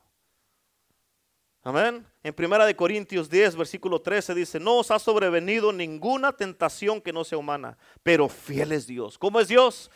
Amén. 1.63 2.07
En 2.23 2.33
Primera 2.33 2.65
de 2.65 2.75
Corintios 2.75 3.29
10, 3.29 3.57
versículo 3.57 4.01
13 4.01 4.33
dice, 4.33 4.59
no 4.59 4.77
os 4.77 4.89
ha 4.89 4.99
sobrevenido 4.99 5.73
ninguna 5.73 6.31
tentación 6.31 7.01
que 7.01 7.11
no 7.11 7.25
sea 7.25 7.37
humana, 7.37 7.77
pero 8.03 8.29
fiel 8.29 8.71
es 8.71 8.87
Dios. 8.87 9.17
¿Cómo 9.17 9.39
es 9.39 9.49
Dios? 9.49 9.91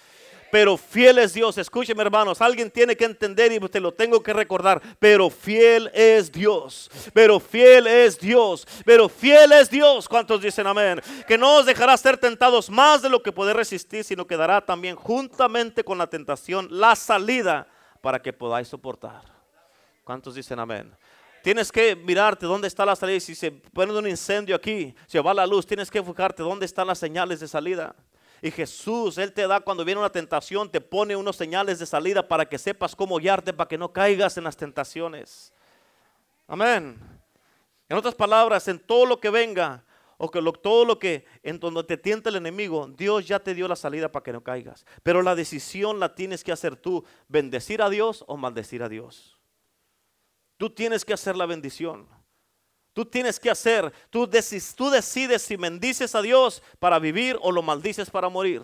Pero 0.55 0.77
fiel 0.77 1.17
es 1.17 1.33
Dios. 1.33 1.57
Escúcheme 1.57 2.01
hermanos, 2.01 2.39
alguien 2.39 2.71
tiene 2.71 2.95
que 2.95 3.03
entender 3.03 3.51
y 3.51 3.59
te 3.67 3.81
lo 3.81 3.91
tengo 3.91 4.23
que 4.23 4.31
recordar. 4.31 4.81
Pero 4.99 5.29
fiel 5.29 5.91
es 5.93 6.31
Dios. 6.31 6.89
Pero 7.13 7.41
fiel 7.41 7.87
es 7.87 8.17
Dios. 8.17 8.65
Pero 8.85 9.09
fiel 9.09 9.51
es 9.51 9.69
Dios. 9.69 10.07
¿Cuántos 10.07 10.41
dicen 10.41 10.65
amén? 10.65 11.01
Que 11.27 11.37
no 11.37 11.57
os 11.57 11.65
dejará 11.65 11.97
ser 11.97 12.17
tentados 12.17 12.69
más 12.69 13.01
de 13.01 13.09
lo 13.09 13.21
que 13.21 13.33
poder 13.33 13.57
resistir, 13.57 14.05
sino 14.05 14.25
que 14.25 14.37
dará 14.37 14.65
también 14.65 14.95
juntamente 14.95 15.83
con 15.83 15.97
la 15.97 16.07
tentación 16.07 16.69
la 16.71 16.95
salida 16.95 17.67
para 17.99 18.21
que 18.21 18.31
podáis 18.31 18.69
soportar. 18.69 19.23
¿Cuántos 20.05 20.35
dicen 20.35 20.57
amén? 20.57 20.89
Tienes 21.43 21.69
que 21.69 21.97
mirarte 21.97 22.45
dónde 22.45 22.69
está 22.69 22.85
la 22.85 22.95
salida. 22.95 23.19
Si 23.19 23.35
se 23.35 23.51
pone 23.51 23.91
un 23.91 24.07
incendio 24.07 24.55
aquí, 24.55 24.95
se 25.05 25.19
va 25.19 25.33
la 25.33 25.45
luz, 25.45 25.67
tienes 25.67 25.91
que 25.91 25.97
enfocarte 25.97 26.43
dónde 26.43 26.65
están 26.65 26.87
las 26.87 26.99
señales 26.99 27.41
de 27.41 27.49
salida. 27.49 27.93
Y 28.45 28.51
Jesús, 28.51 29.17
Él 29.17 29.33
te 29.33 29.47
da 29.47 29.59
cuando 29.59 29.83
viene 29.83 29.99
una 29.99 30.11
tentación, 30.11 30.69
te 30.69 30.79
pone 30.79 31.15
unos 31.15 31.35
señales 31.35 31.79
de 31.79 31.87
salida 31.87 32.27
para 32.27 32.45
que 32.45 32.59
sepas 32.59 32.95
cómo 32.95 33.17
guiarte, 33.17 33.53
para 33.53 33.67
que 33.67 33.75
no 33.75 33.91
caigas 33.91 34.37
en 34.37 34.43
las 34.43 34.55
tentaciones. 34.55 35.51
Amén. 36.45 36.95
En 37.89 37.97
otras 37.97 38.13
palabras, 38.13 38.67
en 38.67 38.77
todo 38.77 39.07
lo 39.07 39.19
que 39.19 39.31
venga, 39.31 39.83
o 40.19 40.29
que 40.29 40.39
todo 40.61 40.85
lo 40.85 40.99
que 40.99 41.25
en 41.41 41.59
donde 41.59 41.85
te 41.85 41.97
tienta 41.97 42.29
el 42.29 42.35
enemigo, 42.35 42.87
Dios 42.95 43.25
ya 43.25 43.39
te 43.39 43.55
dio 43.55 43.67
la 43.67 43.75
salida 43.75 44.11
para 44.11 44.21
que 44.21 44.33
no 44.33 44.43
caigas. 44.43 44.85
Pero 45.01 45.23
la 45.23 45.33
decisión 45.33 45.99
la 45.99 46.13
tienes 46.13 46.43
que 46.43 46.51
hacer 46.51 46.75
tú, 46.75 47.03
bendecir 47.27 47.81
a 47.81 47.89
Dios 47.89 48.23
o 48.27 48.37
maldecir 48.37 48.83
a 48.83 48.89
Dios. 48.89 49.39
Tú 50.57 50.69
tienes 50.69 51.03
que 51.03 51.13
hacer 51.13 51.35
la 51.35 51.47
bendición. 51.47 52.07
Tú 52.95 53.03
tienes 53.03 53.41
que 53.41 53.49
hacer, 53.49 53.91
tú, 54.09 54.25
tú 54.73 54.89
decides 54.89 55.41
si 55.41 55.57
bendices 55.57 56.15
a 56.15 56.21
Dios 56.21 56.63
para 56.79 56.97
vivir 56.97 57.37
o 57.41 57.51
lo 57.51 57.61
maldices 57.61 58.09
para 58.09 58.29
morir. 58.29 58.61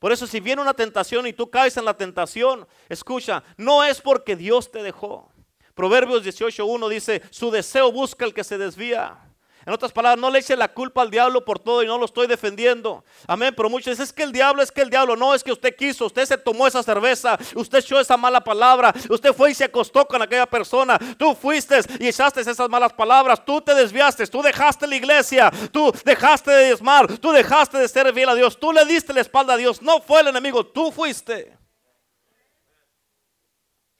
Por 0.00 0.10
eso 0.10 0.26
si 0.26 0.40
viene 0.40 0.60
una 0.60 0.74
tentación 0.74 1.24
y 1.24 1.32
tú 1.32 1.48
caes 1.48 1.76
en 1.76 1.84
la 1.84 1.96
tentación, 1.96 2.66
escucha, 2.88 3.44
no 3.56 3.84
es 3.84 4.00
porque 4.00 4.34
Dios 4.34 4.72
te 4.72 4.82
dejó. 4.82 5.30
Proverbios 5.76 6.24
18.1 6.24 6.88
dice, 6.88 7.22
su 7.30 7.52
deseo 7.52 7.92
busca 7.92 8.24
el 8.24 8.34
que 8.34 8.42
se 8.42 8.58
desvía. 8.58 9.16
En 9.68 9.74
otras 9.74 9.92
palabras, 9.92 10.18
no 10.18 10.30
le 10.30 10.38
eche 10.38 10.56
la 10.56 10.68
culpa 10.68 11.02
al 11.02 11.10
diablo 11.10 11.44
por 11.44 11.58
todo 11.58 11.82
y 11.82 11.86
no 11.86 11.98
lo 11.98 12.06
estoy 12.06 12.26
defendiendo. 12.26 13.04
Amén. 13.26 13.52
Pero 13.54 13.68
muchos 13.68 13.90
dicen, 13.90 14.04
es 14.04 14.14
que 14.14 14.22
el 14.22 14.32
diablo, 14.32 14.62
es 14.62 14.72
que 14.72 14.80
el 14.80 14.88
diablo. 14.88 15.14
No, 15.14 15.34
es 15.34 15.44
que 15.44 15.52
usted 15.52 15.76
quiso, 15.76 16.06
usted 16.06 16.24
se 16.24 16.38
tomó 16.38 16.66
esa 16.66 16.82
cerveza, 16.82 17.38
usted 17.54 17.80
echó 17.80 18.00
esa 18.00 18.16
mala 18.16 18.42
palabra, 18.42 18.94
usted 19.10 19.34
fue 19.34 19.50
y 19.50 19.54
se 19.54 19.64
acostó 19.64 20.06
con 20.06 20.22
aquella 20.22 20.46
persona. 20.46 20.98
Tú 21.18 21.34
fuiste 21.34 21.80
y 22.00 22.08
echaste 22.08 22.40
esas 22.40 22.66
malas 22.70 22.94
palabras, 22.94 23.44
tú 23.44 23.60
te 23.60 23.74
desviaste, 23.74 24.26
tú 24.28 24.40
dejaste 24.40 24.86
la 24.86 24.96
iglesia, 24.96 25.52
tú 25.70 25.92
dejaste 26.02 26.50
de 26.50 26.70
desmar, 26.70 27.18
tú 27.18 27.30
dejaste 27.30 27.76
de 27.76 27.88
ser 27.88 28.10
fiel 28.14 28.30
a 28.30 28.34
Dios, 28.34 28.58
tú 28.58 28.72
le 28.72 28.86
diste 28.86 29.12
la 29.12 29.20
espalda 29.20 29.52
a 29.52 29.58
Dios. 29.58 29.82
No 29.82 30.00
fue 30.00 30.22
el 30.22 30.28
enemigo, 30.28 30.64
tú 30.64 30.90
fuiste. 30.90 31.58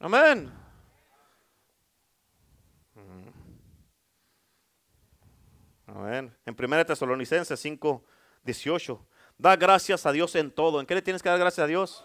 Amén. 0.01 0.58
En 6.07 6.33
1 6.47 6.87
Tesalonicenses 6.87 7.59
5, 7.59 8.05
18. 8.45 9.07
Da 9.37 9.57
gracias 9.57 10.07
a 10.07 10.13
Dios 10.13 10.35
en 10.37 10.51
todo. 10.51 10.79
¿En 10.79 10.87
qué 10.87 10.95
le 10.95 11.03
tienes 11.03 11.23
que 11.23 11.29
dar 11.29 11.39
gracias 11.39 11.65
a 11.65 11.67
Dios? 11.67 12.05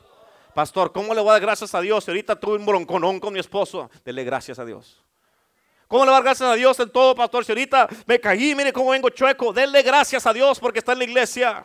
Pastor, 0.55 0.91
¿cómo 0.91 1.13
le 1.13 1.21
voy 1.21 1.29
a 1.29 1.33
dar 1.33 1.41
gracias 1.41 1.75
a 1.75 1.81
Dios? 1.81 2.07
ahorita 2.07 2.35
tuve 2.39 2.57
un 2.57 2.65
bronconón 2.65 3.19
con 3.19 3.33
mi 3.33 3.39
esposo. 3.39 3.89
Dele 4.03 4.23
gracias 4.23 4.57
a 4.57 4.65
Dios. 4.65 5.03
¿Cómo 5.87 6.05
le 6.05 6.09
voy 6.09 6.15
a 6.15 6.17
dar 6.17 6.23
gracias 6.23 6.49
a 6.49 6.55
Dios 6.55 6.79
en 6.79 6.89
todo, 6.89 7.13
pastor? 7.13 7.45
Si 7.45 7.51
ahorita 7.51 7.87
me 8.07 8.19
caí, 8.19 8.55
mire 8.55 8.73
cómo 8.73 8.91
vengo 8.91 9.09
chueco. 9.09 9.53
Dele 9.53 9.83
gracias 9.83 10.25
a 10.25 10.33
Dios 10.33 10.59
porque 10.59 10.79
está 10.79 10.93
en 10.93 10.99
la 10.99 11.03
iglesia. 11.03 11.63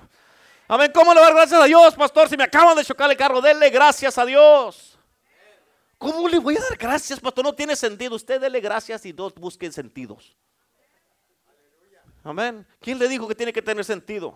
Amén. 0.66 0.90
¿Cómo 0.94 1.14
le 1.14 1.20
voy 1.20 1.28
a 1.28 1.32
dar 1.32 1.34
gracias 1.34 1.62
a 1.62 1.64
Dios, 1.64 1.94
pastor? 1.94 2.28
Si 2.28 2.36
me 2.36 2.44
acaban 2.44 2.76
de 2.76 2.84
chocar 2.84 3.10
el 3.10 3.16
carro, 3.16 3.40
dele 3.40 3.70
gracias 3.70 4.18
a 4.18 4.26
Dios. 4.26 4.98
¿Cómo 5.96 6.28
le 6.28 6.38
voy 6.38 6.56
a 6.56 6.60
dar 6.60 6.76
gracias, 6.76 7.20
pastor? 7.20 7.42
No 7.42 7.54
tiene 7.54 7.74
sentido. 7.74 8.16
Usted 8.16 8.38
dele 8.38 8.60
gracias 8.60 9.06
y 9.06 9.12
dos 9.12 9.34
busquen 9.34 9.72
sentidos. 9.72 10.36
Amén. 12.28 12.66
¿Quién 12.78 12.98
le 12.98 13.08
dijo 13.08 13.26
que 13.26 13.34
tiene 13.34 13.54
que 13.54 13.62
tener 13.62 13.82
sentido? 13.82 14.34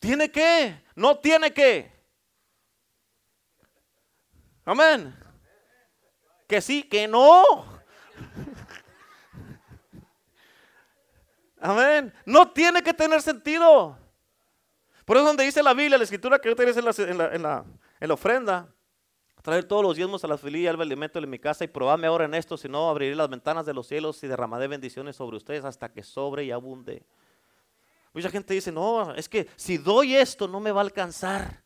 ¿Tiene 0.00 0.28
que? 0.28 0.84
No 0.96 1.16
tiene 1.20 1.54
que. 1.54 1.92
Amén. 4.64 5.16
Que 6.48 6.60
sí, 6.60 6.82
que 6.82 7.06
no. 7.06 7.44
Amén. 11.60 12.12
No 12.26 12.50
tiene 12.50 12.82
que 12.82 12.92
tener 12.92 13.22
sentido. 13.22 13.96
Por 15.04 15.16
eso 15.16 15.24
donde 15.24 15.44
dice 15.44 15.62
la 15.62 15.72
Biblia, 15.72 15.98
la 15.98 16.04
escritura 16.04 16.40
que 16.40 16.48
yo 16.48 16.56
en 16.58 16.84
la, 17.16 17.32
en 17.32 17.42
la, 17.42 17.64
en 18.00 18.08
la 18.08 18.14
ofrenda, 18.14 18.73
traer 19.44 19.64
todos 19.64 19.82
los 19.82 19.94
diezmos 19.94 20.24
a 20.24 20.26
la 20.26 20.38
filía, 20.38 20.70
al 20.70 20.80
alimento 20.80 21.18
en 21.18 21.28
mi 21.28 21.38
casa 21.38 21.64
y 21.64 21.68
probadme 21.68 22.06
ahora 22.06 22.24
en 22.24 22.32
esto, 22.32 22.56
si 22.56 22.66
no 22.66 22.88
abriré 22.88 23.14
las 23.14 23.28
ventanas 23.28 23.66
de 23.66 23.74
los 23.74 23.86
cielos 23.86 24.24
y 24.24 24.26
derramaré 24.26 24.68
bendiciones 24.68 25.16
sobre 25.16 25.36
ustedes 25.36 25.66
hasta 25.66 25.92
que 25.92 26.02
sobre 26.02 26.44
y 26.44 26.50
abunde. 26.50 27.04
Mucha 28.14 28.30
gente 28.30 28.54
dice, 28.54 28.72
no, 28.72 29.14
es 29.14 29.28
que 29.28 29.46
si 29.54 29.76
doy 29.76 30.16
esto 30.16 30.48
no 30.48 30.60
me 30.60 30.72
va 30.72 30.80
a 30.80 30.84
alcanzar. 30.84 31.62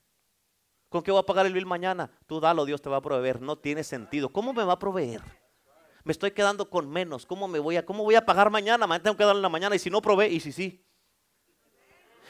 ¿Con 0.89 1.05
qué 1.05 1.13
voy 1.13 1.21
a 1.21 1.23
pagar 1.23 1.47
el 1.47 1.53
bill 1.53 1.67
mañana? 1.67 2.11
Tú 2.27 2.41
dalo, 2.41 2.65
Dios 2.65 2.83
te 2.83 2.91
va 2.91 2.97
a 2.97 3.01
proveer. 3.01 3.41
No 3.41 3.57
tiene 3.57 3.85
sentido. 3.85 4.29
¿Cómo 4.29 4.53
me 4.53 4.65
va 4.65 4.73
a 4.73 4.79
proveer? 4.81 5.23
Me 6.03 6.11
estoy 6.11 6.33
quedando 6.33 6.69
con 6.69 6.91
menos. 6.91 7.27
¿Cómo 7.27 7.47
me 7.47 7.61
voy 7.61 7.77
a, 7.77 7.87
cómo 7.87 8.03
voy 8.03 8.17
a 8.17 8.27
pagar 8.27 8.51
mañana? 8.51 8.89
Mañana 8.89 9.05
tengo 9.05 9.17
que 9.17 9.25
darle 9.25 9.39
en 9.39 9.43
la 9.43 9.51
mañana 9.51 9.77
y 9.77 9.79
si 9.79 9.89
no 9.89 10.03
provee 10.03 10.35
y 10.35 10.41
si 10.41 10.51
sí. 10.51 10.85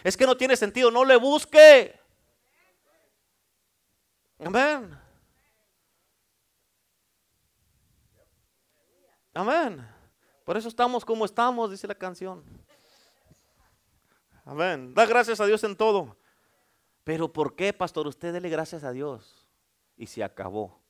Es 0.04 0.14
que 0.14 0.26
no 0.26 0.36
tiene 0.36 0.56
sentido. 0.56 0.90
No 0.90 1.06
le 1.06 1.16
busque. 1.16 1.98
Amén. 4.40 5.07
Amén. 9.38 9.86
Por 10.44 10.56
eso 10.56 10.66
estamos 10.66 11.04
como 11.04 11.24
estamos, 11.24 11.70
dice 11.70 11.86
la 11.86 11.94
canción. 11.94 12.42
Amén. 14.44 14.92
Da 14.94 15.06
gracias 15.06 15.40
a 15.40 15.46
Dios 15.46 15.62
en 15.62 15.76
todo. 15.76 16.16
Pero 17.04 17.32
¿por 17.32 17.54
qué, 17.54 17.72
pastor? 17.72 18.08
Usted 18.08 18.32
dele 18.32 18.48
gracias 18.48 18.82
a 18.82 18.90
Dios. 18.90 19.46
Y 19.96 20.08
se 20.08 20.24
acabó. 20.24 20.80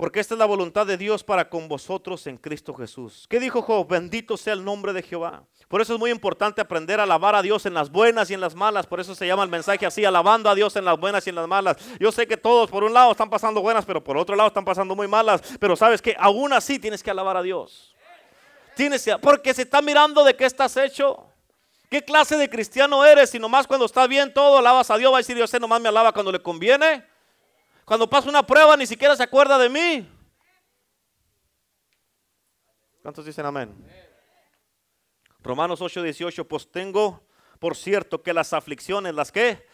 Porque 0.00 0.18
esta 0.18 0.32
es 0.32 0.38
la 0.38 0.46
voluntad 0.46 0.86
de 0.86 0.96
Dios 0.96 1.22
para 1.22 1.50
con 1.50 1.68
vosotros 1.68 2.26
en 2.26 2.38
Cristo 2.38 2.72
Jesús. 2.72 3.26
¿Qué 3.28 3.38
dijo 3.38 3.60
Job? 3.60 3.86
Bendito 3.86 4.38
sea 4.38 4.54
el 4.54 4.64
nombre 4.64 4.94
de 4.94 5.02
Jehová. 5.02 5.44
Por 5.68 5.82
eso 5.82 5.92
es 5.92 5.98
muy 6.00 6.10
importante 6.10 6.62
aprender 6.62 7.00
a 7.00 7.02
alabar 7.02 7.34
a 7.34 7.42
Dios 7.42 7.66
en 7.66 7.74
las 7.74 7.90
buenas 7.90 8.30
y 8.30 8.32
en 8.32 8.40
las 8.40 8.54
malas. 8.54 8.86
Por 8.86 8.98
eso 8.98 9.14
se 9.14 9.26
llama 9.26 9.42
el 9.42 9.50
mensaje 9.50 9.84
así, 9.84 10.02
alabando 10.02 10.48
a 10.48 10.54
Dios 10.54 10.74
en 10.76 10.86
las 10.86 10.98
buenas 10.98 11.26
y 11.26 11.28
en 11.28 11.36
las 11.36 11.46
malas. 11.46 11.76
Yo 11.98 12.10
sé 12.12 12.26
que 12.26 12.38
todos 12.38 12.70
por 12.70 12.82
un 12.82 12.94
lado 12.94 13.10
están 13.12 13.28
pasando 13.28 13.60
buenas, 13.60 13.84
pero 13.84 14.02
por 14.02 14.16
otro 14.16 14.34
lado 14.34 14.46
están 14.46 14.64
pasando 14.64 14.96
muy 14.96 15.06
malas. 15.06 15.42
Pero 15.60 15.76
sabes 15.76 16.00
que 16.00 16.16
aún 16.18 16.54
así 16.54 16.78
tienes 16.78 17.02
que 17.02 17.10
alabar 17.10 17.36
a 17.36 17.42
Dios. 17.42 17.94
Tienes 18.76 19.04
que, 19.04 19.18
porque 19.18 19.52
se 19.52 19.62
está 19.62 19.82
mirando 19.82 20.24
de 20.24 20.34
qué 20.34 20.46
estás 20.46 20.78
hecho. 20.78 21.26
¿Qué 21.90 22.02
clase 22.02 22.38
de 22.38 22.48
cristiano 22.48 23.04
eres? 23.04 23.28
Si 23.28 23.38
nomás 23.38 23.66
cuando 23.66 23.84
está 23.84 24.06
bien 24.06 24.32
todo 24.32 24.56
alabas 24.56 24.90
a 24.90 24.96
Dios, 24.96 25.12
va 25.12 25.18
a 25.18 25.20
decir 25.20 25.36
Dios, 25.36 25.52
nomás 25.60 25.82
me 25.82 25.90
alaba 25.90 26.10
cuando 26.10 26.32
le 26.32 26.40
conviene. 26.40 27.09
Cuando 27.90 28.08
pasa 28.08 28.28
una 28.28 28.46
prueba 28.46 28.76
ni 28.76 28.86
siquiera 28.86 29.16
se 29.16 29.24
acuerda 29.24 29.58
de 29.58 29.68
mí. 29.68 30.08
¿Cuántos 33.02 33.26
dicen 33.26 33.44
amén? 33.44 33.74
Romanos 35.40 35.80
8, 35.80 36.00
18, 36.00 36.46
pues 36.46 36.70
tengo 36.70 37.20
por 37.58 37.76
cierto 37.76 38.22
que 38.22 38.32
las 38.32 38.52
aflicciones, 38.52 39.12
las 39.12 39.32
que, 39.32 39.66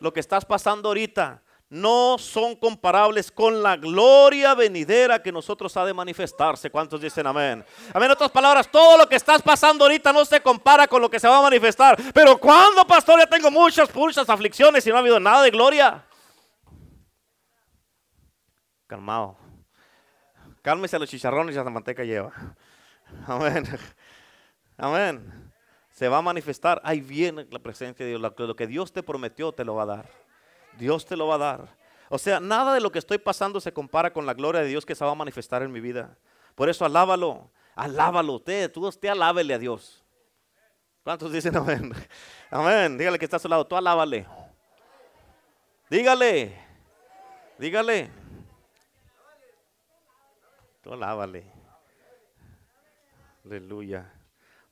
lo 0.00 0.12
que 0.12 0.18
estás 0.18 0.44
pasando 0.44 0.88
ahorita, 0.88 1.40
no 1.68 2.18
son 2.18 2.56
comparables 2.56 3.30
con 3.30 3.62
la 3.62 3.76
gloria 3.76 4.56
venidera 4.56 5.22
que 5.22 5.30
nosotros 5.30 5.76
ha 5.76 5.84
de 5.84 5.94
manifestarse. 5.94 6.68
¿Cuántos 6.68 7.00
dicen 7.00 7.28
amén? 7.28 7.64
Amén. 7.94 8.06
En 8.06 8.10
otras 8.10 8.32
palabras, 8.32 8.68
todo 8.68 8.98
lo 8.98 9.08
que 9.08 9.14
estás 9.14 9.40
pasando 9.40 9.84
ahorita 9.84 10.12
no 10.12 10.24
se 10.24 10.40
compara 10.40 10.88
con 10.88 11.00
lo 11.00 11.08
que 11.08 11.20
se 11.20 11.28
va 11.28 11.38
a 11.38 11.42
manifestar. 11.42 11.96
Pero 12.12 12.38
cuando, 12.38 12.84
pastor, 12.84 13.20
ya 13.20 13.26
tengo 13.28 13.52
muchas, 13.52 13.94
muchas 13.94 14.28
aflicciones 14.28 14.84
y 14.84 14.90
no 14.90 14.96
ha 14.96 14.98
habido 14.98 15.20
nada 15.20 15.42
de 15.42 15.52
gloria 15.52 16.05
calmado. 18.86 19.36
Cálmese 20.62 20.96
a 20.96 20.98
los 20.98 21.08
chicharrones 21.08 21.54
y 21.54 21.58
a 21.58 21.64
la 21.64 21.70
manteca 21.70 22.04
lleva. 22.04 22.32
Amén. 23.26 23.64
Amén. 24.76 25.52
Se 25.90 26.08
va 26.08 26.18
a 26.18 26.22
manifestar. 26.22 26.80
Ahí 26.84 27.00
viene 27.00 27.46
la 27.50 27.58
presencia 27.58 28.04
de 28.04 28.16
Dios. 28.16 28.20
Lo 28.20 28.56
que 28.56 28.66
Dios 28.66 28.92
te 28.92 29.02
prometió 29.02 29.52
te 29.52 29.64
lo 29.64 29.74
va 29.74 29.84
a 29.84 29.86
dar. 29.86 30.10
Dios 30.78 31.06
te 31.06 31.16
lo 31.16 31.26
va 31.26 31.36
a 31.36 31.38
dar. 31.38 31.76
O 32.08 32.18
sea, 32.18 32.40
nada 32.40 32.74
de 32.74 32.80
lo 32.80 32.92
que 32.92 32.98
estoy 32.98 33.18
pasando 33.18 33.60
se 33.60 33.72
compara 33.72 34.12
con 34.12 34.26
la 34.26 34.34
gloria 34.34 34.60
de 34.60 34.68
Dios 34.68 34.86
que 34.86 34.94
se 34.94 35.04
va 35.04 35.10
a 35.10 35.14
manifestar 35.14 35.62
en 35.62 35.72
mi 35.72 35.80
vida. 35.80 36.16
Por 36.54 36.68
eso 36.68 36.84
alábalo, 36.84 37.50
alábalo 37.74 38.34
usted, 38.34 38.70
tú 38.70 38.86
usted 38.86 39.08
alábele 39.08 39.54
a 39.54 39.58
Dios. 39.58 40.04
¿Cuántos 41.02 41.32
dicen 41.32 41.56
amén? 41.56 41.92
Amén. 42.50 42.98
Dígale 42.98 43.18
que 43.18 43.24
está 43.24 43.36
a 43.36 43.40
su 43.40 43.48
lado, 43.48 43.66
tú 43.66 43.76
alábale. 43.76 44.26
Dígale, 45.88 46.52
dígale. 47.58 48.25
Tú. 50.86 50.94
Aleluya. 53.44 54.12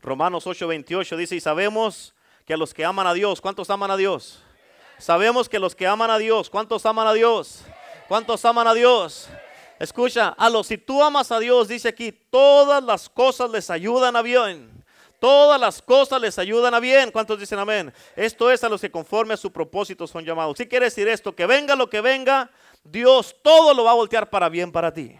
Romanos 0.00 0.46
8:28 0.46 1.16
dice, 1.16 1.34
y 1.34 1.40
sabemos 1.40 2.14
que 2.44 2.54
a 2.54 2.56
los 2.56 2.72
que 2.72 2.84
aman 2.84 3.08
a 3.08 3.14
Dios, 3.14 3.40
¿cuántos 3.40 3.68
aman 3.68 3.90
a 3.90 3.96
Dios? 3.96 4.40
Sabemos 4.98 5.48
que 5.48 5.58
los 5.58 5.74
que 5.74 5.88
aman 5.88 6.10
a 6.10 6.18
Dios, 6.18 6.50
¿cuántos 6.50 6.86
aman 6.86 7.08
a 7.08 7.12
Dios? 7.14 7.64
¿Cuántos 8.06 8.44
aman 8.44 8.68
a 8.68 8.74
Dios? 8.74 9.28
Escucha, 9.80 10.28
a 10.28 10.48
los 10.50 10.68
si 10.68 10.78
tú 10.78 11.02
amas 11.02 11.32
a 11.32 11.40
Dios, 11.40 11.66
dice 11.66 11.88
aquí, 11.88 12.12
todas 12.12 12.80
las 12.84 13.08
cosas 13.08 13.50
les 13.50 13.68
ayudan 13.68 14.14
a 14.14 14.22
bien. 14.22 14.70
Todas 15.18 15.60
las 15.60 15.82
cosas 15.82 16.20
les 16.20 16.38
ayudan 16.38 16.74
a 16.74 16.80
bien. 16.80 17.10
¿Cuántos 17.10 17.40
dicen 17.40 17.58
amén? 17.58 17.92
Esto 18.14 18.52
es 18.52 18.62
a 18.62 18.68
los 18.68 18.80
que 18.80 18.90
conforme 18.90 19.34
a 19.34 19.36
su 19.36 19.50
propósito 19.50 20.06
son 20.06 20.24
llamados. 20.24 20.58
Si 20.58 20.68
quiere 20.68 20.84
decir 20.84 21.08
esto, 21.08 21.34
que 21.34 21.46
venga 21.46 21.74
lo 21.74 21.90
que 21.90 22.00
venga, 22.00 22.50
Dios 22.84 23.34
todo 23.42 23.74
lo 23.74 23.82
va 23.82 23.92
a 23.92 23.94
voltear 23.94 24.30
para 24.30 24.48
bien 24.48 24.70
para 24.70 24.92
ti. 24.94 25.18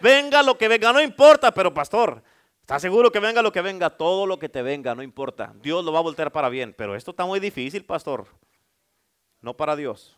Venga 0.00 0.42
lo 0.42 0.56
que 0.56 0.68
venga, 0.68 0.92
no 0.92 1.00
importa, 1.00 1.52
pero 1.52 1.72
pastor, 1.72 2.22
¿Estás 2.66 2.82
seguro 2.82 3.12
que 3.12 3.20
venga 3.20 3.42
lo 3.42 3.52
que 3.52 3.62
venga? 3.62 3.90
Todo 3.90 4.26
lo 4.26 4.40
que 4.40 4.48
te 4.48 4.60
venga, 4.60 4.92
no 4.92 5.00
importa. 5.00 5.52
Dios 5.62 5.84
lo 5.84 5.92
va 5.92 6.00
a 6.00 6.02
voltear 6.02 6.32
para 6.32 6.48
bien. 6.48 6.74
Pero 6.76 6.96
esto 6.96 7.12
está 7.12 7.24
muy 7.24 7.38
difícil, 7.38 7.84
pastor. 7.84 8.26
No 9.40 9.56
para 9.56 9.76
Dios. 9.76 10.16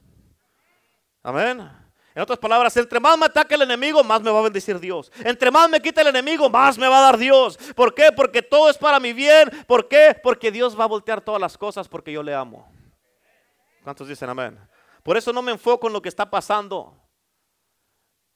Amén. 1.22 1.70
En 2.14 2.22
otras 2.22 2.38
palabras, 2.38 2.74
entre 2.78 3.00
más 3.00 3.18
me 3.18 3.26
ataque 3.26 3.54
el 3.54 3.60
enemigo, 3.60 4.02
más 4.02 4.22
me 4.22 4.30
va 4.30 4.38
a 4.38 4.44
bendecir 4.44 4.80
Dios. 4.80 5.12
Entre 5.22 5.50
más 5.50 5.68
me 5.68 5.78
quite 5.82 6.00
el 6.00 6.06
enemigo, 6.06 6.48
más 6.48 6.78
me 6.78 6.88
va 6.88 7.00
a 7.00 7.02
dar 7.02 7.18
Dios. 7.18 7.58
¿Por 7.76 7.94
qué? 7.94 8.12
Porque 8.12 8.40
todo 8.40 8.70
es 8.70 8.78
para 8.78 8.98
mi 8.98 9.12
bien. 9.12 9.50
¿Por 9.66 9.86
qué? 9.86 10.18
Porque 10.22 10.50
Dios 10.50 10.74
va 10.80 10.84
a 10.84 10.88
voltear 10.88 11.20
todas 11.20 11.42
las 11.42 11.58
cosas 11.58 11.86
porque 11.86 12.12
yo 12.12 12.22
le 12.22 12.34
amo. 12.34 12.66
¿Cuántos 13.84 14.08
dicen 14.08 14.30
amén? 14.30 14.58
Por 15.02 15.18
eso 15.18 15.34
no 15.34 15.42
me 15.42 15.52
enfoco 15.52 15.86
en 15.86 15.92
lo 15.92 16.00
que 16.00 16.08
está 16.08 16.30
pasando. 16.30 16.96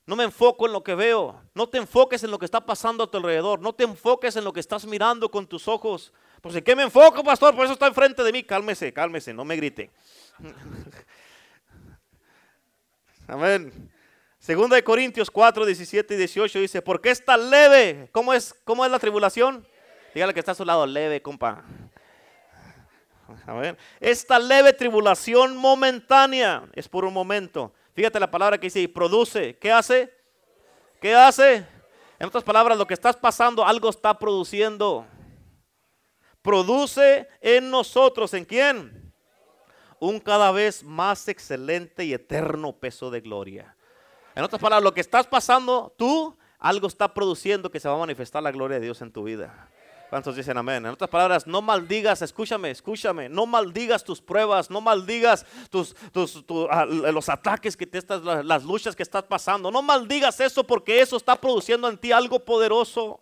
No 0.05 0.17
me 0.17 0.25
enfoco 0.25 0.67
en 0.67 0.73
lo 0.73 0.83
que 0.83 0.95
veo. 0.95 1.41
No 1.55 1.69
te 1.69 1.79
enfoques 1.79 2.25
en 2.25 2.31
lo 2.31 2.39
que 2.39 2.45
está 2.45 2.65
pasando 2.65 3.05
a 3.05 3.11
tu 3.11 3.19
alrededor. 3.19 3.61
No 3.61 3.73
te 3.73 3.85
enfoques 3.85 4.35
en 4.37 4.45
lo 4.45 4.53
que 4.53 4.61
estás 4.61 4.85
mirando 4.85 5.31
con 5.31 5.47
tus 5.47 5.69
ojos. 5.69 6.13
Pues 6.41 6.57
en 6.57 6.65
qué 6.65 6.75
me 6.75 6.83
enfoco, 6.83 7.23
pastor, 7.23 7.55
por 7.55 7.65
eso 7.65 7.75
está 7.75 7.87
enfrente 7.87 8.25
de 8.25 8.33
mí. 8.33 8.43
Cálmese, 8.43 8.93
cálmese, 8.93 9.33
no 9.33 9.45
me 9.45 9.55
grite. 9.57 9.91
Amén. 13.29 13.93
Segunda 14.41 14.75
de 14.75 14.83
Corintios 14.83 15.31
4, 15.31 15.65
17 15.65 16.15
y 16.15 16.17
18 16.17 16.59
dice, 16.59 16.83
¿por 16.83 17.01
qué 17.01 17.13
es 17.13 17.25
tan 17.25 17.49
leve? 17.49 18.09
¿Cómo 18.11 18.35
es, 18.35 18.53
cómo 18.65 18.85
es 18.85 18.91
la 18.91 18.99
tribulación? 18.99 19.65
Dígale 20.15 20.35
que 20.35 20.41
está 20.41 20.51
a 20.51 20.57
su 20.57 20.65
lado, 20.65 20.85
leve, 20.85 21.23
compa. 21.23 21.63
Amén. 23.47 23.79
Esta 24.01 24.41
leve 24.41 24.73
tribulación 24.73 25.57
momentánea 25.57 26.65
es 26.75 26.89
por 26.89 27.05
un 27.05 27.15
momento 27.15 27.73
Fíjate 27.95 28.19
la 28.19 28.31
palabra 28.31 28.59
que 28.59 28.67
dice, 28.67 28.89
produce. 28.89 29.57
¿Qué 29.59 29.71
hace? 29.71 30.13
¿Qué 31.01 31.15
hace? 31.15 31.67
En 32.19 32.27
otras 32.29 32.45
palabras, 32.45 32.79
lo 32.79 32.87
que 32.87 32.95
estás 32.95 33.17
pasando, 33.17 33.67
algo 33.67 33.91
está 33.91 34.19
produciendo. 34.19 35.07
Produce 36.41 37.29
en 37.41 37.71
nosotros, 37.71 38.33
¿en 38.35 38.45
quién? 38.45 39.13
Un 39.99 40.19
cada 40.21 40.51
vez 40.51 40.83
más 40.83 41.29
excelente 41.29 42.05
y 42.05 42.13
eterno 42.13 42.73
peso 42.73 43.11
de 43.11 43.21
gloria. 43.21 43.77
En 44.35 44.43
otras 44.43 44.61
palabras, 44.61 44.85
lo 44.85 44.95
que 44.95 45.01
estás 45.01 45.27
pasando, 45.27 45.95
tú, 45.99 46.37
algo 46.59 46.87
está 46.87 47.13
produciendo 47.13 47.71
que 47.71 47.81
se 47.81 47.89
va 47.89 47.95
a 47.95 47.99
manifestar 47.99 48.43
la 48.43 48.53
gloria 48.53 48.79
de 48.79 48.85
Dios 48.87 49.03
en 49.03 49.13
tu 49.13 49.25
vida. 49.25 49.69
¿Cuántos 50.13 50.37
dicen 50.37 50.59
amén? 50.59 50.85
En 50.85 50.93
otras 50.93 51.09
palabras, 51.09 51.47
no 51.47 51.63
maldigas, 51.63 52.21
escúchame, 52.21 52.71
escúchame, 52.71 53.31
no 53.31 53.47
maldigas 53.47 54.05
tus 54.05 54.21
pruebas, 54.21 54.69
no 54.69 54.83
maldigas 54.83 55.47
tus, 55.71 55.97
ah, 56.71 56.85
los 56.85 57.31
ataques 57.31 57.79
que 57.79 57.87
te 57.87 57.97
estás, 57.97 58.21
las 58.23 58.63
luchas 58.63 58.95
que 58.95 59.03
estás 59.03 59.23
pasando. 59.23 59.71
No 59.71 59.81
maldigas 59.81 60.39
eso 60.41 60.65
porque 60.65 61.01
eso 61.01 61.17
está 61.17 61.35
produciendo 61.35 61.89
en 61.89 61.97
ti 61.97 62.13
algo 62.13 62.41
poderoso. 62.41 63.21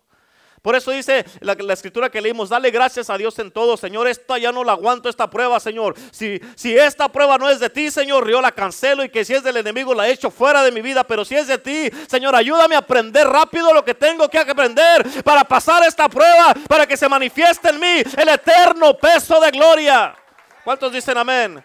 Por 0.61 0.75
eso 0.75 0.91
dice 0.91 1.25
la, 1.39 1.53
escritura 1.73 2.11
que 2.11 2.21
leímos, 2.21 2.49
dale 2.49 2.69
gracias 2.69 3.09
a 3.09 3.17
Dios 3.17 3.39
en 3.39 3.49
todo, 3.49 3.77
Señor, 3.77 4.07
esta 4.07 4.37
ya 4.37 4.51
no 4.51 4.63
la 4.63 4.73
aguanto, 4.73 5.09
esta 5.09 5.27
prueba, 5.27 5.59
Señor. 5.59 5.95
Si, 6.11 6.39
si 6.55 6.77
esta 6.77 7.11
prueba 7.11 7.39
no 7.39 7.49
es 7.49 7.59
de 7.59 7.71
ti, 7.71 7.89
Señor, 7.89 8.29
yo 8.29 8.39
la 8.41 8.51
cancelo 8.51 9.03
y 9.03 9.09
que 9.09 9.25
si 9.25 9.33
es 9.33 9.41
del 9.41 9.57
enemigo 9.57 9.95
la 9.95 10.07
echo 10.07 10.29
fuera 10.29 10.63
de 10.63 10.71
mi 10.71 10.81
vida, 10.81 11.03
pero 11.03 11.25
si 11.25 11.35
es 11.35 11.47
de 11.47 11.57
ti, 11.57 11.89
Señor, 12.07 12.35
ayúdame 12.35 12.75
a 12.75 12.79
aprender 12.79 13.27
rápido 13.27 13.73
lo 13.73 13.83
que 13.83 13.95
tengo 13.95 14.29
que 14.29 14.37
aprender 14.37 15.23
para 15.23 15.43
pasar 15.43 15.83
esta 15.83 16.07
prueba, 16.07 16.53
para 16.67 16.85
que 16.85 16.95
se 16.95 17.09
manifieste 17.09 17.69
en 17.69 17.79
mí 17.79 18.03
el 18.15 18.29
eterno 18.29 18.95
peso 18.95 19.39
de 19.39 19.49
gloria. 19.49 20.15
¿Cuántos 20.63 20.91
dicen 20.91 21.17
amén? 21.17 21.63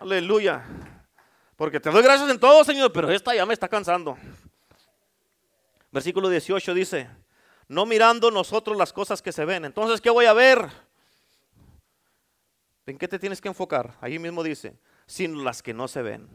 Aleluya. 0.00 0.64
Porque 1.56 1.78
te 1.78 1.90
doy 1.90 2.02
gracias 2.02 2.30
en 2.30 2.40
todo, 2.40 2.64
Señor, 2.64 2.90
pero 2.90 3.10
esta 3.10 3.34
ya 3.34 3.44
me 3.44 3.52
está 3.52 3.68
cansando. 3.68 4.16
Versículo 5.90 6.30
18 6.30 6.72
dice, 6.72 7.10
no 7.68 7.86
mirando 7.86 8.30
nosotros 8.30 8.76
las 8.76 8.92
cosas 8.92 9.22
que 9.22 9.32
se 9.32 9.44
ven. 9.44 9.64
Entonces, 9.64 10.00
¿qué 10.00 10.10
voy 10.10 10.26
a 10.26 10.32
ver? 10.32 10.68
¿En 12.86 12.96
qué 12.96 13.06
te 13.06 13.18
tienes 13.18 13.40
que 13.40 13.48
enfocar? 13.48 13.96
Ahí 14.00 14.18
mismo 14.18 14.42
dice, 14.42 14.78
sino 15.06 15.42
las 15.42 15.62
que 15.62 15.74
no 15.74 15.86
se 15.88 16.02
ven. 16.02 16.28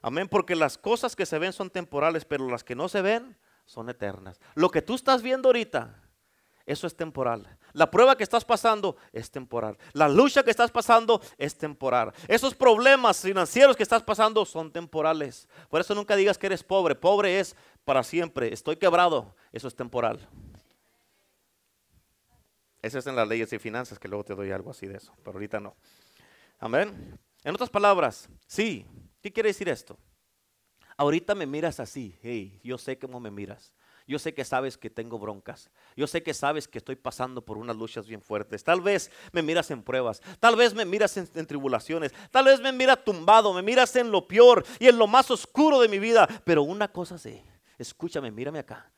Amén, 0.00 0.28
porque 0.28 0.56
las 0.56 0.78
cosas 0.78 1.14
que 1.14 1.26
se 1.26 1.38
ven 1.38 1.52
son 1.52 1.70
temporales, 1.70 2.24
pero 2.24 2.48
las 2.48 2.64
que 2.64 2.74
no 2.74 2.88
se 2.88 3.02
ven 3.02 3.36
son 3.66 3.90
eternas. 3.90 4.40
Lo 4.54 4.70
que 4.70 4.80
tú 4.80 4.94
estás 4.94 5.22
viendo 5.22 5.48
ahorita, 5.48 6.02
eso 6.64 6.86
es 6.86 6.96
temporal. 6.96 7.58
La 7.74 7.90
prueba 7.90 8.16
que 8.16 8.22
estás 8.22 8.44
pasando 8.44 8.96
es 9.12 9.30
temporal. 9.30 9.76
La 9.92 10.08
lucha 10.08 10.42
que 10.42 10.50
estás 10.50 10.70
pasando 10.70 11.20
es 11.36 11.56
temporal. 11.56 12.12
Esos 12.26 12.54
problemas 12.54 13.20
financieros 13.20 13.76
que 13.76 13.82
estás 13.82 14.02
pasando 14.02 14.46
son 14.46 14.72
temporales. 14.72 15.46
Por 15.68 15.80
eso 15.80 15.94
nunca 15.94 16.16
digas 16.16 16.38
que 16.38 16.46
eres 16.46 16.64
pobre. 16.64 16.94
Pobre 16.94 17.40
es 17.40 17.54
para 17.84 18.02
siempre. 18.02 18.52
Estoy 18.52 18.76
quebrado. 18.76 19.34
Eso 19.52 19.68
es 19.68 19.76
temporal. 19.76 20.26
Es 22.94 23.06
en 23.06 23.16
las 23.16 23.28
leyes 23.28 23.50
de 23.50 23.58
finanzas, 23.58 23.98
que 23.98 24.08
luego 24.08 24.24
te 24.24 24.34
doy 24.34 24.50
algo 24.50 24.70
así 24.70 24.86
de 24.86 24.96
eso, 24.96 25.12
pero 25.22 25.32
ahorita 25.32 25.60
no. 25.60 25.76
Amén. 26.58 27.18
En 27.44 27.54
otras 27.54 27.70
palabras, 27.70 28.28
sí. 28.46 28.86
¿Qué 29.20 29.32
quiere 29.32 29.50
decir 29.50 29.68
esto? 29.68 29.98
Ahorita 30.96 31.34
me 31.34 31.46
miras 31.46 31.80
así, 31.80 32.18
hey, 32.22 32.60
yo 32.64 32.78
sé 32.78 32.98
cómo 32.98 33.20
me 33.20 33.30
miras. 33.30 33.72
Yo 34.06 34.18
sé 34.18 34.32
que 34.32 34.44
sabes 34.44 34.78
que 34.78 34.88
tengo 34.88 35.18
broncas. 35.18 35.70
Yo 35.94 36.06
sé 36.06 36.22
que 36.22 36.32
sabes 36.32 36.66
que 36.66 36.78
estoy 36.78 36.96
pasando 36.96 37.44
por 37.44 37.58
unas 37.58 37.76
luchas 37.76 38.06
bien 38.06 38.22
fuertes. 38.22 38.64
Tal 38.64 38.80
vez 38.80 39.10
me 39.32 39.42
miras 39.42 39.70
en 39.70 39.82
pruebas. 39.82 40.22
Tal 40.40 40.56
vez 40.56 40.72
me 40.72 40.86
miras 40.86 41.14
en, 41.18 41.28
en, 41.34 41.46
tribulaciones. 41.46 42.14
Tal 42.30 42.46
vez 42.46 42.58
me 42.58 42.72
miras 42.72 43.04
tumbado. 43.04 43.52
Me 43.52 43.60
miras 43.60 43.94
en 43.96 44.10
lo 44.10 44.26
peor 44.26 44.64
y 44.80 44.88
en 44.88 44.96
lo 44.96 45.06
más 45.06 45.30
oscuro 45.30 45.78
de 45.80 45.88
mi 45.88 45.98
vida. 45.98 46.26
Pero 46.44 46.62
una 46.62 46.88
cosa 46.88 47.18
sé. 47.18 47.44
Escúchame, 47.76 48.30
mírame 48.30 48.60
acá. 48.60 48.90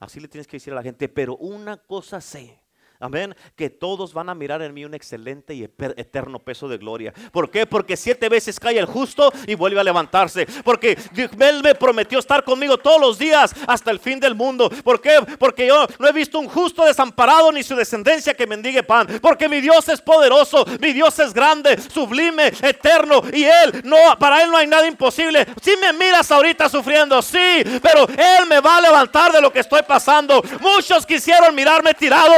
Así 0.00 0.18
le 0.18 0.26
tienes 0.26 0.48
que 0.48 0.56
decir 0.56 0.72
a 0.72 0.76
la 0.76 0.82
gente. 0.82 1.08
Pero 1.08 1.36
una 1.36 1.76
cosa 1.76 2.20
sé 2.20 2.65
Amén. 2.98 3.34
Que 3.54 3.70
todos 3.70 4.14
van 4.14 4.28
a 4.28 4.34
mirar 4.34 4.62
en 4.62 4.72
mí 4.72 4.84
un 4.84 4.94
excelente 4.94 5.54
y 5.54 5.64
eterno 5.64 6.38
peso 6.38 6.68
de 6.68 6.78
gloria. 6.78 7.12
¿Por 7.32 7.50
qué? 7.50 7.66
Porque 7.66 7.96
siete 7.96 8.28
veces 8.28 8.58
cae 8.58 8.78
el 8.78 8.86
justo 8.86 9.32
y 9.46 9.54
vuelve 9.54 9.80
a 9.80 9.84
levantarse. 9.84 10.46
Porque 10.64 10.98
Él 11.38 11.62
me 11.62 11.74
prometió 11.74 12.18
estar 12.18 12.44
conmigo 12.44 12.78
todos 12.78 13.00
los 13.00 13.18
días 13.18 13.54
hasta 13.66 13.90
el 13.90 14.00
fin 14.00 14.18
del 14.20 14.34
mundo. 14.34 14.70
¿Por 14.82 15.00
qué? 15.00 15.18
Porque 15.38 15.66
yo 15.66 15.86
no 15.98 16.08
he 16.08 16.12
visto 16.12 16.38
un 16.38 16.48
justo 16.48 16.84
desamparado 16.84 17.52
ni 17.52 17.62
su 17.62 17.74
descendencia 17.74 18.34
que 18.34 18.46
mendigue 18.46 18.82
pan. 18.82 19.06
Porque 19.20 19.48
mi 19.48 19.60
Dios 19.60 19.88
es 19.88 20.00
poderoso, 20.00 20.64
mi 20.80 20.92
Dios 20.92 21.18
es 21.18 21.32
grande, 21.34 21.80
sublime, 21.80 22.48
eterno. 22.62 23.22
Y 23.32 23.44
Él, 23.44 23.82
no, 23.84 23.96
para 24.18 24.42
Él 24.42 24.50
no 24.50 24.56
hay 24.56 24.66
nada 24.66 24.86
imposible. 24.86 25.46
Si 25.60 25.76
me 25.76 25.92
miras 25.92 26.30
ahorita 26.30 26.68
sufriendo, 26.68 27.20
sí, 27.22 27.62
pero 27.82 28.08
Él 28.08 28.46
me 28.48 28.60
va 28.60 28.78
a 28.78 28.80
levantar 28.80 29.32
de 29.32 29.40
lo 29.40 29.52
que 29.52 29.60
estoy 29.60 29.82
pasando. 29.82 30.42
Muchos 30.60 31.04
quisieron 31.04 31.54
mirarme 31.54 31.94
tirado. 31.94 32.34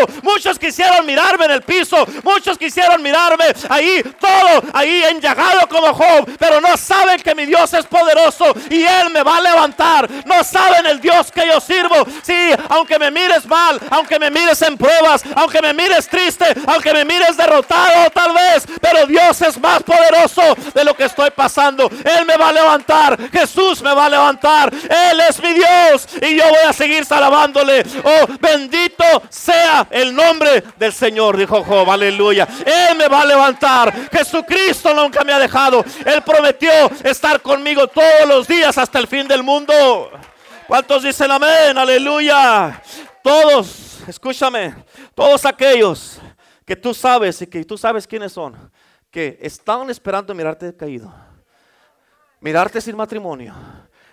Muchos 0.49 0.61
quisieron 0.61 1.05
mirarme 1.05 1.45
en 1.45 1.51
el 1.51 1.61
piso, 1.61 2.07
muchos 2.23 2.57
quisieron 2.57 3.03
mirarme 3.03 3.45
ahí 3.69 4.03
todo, 4.19 4.63
ahí 4.73 5.05
enllagado 5.05 5.69
como 5.69 5.93
Job, 5.93 6.27
pero 6.39 6.59
no 6.59 6.75
saben 6.79 7.21
que 7.21 7.35
mi 7.35 7.45
Dios 7.45 7.71
es 7.75 7.85
poderoso 7.85 8.55
y 8.71 8.83
Él 8.83 9.11
me 9.13 9.23
va 9.23 9.37
a 9.37 9.43
levantar. 9.43 10.09
No 10.25 10.43
saben 10.43 10.87
el 10.87 11.03
Dios 11.03 11.31
que 11.31 11.47
yo 11.47 11.61
sirvo. 11.61 11.97
Sí, 12.23 12.51
aunque 12.71 12.99
me 12.99 13.11
mires 13.11 13.45
mal, 13.45 13.79
aunque 13.91 14.19
me 14.19 14.31
mires 14.31 14.63
en 14.63 14.79
pruebas, 14.79 15.23
aunque 15.37 15.61
me 15.61 15.75
mires 15.75 16.09
triste, 16.09 16.47
aunque 16.67 16.95
me 16.95 17.05
mires 17.05 17.37
derrotado 17.37 18.09
tal 18.15 18.33
vez, 18.33 18.65
pero 18.81 19.07
Dios 19.07 19.43
es 19.43 19.61
más 19.61 19.83
poderoso 19.83 20.57
de 20.73 20.83
lo 20.83 20.95
que 20.95 21.05
estoy 21.05 21.31
pasando. 21.31 21.91
Él 21.91 22.25
me 22.25 22.39
va 22.39 22.49
a 22.49 22.53
levantar, 22.55 23.19
Jesús 23.31 23.83
me 23.83 23.93
va 23.93 24.07
a 24.07 24.09
levantar. 24.09 24.73
Él 24.73 25.21
es 25.29 25.43
mi 25.43 25.53
Dios 25.53 26.09
y 26.23 26.37
yo 26.37 26.45
voy 26.49 26.67
a 26.67 26.73
seguir 26.73 27.05
alabándole. 27.11 27.85
Oh, 28.03 28.27
bendito 28.41 29.05
sea 29.29 29.87
el 29.91 30.15
nombre 30.15 30.38
del 30.77 30.93
Señor, 30.93 31.37
dijo 31.37 31.63
Job, 31.65 31.91
aleluya. 31.91 32.47
Él 32.65 32.97
me 32.97 33.09
va 33.09 33.23
a 33.23 33.27
levantar. 33.27 34.11
Jesucristo 34.11 34.95
nunca 34.95 35.25
me 35.25 35.33
ha 35.33 35.39
dejado. 35.39 35.85
Él 36.05 36.23
prometió 36.23 36.71
estar 37.05 37.41
conmigo 37.43 37.87
todos 37.87 38.27
los 38.27 38.47
días 38.47 38.77
hasta 38.79 38.99
el 38.99 39.07
fin 39.07 39.27
del 39.27 39.43
mundo. 39.43 39.75
¿Cuántos 40.67 41.03
dicen 41.03 41.31
amén? 41.31 41.77
Aleluya. 41.77 42.83
Todos, 43.23 44.01
escúchame, 44.07 44.75
todos 45.15 45.45
aquellos 45.45 46.19
que 46.65 46.77
tú 46.77 46.93
sabes 46.93 47.41
y 47.41 47.47
que 47.47 47.65
tú 47.65 47.79
sabes 47.79 48.07
quiénes 48.07 48.33
son, 48.33 48.71
que 49.11 49.39
estaban 49.41 49.89
esperando 49.89 50.35
mirarte 50.35 50.77
caído, 50.77 51.13
mirarte 52.41 52.81
sin 52.81 52.95
matrimonio, 52.95 53.55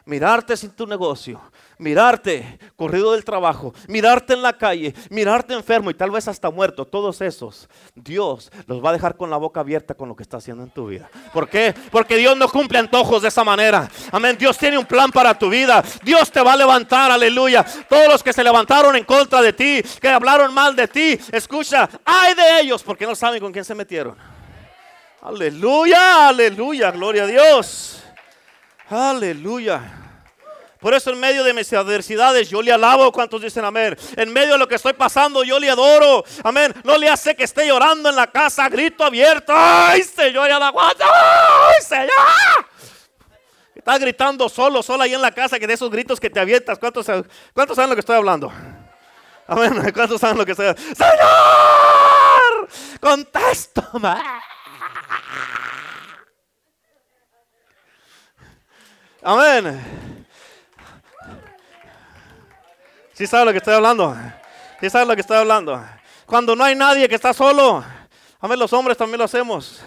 mirarte 0.05 0.55
sin 0.55 0.71
tu 0.71 0.85
negocio, 0.85 1.41
mirarte 1.79 2.59
corrido 2.75 3.13
del 3.13 3.25
trabajo, 3.25 3.73
mirarte 3.87 4.33
en 4.33 4.41
la 4.41 4.53
calle, 4.53 4.93
mirarte 5.09 5.53
enfermo 5.53 5.89
y 5.89 5.93
tal 5.95 6.11
vez 6.11 6.27
hasta 6.27 6.49
muerto, 6.51 6.85
todos 6.85 7.21
esos, 7.21 7.67
Dios 7.95 8.51
los 8.67 8.83
va 8.83 8.91
a 8.91 8.93
dejar 8.93 9.17
con 9.17 9.29
la 9.29 9.37
boca 9.37 9.59
abierta 9.59 9.95
con 9.95 10.07
lo 10.07 10.15
que 10.15 10.23
está 10.23 10.37
haciendo 10.37 10.63
en 10.63 10.69
tu 10.69 10.87
vida. 10.87 11.09
¿Por 11.33 11.49
qué? 11.49 11.73
Porque 11.91 12.17
Dios 12.17 12.37
no 12.37 12.47
cumple 12.49 12.77
antojos 12.77 13.21
de 13.21 13.29
esa 13.29 13.43
manera. 13.43 13.89
Amén. 14.11 14.37
Dios 14.37 14.57
tiene 14.57 14.77
un 14.77 14.85
plan 14.85 15.11
para 15.11 15.37
tu 15.37 15.49
vida. 15.49 15.83
Dios 16.03 16.31
te 16.31 16.41
va 16.41 16.53
a 16.53 16.57
levantar, 16.57 17.11
aleluya. 17.11 17.65
Todos 17.89 18.07
los 18.07 18.23
que 18.23 18.33
se 18.33 18.43
levantaron 18.43 18.95
en 18.95 19.03
contra 19.03 19.41
de 19.41 19.53
ti, 19.53 19.81
que 19.99 20.07
hablaron 20.07 20.53
mal 20.53 20.75
de 20.75 20.87
ti, 20.87 21.19
escucha, 21.31 21.89
hay 22.05 22.33
de 22.35 22.61
ellos 22.61 22.83
porque 22.83 23.05
no 23.05 23.15
saben 23.15 23.39
con 23.39 23.51
quién 23.51 23.65
se 23.65 23.75
metieron. 23.75 24.15
Aleluya, 25.21 26.27
aleluya, 26.27 26.91
gloria 26.91 27.23
a 27.23 27.27
Dios. 27.27 28.04
Aleluya. 28.89 29.81
Por 30.79 30.93
eso 30.93 31.09
en 31.09 31.19
medio 31.19 31.43
de 31.43 31.51
mis 31.53 31.71
adversidades 31.73 32.49
yo 32.49 32.61
le 32.61 32.71
alabo. 32.71 33.11
¿Cuántos 33.11 33.41
dicen 33.41 33.65
amén? 33.65 33.97
En 34.15 34.31
medio 34.31 34.53
de 34.53 34.59
lo 34.59 34.67
que 34.67 34.75
estoy 34.75 34.93
pasando 34.93 35.43
yo 35.43 35.57
le 35.57 35.69
adoro. 35.69 36.23
Amén. 36.43 36.73
No 36.83 36.97
le 36.97 37.09
hace 37.09 37.35
que 37.35 37.43
esté 37.43 37.67
llorando 37.67 38.09
en 38.09 38.15
la 38.15 38.27
casa, 38.27 38.69
grito 38.69 39.03
abierto. 39.03 39.51
¡Ay, 39.55 40.03
Señor, 40.03 40.47
ya 40.47 40.59
la! 40.59 40.67
¡Ay, 40.67 41.81
Señor! 41.81 42.67
Estás 43.73 43.99
gritando 43.99 44.47
solo, 44.47 44.83
sola 44.83 45.05
ahí 45.05 45.13
en 45.13 45.21
la 45.21 45.31
casa, 45.31 45.59
que 45.59 45.67
de 45.67 45.73
esos 45.73 45.89
gritos 45.89 46.19
que 46.19 46.29
te 46.29 46.39
avientas. 46.39 46.77
¿Cuántos, 46.77 47.05
cuántos 47.53 47.75
saben 47.75 47.89
lo 47.89 47.95
que 47.95 48.01
estoy 48.01 48.17
hablando? 48.17 48.51
Amén. 49.47 49.91
¿Cuántos 49.93 50.21
saben 50.21 50.37
lo 50.37 50.45
que 50.45 50.51
estoy 50.51 50.67
hablando? 50.67 50.95
¡Señor! 50.95 52.69
¡Contéstame! 52.99 54.21
Amén. 59.27 60.27
¿Sí 63.13 63.25
sabe 63.25 63.45
lo 63.45 63.51
que 63.51 63.57
estoy 63.57 63.73
hablando? 63.73 64.15
¿Sí 64.79 64.87
sabe 64.87 65.07
lo 65.07 65.15
que 65.15 65.21
estoy 65.21 65.37
hablando? 65.37 65.83
Cuando 66.27 66.55
no 66.55 66.63
hay 66.63 66.75
nadie 66.75 67.09
que 67.09 67.15
está 67.15 67.33
solo. 67.33 67.83
Amén, 68.39 68.59
los 68.59 68.71
hombres 68.71 68.95
también 68.95 69.17
lo 69.17 69.25
hacemos. 69.25 69.81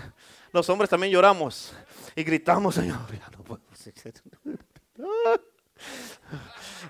Los 0.51 0.69
hombres 0.69 0.91
también 0.91 1.13
lloramos 1.13 1.73
y 2.17 2.25
gritamos, 2.25 2.75
Señor. 2.75 2.99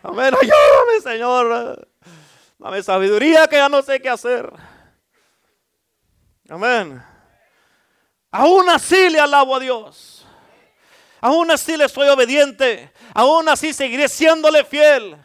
Amén, 0.02 0.34
ayúdame, 0.40 1.00
Señor. 1.02 1.86
Dame 2.58 2.82
sabiduría 2.82 3.46
que 3.46 3.56
ya 3.56 3.68
no 3.68 3.82
sé 3.82 4.00
qué 4.00 4.08
hacer. 4.08 4.50
Amén. 6.48 7.02
Aún 8.30 8.70
así 8.70 9.10
le 9.10 9.20
alabo 9.20 9.54
a 9.54 9.60
Dios. 9.60 10.17
Aún 11.20 11.50
así 11.50 11.76
le 11.76 11.88
soy 11.88 12.08
obediente. 12.08 12.92
Aún 13.14 13.48
así 13.48 13.72
seguiré 13.72 14.08
siéndole 14.08 14.64
fiel. 14.64 15.16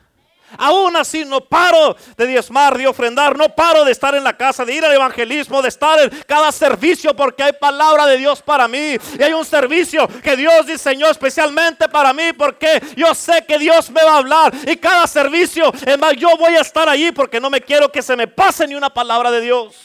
Aún 0.58 0.96
así 0.96 1.26
no 1.26 1.42
paro 1.42 1.96
de 2.16 2.28
diezmar, 2.28 2.78
de 2.78 2.88
ofrendar, 2.88 3.38
no 3.38 3.50
paro 3.50 3.84
de 3.84 3.92
estar 3.92 4.14
en 4.16 4.24
la 4.24 4.38
casa, 4.38 4.64
de 4.64 4.76
ir 4.76 4.86
al 4.86 4.94
evangelismo, 4.94 5.62
de 5.62 5.70
estar 5.70 6.00
en 6.00 6.10
cada 6.28 6.52
servicio 6.52 7.16
porque 7.16 7.44
hay 7.44 7.54
palabra 7.54 8.06
de 8.06 8.18
Dios 8.18 8.42
para 8.42 8.68
mí. 8.68 8.98
Y 9.18 9.24
hay 9.24 9.34
un 9.34 9.46
servicio 9.46 10.08
que 10.22 10.36
Dios 10.36 10.66
diseñó 10.66 11.08
especialmente 11.10 11.90
para 11.90 12.14
mí 12.14 12.34
porque 12.38 12.82
yo 12.96 13.14
sé 13.16 13.46
que 13.46 13.58
Dios 13.58 13.90
me 13.90 14.04
va 14.04 14.14
a 14.14 14.18
hablar. 14.18 14.54
Y 14.68 14.78
cada 14.78 15.08
servicio, 15.08 15.72
es 15.86 15.98
más, 15.98 16.14
yo 16.14 16.38
voy 16.38 16.56
a 16.56 16.62
estar 16.62 16.88
allí 16.88 17.12
porque 17.12 17.40
no 17.40 17.50
me 17.50 17.62
quiero 17.62 17.92
que 17.92 18.02
se 18.02 18.16
me 18.16 18.28
pase 18.28 18.68
ni 18.68 18.76
una 18.76 18.92
palabra 18.92 19.32
de 19.32 19.42
Dios. 19.42 19.76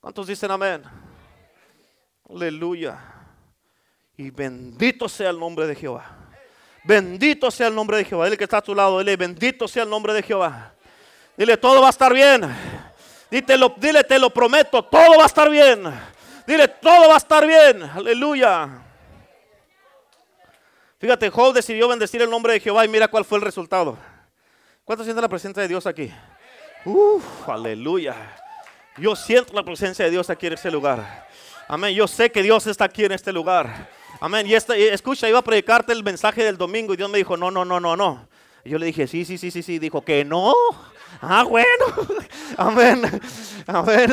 ¿Cuántos 0.00 0.26
dicen 0.26 0.50
amén? 0.50 0.82
Aleluya. 2.28 3.13
Y 4.16 4.30
bendito 4.30 5.08
sea 5.08 5.30
el 5.30 5.38
nombre 5.38 5.66
de 5.66 5.74
Jehová. 5.74 6.04
Bendito 6.84 7.50
sea 7.50 7.68
el 7.68 7.74
nombre 7.74 7.96
de 7.96 8.04
Jehová. 8.04 8.26
Dile 8.26 8.36
que 8.36 8.44
está 8.44 8.58
a 8.58 8.62
tu 8.62 8.74
lado. 8.74 8.98
Dile, 8.98 9.16
bendito 9.16 9.66
sea 9.66 9.82
el 9.82 9.90
nombre 9.90 10.12
de 10.12 10.22
Jehová. 10.22 10.72
Dile, 11.36 11.56
todo 11.56 11.80
va 11.80 11.88
a 11.88 11.90
estar 11.90 12.12
bien. 12.12 12.42
Dile, 13.30 13.72
dile, 13.78 14.04
te 14.04 14.18
lo 14.18 14.30
prometo, 14.30 14.84
todo 14.84 15.16
va 15.16 15.24
a 15.24 15.26
estar 15.26 15.50
bien. 15.50 15.82
Dile, 16.46 16.68
todo 16.68 17.08
va 17.08 17.14
a 17.14 17.16
estar 17.16 17.46
bien. 17.46 17.82
Aleluya. 17.82 18.68
Fíjate, 20.98 21.28
Job 21.30 21.52
decidió 21.52 21.88
bendecir 21.88 22.22
el 22.22 22.30
nombre 22.30 22.52
de 22.52 22.60
Jehová 22.60 22.84
y 22.84 22.88
mira 22.88 23.08
cuál 23.08 23.24
fue 23.24 23.38
el 23.38 23.44
resultado. 23.44 23.98
¿Cuánto 24.84 25.02
siente 25.02 25.20
la 25.20 25.28
presencia 25.28 25.62
de 25.62 25.68
Dios 25.68 25.86
aquí? 25.86 26.12
Uf, 26.84 27.48
aleluya. 27.48 28.14
Yo 28.98 29.16
siento 29.16 29.52
la 29.54 29.62
presencia 29.62 30.04
de 30.04 30.10
Dios 30.10 30.30
aquí 30.30 30.46
en 30.46 30.52
este 30.52 30.70
lugar. 30.70 31.26
Amén. 31.66 31.94
Yo 31.94 32.06
sé 32.06 32.30
que 32.30 32.42
Dios 32.42 32.66
está 32.66 32.84
aquí 32.84 33.04
en 33.04 33.12
este 33.12 33.32
lugar. 33.32 33.88
Amén. 34.20 34.46
Y 34.46 34.54
esta, 34.54 34.76
escucha, 34.76 35.28
iba 35.28 35.38
a 35.38 35.42
predicarte 35.42 35.92
el 35.92 36.02
mensaje 36.02 36.44
del 36.44 36.56
domingo 36.56 36.94
y 36.94 36.96
Dios 36.96 37.10
me 37.10 37.18
dijo, 37.18 37.36
no, 37.36 37.50
no, 37.50 37.64
no, 37.64 37.80
no, 37.80 37.96
no. 37.96 38.28
Y 38.64 38.70
yo 38.70 38.78
le 38.78 38.86
dije, 38.86 39.06
sí, 39.06 39.24
sí, 39.24 39.36
sí, 39.38 39.50
sí, 39.50 39.62
sí. 39.62 39.78
Dijo 39.78 40.02
que 40.02 40.24
no. 40.24 40.54
Ah, 41.20 41.44
bueno. 41.44 41.84
Amén. 42.56 43.02
Amén. 43.66 44.12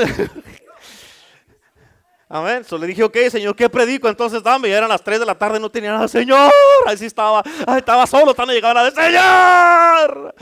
Amén. 2.27 2.63
So 2.63 2.77
le 2.77 2.87
dije, 2.87 3.03
ok, 3.03 3.17
Señor, 3.29 3.55
¿qué 3.55 3.69
predico? 3.69 4.07
Entonces 4.07 4.41
dame. 4.41 4.69
Y 4.69 4.71
eran 4.71 4.89
las 4.89 5.03
3 5.03 5.19
de 5.19 5.25
la 5.25 5.35
tarde, 5.35 5.59
no 5.59 5.69
tenía 5.69 5.91
nada. 5.91 6.07
Señor, 6.07 6.51
así 6.85 7.05
estaba. 7.05 7.43
estaba 7.77 8.07
solo, 8.07 8.33
tan 8.33 8.47
llegaba 8.47 8.73
la 8.73 8.89
de 8.89 8.91
Señor. 8.91 10.35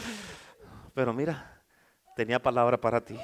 Pero 0.94 1.14
mira, 1.14 1.62
tenía 2.16 2.40
palabra 2.40 2.78
para 2.78 3.02
ti. 3.02 3.18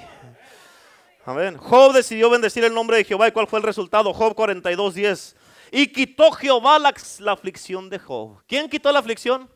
Amén. 1.26 1.58
Job 1.58 1.94
decidió 1.94 2.30
bendecir 2.30 2.64
el 2.64 2.74
nombre 2.74 2.98
de 2.98 3.04
Jehová. 3.04 3.28
¿Y 3.28 3.32
cuál 3.32 3.48
fue 3.48 3.60
el 3.60 3.64
resultado? 3.64 4.14
Job 4.14 4.36
42, 4.36 4.94
10. 4.94 5.36
Y 5.72 5.88
quitó 5.88 6.32
Jehová 6.32 6.80
la, 6.80 6.94
aflicción 7.32 7.90
de 7.90 8.00
Job. 8.00 8.42
¿Quién 8.48 8.70
quitó 8.70 8.92
la 8.92 9.00
aflicción? 9.00 9.50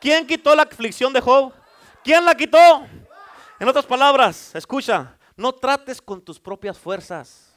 ¿Quién 0.00 0.26
quitó 0.26 0.54
la 0.54 0.62
aflicción 0.62 1.12
de 1.12 1.20
Job? 1.20 1.52
¿Quién 2.02 2.24
la 2.24 2.34
quitó? 2.34 2.86
En 3.58 3.68
otras 3.68 3.86
palabras, 3.86 4.54
escucha, 4.54 5.16
no 5.36 5.52
trates 5.52 6.02
con 6.02 6.20
tus 6.20 6.38
propias 6.38 6.78
fuerzas, 6.78 7.54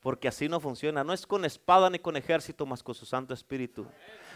porque 0.00 0.28
así 0.28 0.48
no 0.48 0.60
funciona. 0.60 1.02
No 1.02 1.12
es 1.12 1.26
con 1.26 1.44
espada 1.44 1.90
ni 1.90 1.98
con 1.98 2.16
ejército, 2.16 2.64
más 2.66 2.82
con 2.82 2.94
su 2.94 3.04
Santo 3.04 3.34
Espíritu. 3.34 3.86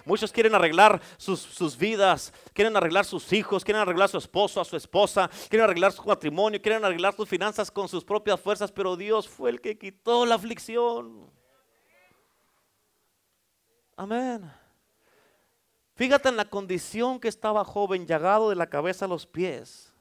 Muchos 0.05 0.31
quieren 0.33 0.55
arreglar 0.55 1.01
sus, 1.17 1.41
sus, 1.41 1.77
vidas, 1.77 2.33
quieren 2.53 2.77
arreglar 2.77 3.05
sus 3.07 3.33
hijos, 3.33 3.65
quieren 3.65 3.81
arreglar 3.81 4.07
a 4.07 4.09
su 4.09 4.19
esposo, 4.19 4.61
a 4.61 4.65
su 4.65 4.77
esposa, 4.77 5.31
quieren 5.49 5.65
arreglar 5.65 5.93
su 5.93 6.05
matrimonio, 6.05 6.61
quieren 6.61 6.85
arreglar 6.85 7.15
sus 7.15 7.29
finanzas 7.29 7.71
con 7.71 7.89
sus 7.89 8.05
propias 8.05 8.39
fuerzas, 8.39 8.71
pero 8.71 8.97
Dios 8.97 9.29
fue 9.29 9.51
el 9.51 9.61
que 9.61 9.79
quitó 9.79 10.27
la 10.27 10.35
aflicción. 10.35 11.34
Amén. 13.97 14.51
Fíjate 15.95 16.29
en 16.29 16.37
la 16.37 16.45
condición 16.45 17.21
que 17.21 17.29
estaba 17.29 17.65
joven, 17.65 18.07
llagado 18.07 18.51
de 18.51 18.57
la 18.57 18.69
cabeza 18.69 19.05
a 19.05 19.09
los 19.09 19.27
pies, 19.27 19.93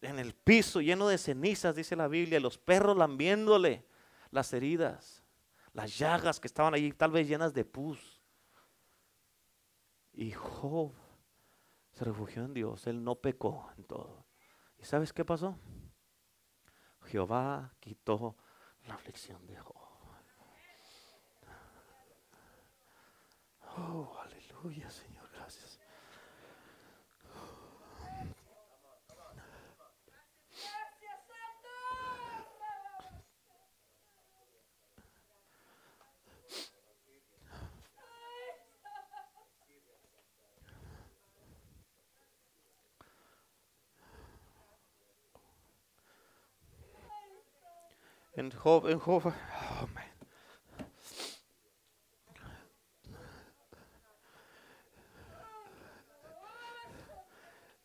en 0.00 0.18
el 0.18 0.34
piso 0.34 0.80
lleno 0.80 1.08
de 1.08 1.18
cenizas, 1.18 1.74
dice 1.74 1.96
la 1.96 2.08
Biblia, 2.08 2.40
los 2.40 2.56
perros 2.56 2.96
lambiéndole 2.96 3.84
las 4.30 4.52
heridas, 4.52 5.22
las 5.72 5.98
llagas 5.98 6.40
que 6.40 6.46
estaban 6.46 6.72
allí, 6.72 6.92
tal 6.92 7.10
vez 7.10 7.28
llenas 7.28 7.52
de 7.52 7.64
pus. 7.64 8.22
Y 10.12 10.32
Job 10.32 10.92
se 11.92 12.04
refugió 12.04 12.44
en 12.44 12.54
Dios, 12.54 12.86
él 12.86 13.02
no 13.02 13.16
pecó 13.16 13.70
en 13.76 13.84
todo. 13.84 14.24
¿Y 14.78 14.84
sabes 14.84 15.12
qué 15.12 15.24
pasó? 15.24 15.58
Jehová 17.06 17.74
quitó 17.80 18.36
la 18.86 18.94
aflicción 18.94 19.44
de 19.46 19.56
Job. 19.56 19.77
Oh, 23.80 24.18
aleluya, 24.20 24.90
Señor, 24.90 25.30
gracias. 25.32 25.78
En 48.34 48.52
Job, 48.52 48.86
en 48.88 48.98
Job, 49.00 49.22
oh, 49.26 49.88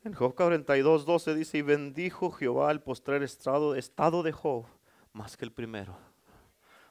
En 0.04 0.14
Job 0.14 0.36
42, 0.36 1.06
12 1.06 1.34
dice, 1.34 1.58
y 1.60 1.62
bendijo 1.62 2.30
Jehová 2.32 2.72
el 2.72 2.82
postrer 2.82 3.24
estado, 3.24 3.74
estado 3.76 4.22
de 4.22 4.34
Job 4.34 4.66
más 5.14 5.38
que 5.38 5.46
el 5.46 5.52
primero. 5.54 5.96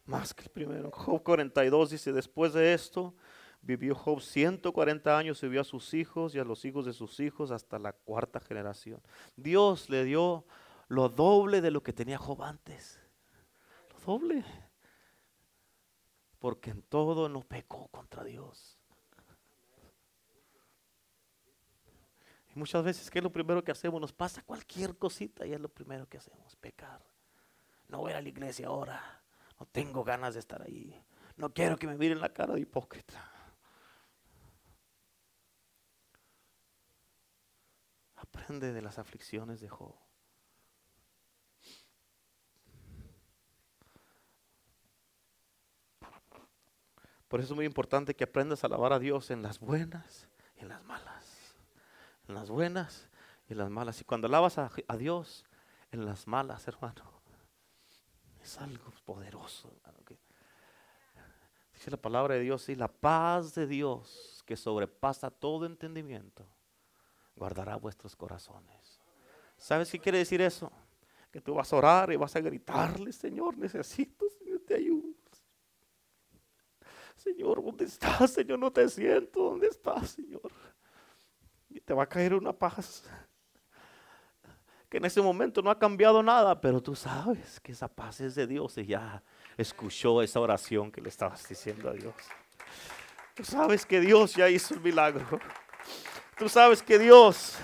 Más 0.07 0.33
que 0.33 0.45
el 0.45 0.49
primero. 0.49 0.91
Job 0.91 1.23
42 1.23 1.91
dice, 1.91 2.13
después 2.13 2.55
de 2.55 2.73
esto, 2.73 3.15
vivió 3.61 3.95
Job 3.95 4.23
140 4.23 5.19
años 5.19 5.43
y 5.43 5.49
vio 5.49 5.61
a 5.61 5.65
sus 5.65 5.93
hijos 5.93 6.35
y 6.35 6.39
a 6.39 6.45
los 6.45 6.65
hijos 6.65 6.87
de 6.87 6.95
sus 6.95 7.21
hijos 7.21 7.51
hasta 7.51 7.79
la 7.79 7.93
cuarta 7.93 8.41
generación. 8.41 9.03
Dios 9.37 9.91
le 9.91 10.05
dio 10.05 10.47
lo 10.89 11.11
doble 11.11 11.61
de 11.61 11.71
lo 11.71 11.83
que 11.83 11.93
tenía 11.93 12.17
Job 12.17 12.43
antes. 12.43 12.99
Lo 13.91 14.15
doble. 14.15 14.43
Porque 16.39 16.71
en 16.71 16.83
todo 16.83 17.29
no 17.29 17.43
pecó 17.43 17.89
contra 17.89 18.25
Dios. 18.25 18.72
Y 22.55 22.59
muchas 22.59 22.85
veces, 22.85 23.11
¿qué 23.11 23.19
es 23.19 23.23
lo 23.23 23.33
primero 23.33 23.65
que 23.65 23.73
hacemos? 23.73 24.01
Nos 24.01 24.13
pasa 24.13 24.43
cualquier 24.43 24.97
cosita 24.97 25.47
y 25.47 25.53
es 25.53 25.61
lo 25.61 25.69
primero 25.69 26.07
que 26.09 26.19
hacemos, 26.19 26.55
pecar. 26.57 27.03
No 27.89 27.99
voy 27.99 28.13
a 28.13 28.21
la 28.21 28.29
iglesia 28.29 28.67
ahora. 28.67 29.23
No 29.59 29.67
tengo 29.67 30.05
ganas 30.05 30.35
de 30.35 30.41
estar 30.41 30.63
ahí. 30.63 31.03
No 31.37 31.53
quiero 31.53 31.77
que 31.77 31.87
me 31.87 31.97
miren 31.97 32.21
la 32.21 32.33
cara 32.33 32.55
de 32.55 32.61
hipócrita. 32.61 33.31
Aprende 38.17 38.73
de 38.73 38.83
las 38.83 38.99
aflicciones 38.99 39.61
de 39.61 39.69
Job. 39.69 39.95
Por 47.29 47.41
eso 47.41 47.55
es 47.55 47.57
muy 47.57 47.65
importante 47.65 48.15
que 48.15 48.25
aprendas 48.25 48.63
a 48.63 48.67
alabar 48.67 48.93
a 48.93 48.99
Dios 48.99 49.31
en 49.31 49.43
las 49.43 49.59
buenas 49.59 50.29
y 50.55 50.61
en 50.61 50.69
las 50.69 50.85
malas. 50.85 51.22
En 52.29 52.35
las 52.35 52.51
buenas 52.51 53.09
y 53.49 53.53
en 53.53 53.59
las 53.59 53.71
malas. 53.71 54.01
Y 54.01 54.05
cuando 54.05 54.27
alabas 54.27 54.59
a, 54.59 54.71
Dios 54.97 55.45
en 55.91 56.05
las 56.05 56.27
malas, 56.27 56.67
hermano, 56.69 57.23
es 58.43 58.59
algo 58.59 58.93
poderoso. 59.05 59.73
Hermano, 59.77 59.99
dice 61.73 61.91
la 61.91 61.97
palabra 61.97 62.35
de 62.35 62.41
Dios 62.41 62.69
y 62.69 62.77
la 62.77 62.89
paz 62.89 63.55
de 63.55 63.67
Dios 63.67 64.43
que 64.47 64.57
sobrepasa 64.57 65.31
todo 65.31 65.67
entendimiento 65.67 66.47
guardará 67.35 67.77
vuestros 67.77 68.15
corazones. 68.15 69.01
¿Sabes 69.57 69.91
qué 69.91 69.99
quiere 69.99 70.19
decir 70.19 70.41
eso? 70.41 70.71
Que 71.31 71.41
tú 71.41 71.55
vas 71.55 71.73
a 71.73 71.77
orar 71.77 72.13
y 72.13 72.17
vas 72.17 72.37
a 72.37 72.41
gritarle, 72.41 73.13
Señor, 73.13 73.57
necesito, 73.57 74.27
Señor, 74.39 74.61
te 74.67 74.75
ayudo. 74.75 75.13
Señor, 77.23 77.63
¿dónde 77.63 77.85
estás? 77.85 78.33
Señor, 78.33 78.59
no 78.59 78.73
te 78.73 78.89
siento. 78.89 79.45
¿Dónde 79.45 79.69
estás, 79.69 80.11
Señor? 80.11 80.51
Te 81.81 81.95
va 81.95 82.05
a 82.05 82.09
caer 82.09 82.35
una 82.35 82.53
paz. 82.53 83.05
Que 84.89 84.99
en 84.99 85.07
ese 85.07 85.23
momento 85.23 85.63
no 85.63 85.71
ha 85.71 85.79
cambiado 85.79 86.23
nada, 86.23 86.61
pero 86.61 86.83
tú 86.83 86.95
sabes 86.95 87.59
que 87.61 87.73
esa 87.73 87.89
paz 87.89 88.21
es 88.21 88.35
de 88.35 88.47
Dios 88.47 88.77
y 88.77 88.85
ya 88.85 89.23
escuchó 89.57 90.21
esa 90.21 90.39
oración 90.39 90.93
que 90.93 91.01
le 91.01 91.09
estabas 91.09 91.49
diciendo 91.49 91.89
a 91.89 91.95
Dios. 91.95 92.15
Tú 93.35 93.43
sabes 93.43 93.87
que 93.87 94.01
Dios 94.01 94.35
ya 94.35 94.51
hizo 94.51 94.75
el 94.75 94.81
milagro. 94.81 95.41
Tú 96.37 96.47
sabes 96.51 96.83
que 96.83 96.99
Dios, 96.99 97.57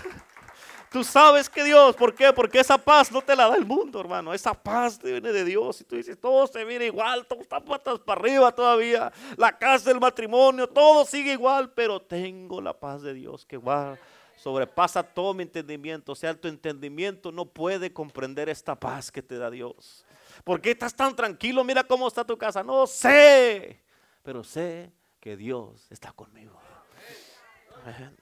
tú 0.90 1.04
sabes 1.04 1.48
que 1.48 1.64
Dios, 1.64 1.94
¿por 1.96 2.14
qué? 2.14 2.32
Porque 2.32 2.60
esa 2.60 2.78
paz 2.78 3.10
no 3.10 3.22
te 3.22 3.34
la 3.36 3.48
da 3.48 3.56
el 3.56 3.64
mundo, 3.66 4.00
hermano. 4.00 4.32
Esa 4.32 4.54
paz 4.54 4.98
viene 5.02 5.32
de 5.32 5.44
Dios. 5.44 5.80
Y 5.80 5.84
tú 5.84 5.96
dices, 5.96 6.18
todo 6.18 6.46
se 6.46 6.64
viene 6.64 6.86
igual, 6.86 7.26
todo 7.26 7.40
está 7.40 7.60
patas 7.60 7.98
para 8.00 8.20
arriba 8.20 8.52
todavía. 8.52 9.12
La 9.36 9.56
casa, 9.56 9.90
el 9.90 10.00
matrimonio, 10.00 10.68
todo 10.68 11.04
sigue 11.04 11.32
igual, 11.32 11.72
pero 11.72 12.00
tengo 12.00 12.60
la 12.60 12.72
paz 12.72 13.02
de 13.02 13.14
Dios 13.14 13.44
que 13.44 13.56
va 13.56 13.98
sobrepasa 14.38 15.02
todo 15.02 15.34
mi 15.34 15.42
entendimiento. 15.42 16.12
O 16.12 16.14
sea, 16.14 16.34
tu 16.34 16.48
entendimiento 16.48 17.32
no 17.32 17.44
puede 17.44 17.92
comprender 17.92 18.48
esta 18.48 18.78
paz 18.78 19.10
que 19.10 19.22
te 19.22 19.36
da 19.36 19.50
Dios. 19.50 20.04
¿Por 20.44 20.60
qué 20.60 20.70
estás 20.70 20.94
tan 20.94 21.14
tranquilo? 21.14 21.64
Mira 21.64 21.84
cómo 21.84 22.08
está 22.08 22.24
tu 22.24 22.38
casa. 22.38 22.62
No 22.62 22.86
sé, 22.86 23.82
pero 24.22 24.44
sé 24.44 24.92
que 25.20 25.36
Dios 25.36 25.86
está 25.90 26.12
conmigo. 26.12 26.58
Amén. 27.82 28.16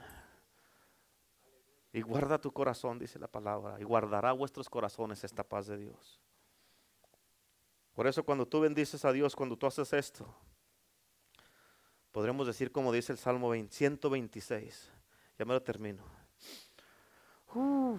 Y 1.97 2.03
guarda 2.03 2.38
tu 2.38 2.53
corazón, 2.53 2.99
dice 2.99 3.18
la 3.18 3.26
palabra, 3.26 3.80
y 3.80 3.82
guardará 3.82 4.32
vuestros 4.32 4.68
corazones 4.68 5.24
esta 5.24 5.42
paz 5.42 5.66
de 5.66 5.78
Dios. 5.78 6.20
Por 7.94 8.07
eso 8.07 8.22
cuando 8.22 8.47
tú 8.47 8.61
bendices 8.61 9.03
a 9.07 9.12
Dios, 9.12 9.34
cuando 9.34 9.57
tú 9.57 9.66
haces 9.66 9.90
esto, 9.94 10.28
podremos 12.12 12.47
decir 12.47 12.70
como 12.70 12.92
dice 12.92 13.12
el 13.12 13.18
Salmo 13.18 13.51
126. 13.51 14.92
Ya 15.38 15.44
me 15.47 15.55
lo 15.55 15.62
termino. 15.62 16.05
Uh, 17.55 17.97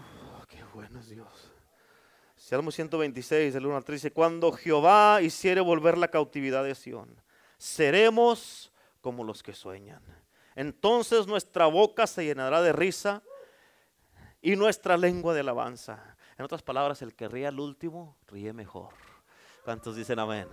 qué 0.47 0.63
bueno 0.75 0.99
es 0.99 1.09
Dios. 1.09 1.51
Salmo 2.35 2.69
126, 2.69 3.51
del 3.51 3.65
1 3.65 3.77
al 3.77 3.83
3 3.83 3.99
dice, 3.99 4.13
cuando 4.13 4.51
Jehová 4.51 5.23
hiciere 5.23 5.59
volver 5.59 5.97
la 5.97 6.09
cautividad 6.09 6.63
de 6.63 6.75
Sión, 6.75 7.19
seremos 7.57 8.71
como 9.01 9.23
los 9.23 9.41
que 9.41 9.53
sueñan. 9.53 10.03
Entonces 10.53 11.25
nuestra 11.25 11.65
boca 11.65 12.05
se 12.05 12.25
llenará 12.25 12.61
de 12.61 12.73
risa 12.73 13.23
y 14.41 14.55
nuestra 14.55 14.97
lengua 14.97 15.33
de 15.33 15.41
alabanza. 15.41 16.15
En 16.37 16.45
otras 16.45 16.61
palabras, 16.61 17.01
el 17.01 17.15
que 17.15 17.27
ríe 17.27 17.47
al 17.47 17.59
último, 17.59 18.17
ríe 18.27 18.53
mejor. 18.53 18.93
¿Cuántos 19.63 19.95
dicen 19.95 20.19
amén? 20.19 20.47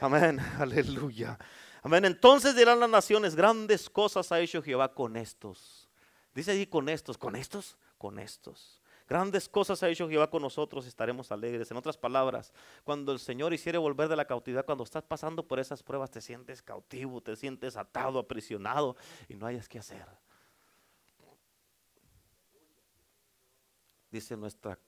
Amén, 0.00 0.40
aleluya. 0.58 1.38
Amén. 1.82 2.04
Entonces 2.04 2.54
dirán 2.54 2.80
las 2.80 2.90
naciones, 2.90 3.34
grandes 3.34 3.90
cosas 3.90 4.30
ha 4.32 4.40
hecho 4.40 4.62
Jehová 4.62 4.94
con 4.94 5.16
estos. 5.16 5.88
Dice 6.34 6.52
ahí 6.52 6.66
con 6.66 6.88
estos, 6.88 7.18
con 7.18 7.36
estos, 7.36 7.76
con 7.98 8.18
estos. 8.18 8.80
Grandes 9.08 9.48
cosas 9.48 9.82
ha 9.82 9.88
hecho 9.88 10.08
Jehová 10.08 10.30
con 10.30 10.42
nosotros, 10.42 10.86
estaremos 10.86 11.32
alegres. 11.32 11.68
En 11.72 11.76
otras 11.76 11.98
palabras, 11.98 12.52
cuando 12.84 13.10
el 13.10 13.18
Señor 13.18 13.52
hiciere 13.52 13.76
volver 13.76 14.08
de 14.08 14.14
la 14.14 14.24
cautividad, 14.24 14.64
cuando 14.64 14.84
estás 14.84 15.02
pasando 15.02 15.48
por 15.48 15.58
esas 15.58 15.82
pruebas, 15.82 16.12
te 16.12 16.20
sientes 16.20 16.62
cautivo, 16.62 17.20
te 17.20 17.34
sientes 17.34 17.76
atado, 17.76 18.20
aprisionado 18.20 18.96
y 19.28 19.34
no 19.34 19.46
hayas 19.46 19.68
que 19.68 19.80
hacer. 19.80 20.06
Dice 24.10 24.36
nuestra, 24.36 24.78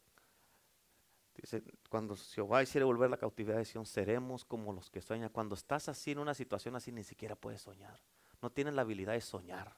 dice, 1.35 1.63
cuando 1.89 2.17
Jehová 2.17 2.63
hiciera 2.63 2.85
volver 2.85 3.11
la 3.11 3.17
cautividad 3.17 3.57
de 3.57 3.85
seremos 3.85 4.45
como 4.45 4.73
los 4.73 4.91
que 4.91 5.01
sueñan. 5.01 5.31
Cuando 5.31 5.55
estás 5.55 5.89
así 5.89 6.13
en 6.13 6.19
una 6.19 6.35
situación 6.35 6.77
así, 6.77 6.93
ni 6.93 7.05
siquiera 7.05 7.37
puedes 7.37 7.63
soñar. 7.63 8.01
No 8.41 8.51
tienes 8.51 8.75
la 8.75 8.83
habilidad 8.83 9.13
de 9.13 9.21
soñar, 9.21 9.77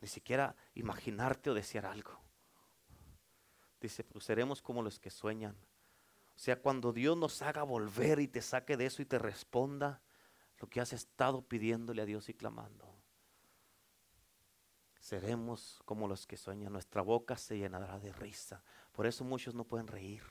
ni 0.00 0.08
siquiera 0.08 0.56
imaginarte 0.74 1.50
o 1.50 1.54
desear 1.54 1.86
algo. 1.86 2.18
Dice, 3.80 4.02
pues 4.04 4.24
seremos 4.24 4.62
como 4.62 4.82
los 4.82 4.98
que 4.98 5.10
sueñan. 5.10 5.54
O 6.34 6.40
sea, 6.40 6.60
cuando 6.60 6.92
Dios 6.92 7.16
nos 7.16 7.42
haga 7.42 7.62
volver 7.62 8.20
y 8.20 8.28
te 8.28 8.42
saque 8.42 8.76
de 8.76 8.86
eso 8.86 9.02
y 9.02 9.04
te 9.04 9.18
responda 9.18 10.00
lo 10.58 10.68
que 10.68 10.80
has 10.80 10.92
estado 10.92 11.42
pidiéndole 11.42 12.02
a 12.02 12.06
Dios 12.06 12.28
y 12.28 12.34
clamando 12.34 12.97
seremos 15.08 15.80
como 15.86 16.06
los 16.06 16.26
que 16.26 16.36
sueñan, 16.36 16.72
nuestra 16.72 17.00
boca 17.00 17.36
se 17.36 17.56
llenará 17.56 17.98
de 17.98 18.12
risa. 18.12 18.62
Por 18.92 19.06
eso 19.06 19.24
muchos 19.24 19.54
no 19.54 19.64
pueden 19.64 19.86
reír. 19.86 20.22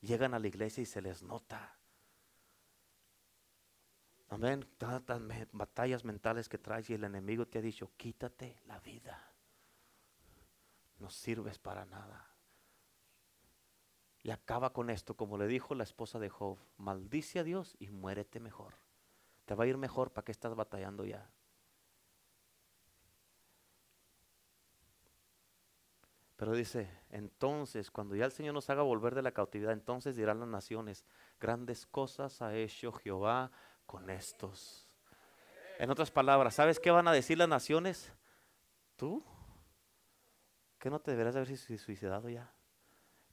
Llegan 0.00 0.34
a 0.34 0.40
la 0.40 0.48
iglesia 0.48 0.82
y 0.82 0.86
se 0.86 1.00
les 1.00 1.22
nota. 1.22 1.78
Amén. 4.28 4.68
Tantas 4.76 5.20
batallas 5.52 6.04
mentales 6.04 6.48
que 6.48 6.58
traes 6.58 6.90
y 6.90 6.94
el 6.94 7.04
enemigo 7.04 7.46
te 7.46 7.58
ha 7.60 7.62
dicho, 7.62 7.92
quítate 7.96 8.58
la 8.66 8.80
vida. 8.80 9.32
No 10.98 11.08
sirves 11.08 11.60
para 11.60 11.84
nada. 11.84 12.28
Y 14.24 14.30
acaba 14.32 14.72
con 14.72 14.90
esto, 14.90 15.16
como 15.16 15.38
le 15.38 15.46
dijo 15.46 15.76
la 15.76 15.84
esposa 15.84 16.18
de 16.18 16.30
Job, 16.30 16.58
maldice 16.78 17.38
a 17.38 17.44
Dios 17.44 17.76
y 17.78 17.90
muérete 17.90 18.40
mejor. 18.40 18.74
Te 19.44 19.54
va 19.54 19.62
a 19.62 19.66
ir 19.68 19.76
mejor 19.76 20.12
para 20.12 20.24
que 20.24 20.32
estás 20.32 20.56
batallando 20.56 21.04
ya. 21.04 21.30
Pero 26.36 26.52
dice, 26.52 26.90
entonces, 27.10 27.90
cuando 27.90 28.14
ya 28.14 28.26
el 28.26 28.32
Señor 28.32 28.52
nos 28.52 28.68
haga 28.68 28.82
volver 28.82 29.14
de 29.14 29.22
la 29.22 29.32
cautividad, 29.32 29.72
entonces 29.72 30.16
dirán 30.16 30.38
las 30.40 30.48
naciones, 30.48 31.04
grandes 31.40 31.86
cosas 31.86 32.42
ha 32.42 32.54
hecho 32.54 32.92
Jehová 32.92 33.50
con 33.86 34.10
estos. 34.10 34.86
En 35.78 35.90
otras 35.90 36.10
palabras, 36.10 36.54
¿sabes 36.54 36.78
qué 36.78 36.90
van 36.90 37.08
a 37.08 37.12
decir 37.12 37.38
las 37.38 37.48
naciones? 37.48 38.12
¿Tú? 38.96 39.24
¿Qué 40.78 40.90
no 40.90 41.00
te 41.00 41.10
deberías 41.10 41.36
haber 41.36 41.56
suicidado 41.56 42.28
ya? 42.28 42.52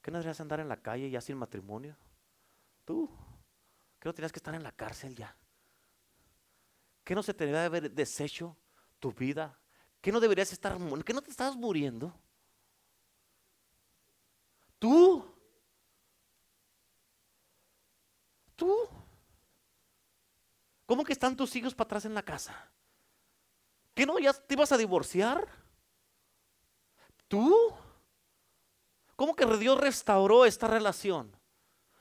¿Qué 0.01 0.10
no 0.10 0.18
deberías 0.18 0.39
andar 0.39 0.62
en 0.62 0.70
la 0.70 0.82
calle 0.82 1.10
ya 1.10 1.20
sin 1.20 1.38
matrimonio? 1.38 1.97
¿Tú? 2.86 3.10
¿Qué 3.99 4.08
no 4.08 4.14
tenías 4.14 4.32
que 4.32 4.39
estar 4.39 4.56
en 4.56 4.64
la 4.64 4.72
cárcel 4.72 5.14
ya? 5.16 5.36
¿Qué 7.04 7.16
no 7.16 7.24
se 7.24 7.34
te 7.34 7.45
debería 7.45 7.66
haber 7.66 7.91
deshecho 7.91 8.58
tu 8.99 9.12
vida? 9.12 9.60
¿Qué 9.99 10.12
no 10.12 10.22
deberías 10.22 10.54
estar, 10.54 10.78
qué 11.06 11.14
no 11.14 11.22
te 11.22 11.32
estabas 11.32 11.58
muriendo? 11.58 12.18
Tú. 14.84 15.25
Tú. 18.53 18.75
¿Cómo 20.86 21.05
que 21.05 21.13
están 21.13 21.38
tus 21.38 21.55
hijos 21.55 21.73
para 21.73 21.86
atrás 21.86 22.03
en 22.03 22.13
la 22.13 22.21
casa? 22.21 22.69
¿Que 23.95 24.05
no? 24.05 24.19
¿Ya 24.19 24.34
te 24.34 24.55
ibas 24.55 24.73
a 24.73 24.77
divorciar? 24.77 25.47
¿Tú? 27.29 27.73
¿Cómo 29.15 29.38
que 29.38 29.45
Dios 29.55 29.79
restauró 29.79 30.43
esta 30.43 30.67
relación? 30.67 31.34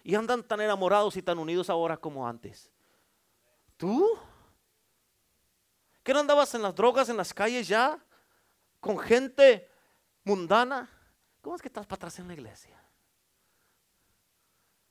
Y 0.03 0.17
andan 0.17 0.43
tan 0.43 0.61
enamorados 0.61 1.17
y 1.17 1.23
tan 1.23 1.39
unidos 1.39 1.71
ahora 1.71 1.97
como 1.97 2.27
antes. 2.27 2.69
¿Tú? 3.77 4.11
¿Que 6.03 6.13
no 6.13 6.19
andabas 6.19 6.53
en 6.57 6.63
las 6.63 6.75
drogas 6.75 7.09
en 7.09 7.17
las 7.17 7.33
calles 7.33 7.69
ya? 7.69 8.05
¿Con 8.81 8.99
gente 8.99 9.71
mundana? 10.25 10.91
¿Cómo 11.43 11.57
es 11.57 11.61
que 11.61 11.69
estás 11.69 11.87
para 11.87 11.97
atrás 11.97 12.19
en 12.21 12.29
la 12.29 12.35
iglesia? 12.35 12.81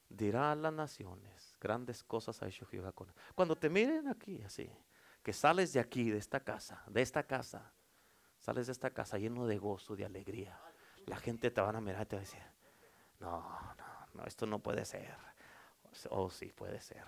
Dirá 0.10 0.52
a 0.52 0.56
las 0.56 0.74
naciones, 0.74 1.56
grandes 1.60 2.04
cosas 2.04 2.44
ha 2.44 2.48
hecho 2.48 2.66
Jehová 2.66 2.92
con 2.92 3.12
Cuando 3.34 3.56
te 3.56 3.70
miren 3.70 4.10
aquí 4.10 4.42
así, 4.44 4.70
que 5.24 5.32
sales 5.32 5.72
de 5.72 5.80
aquí, 5.80 6.12
de 6.12 6.18
esta 6.18 6.42
casa, 6.42 6.84
de 6.88 7.02
esta 7.02 7.24
casa, 7.24 7.74
sales 8.38 8.68
de 8.68 8.74
esta 8.74 8.90
casa 8.90 9.18
lleno 9.18 9.48
de 9.48 9.58
gozo, 9.58 9.96
de 9.96 10.04
alegría. 10.04 10.60
La 11.06 11.16
gente 11.16 11.50
te 11.50 11.62
van 11.62 11.78
a 11.78 11.82
mirar 11.82 12.04
y 12.04 12.06
te 12.06 12.16
va 12.18 12.22
a 12.22 12.26
decir, 12.26 12.44
no, 13.20 13.42
no, 13.78 14.08
no, 14.14 14.26
esto 14.26 14.46
no 14.46 14.60
puede 14.60 14.84
ser. 14.84 15.16
Oh, 16.10 16.30
sí, 16.30 16.48
puede 16.48 16.82
ser. 16.82 17.06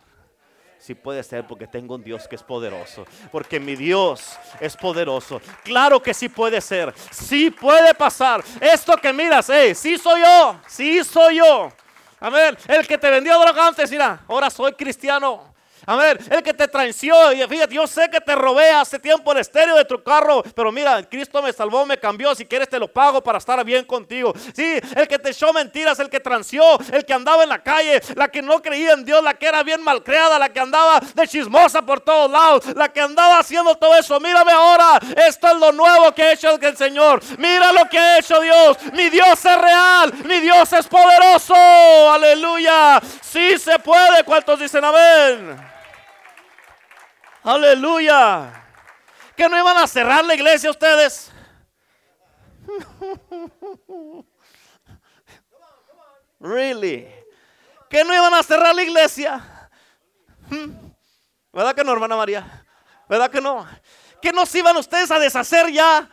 Sí 0.84 0.96
puede 0.96 1.24
ser 1.24 1.48
porque 1.48 1.66
tengo 1.66 1.96
un 1.96 2.04
Dios 2.04 2.28
que 2.28 2.36
es 2.36 2.44
poderoso. 2.44 3.06
Porque 3.32 3.58
mi 3.58 3.74
Dios 3.74 4.38
es 4.60 4.76
poderoso. 4.76 5.42
Claro 5.64 6.04
que 6.04 6.14
sí 6.14 6.28
puede 6.28 6.60
ser. 6.60 6.94
Sí 7.10 7.50
puede 7.50 7.94
pasar. 7.94 8.44
Esto 8.60 8.98
que 8.98 9.14
miras, 9.14 9.50
eh, 9.50 9.74
sí 9.76 9.98
soy 9.98 10.20
yo. 10.20 10.60
Sí 10.68 11.02
soy 11.06 11.38
yo. 11.38 11.72
A 12.20 12.30
ver, 12.30 12.58
el 12.68 12.86
que 12.86 12.98
te 12.98 13.10
vendió 13.10 13.40
droga 13.40 13.68
antes, 13.68 13.90
mira, 13.92 14.26
ahora 14.28 14.50
soy 14.50 14.74
cristiano. 14.74 15.53
A 15.86 15.96
ver, 15.96 16.20
el 16.30 16.44
que 16.44 16.54
te 16.54 16.68
traicionó, 16.68 17.32
y 17.34 17.44
fíjate, 17.48 17.76
yo 17.76 17.88
sé 17.88 18.10
que 18.10 18.22
te 18.22 18.36
robé 18.36 18.70
hace 18.72 19.00
tiempo 19.00 19.32
el 19.32 19.40
estéreo 19.40 19.76
de 19.76 19.86
tu 19.86 20.02
carro, 20.02 20.44
pero 20.56 20.72
mira, 20.72 21.02
Cristo 21.04 21.42
me 21.42 21.54
salvó, 21.54 21.86
me 21.86 21.98
cambió, 21.98 22.34
si 22.36 22.46
quieres 22.46 22.70
te 22.70 22.80
lo 22.80 22.88
pago 22.88 23.22
para 23.22 23.38
estar 23.38 23.64
bien 23.64 23.86
contigo. 23.86 24.34
Sí, 24.56 24.80
el 24.96 25.08
que 25.08 25.20
te 25.20 25.30
echó 25.32 25.54
mentiras, 25.54 26.00
el 26.00 26.10
que 26.10 26.20
transió, 26.20 26.64
el 26.92 27.06
que 27.06 27.14
andaba 27.14 27.44
en 27.44 27.50
la 27.50 27.62
calle, 27.62 28.02
la 28.16 28.30
que 28.30 28.42
no 28.42 28.62
creía 28.62 28.94
en 28.94 29.06
Dios, 29.06 29.24
la 29.24 29.34
que 29.34 29.48
era 29.48 29.64
bien 29.64 29.84
malcriada, 29.84 30.40
la 30.40 30.50
que 30.50 30.60
andaba 30.60 31.00
de 31.00 31.28
chismosa 31.28 31.82
por 31.82 32.02
todos 32.02 32.32
lados, 32.32 32.66
la 32.76 32.90
que 32.90 33.02
andaba 33.02 33.40
haciendo 33.40 33.76
todo 33.76 33.96
eso. 33.96 34.20
Mírame 34.20 34.52
ahora, 34.52 35.00
esto 35.28 35.48
es 35.48 35.58
lo 35.58 35.72
nuevo 35.72 36.12
que 36.14 36.24
ha 36.24 36.34
hecho 36.34 36.50
el 36.52 36.78
Señor. 36.78 37.22
Mira 37.38 37.72
lo 37.72 37.88
que 37.90 38.00
ha 38.00 38.20
hecho 38.20 38.40
Dios. 38.40 38.78
Mi 38.94 39.10
Dios 39.10 39.44
es 39.46 39.62
real, 39.62 40.14
mi 40.26 40.40
Dios 40.40 40.72
es 40.74 40.88
poderoso. 40.88 41.56
Aleluya. 42.12 43.02
Sí 43.22 43.58
se 43.58 43.80
puede. 43.80 44.24
¿Cuántos 44.24 44.60
dicen 44.60 44.84
amén? 44.84 45.73
Aleluya. 47.44 48.52
¿Que 49.36 49.50
no 49.50 49.58
iban 49.58 49.78
a 49.78 49.88
cerrar 49.88 50.24
la 50.24 50.36
iglesia 50.36 50.70
ustedes? 50.70 51.32
Really? 56.40 57.08
¿Que 57.90 58.04
no 58.04 58.14
iban 58.14 58.34
a 58.34 58.44
cerrar 58.44 58.76
la 58.76 58.84
iglesia? 58.84 59.70
¿Verdad 61.52 61.76
que 61.76 61.84
no, 61.84 61.94
hermana 61.94 62.16
María? 62.16 62.66
¿Verdad 63.10 63.30
que 63.30 63.42
no? 63.42 63.68
¿Que 64.22 64.32
no 64.32 64.46
se 64.46 64.60
iban 64.60 64.78
ustedes 64.78 65.12
a 65.12 65.20
deshacer 65.20 65.72
ya? 65.72 66.10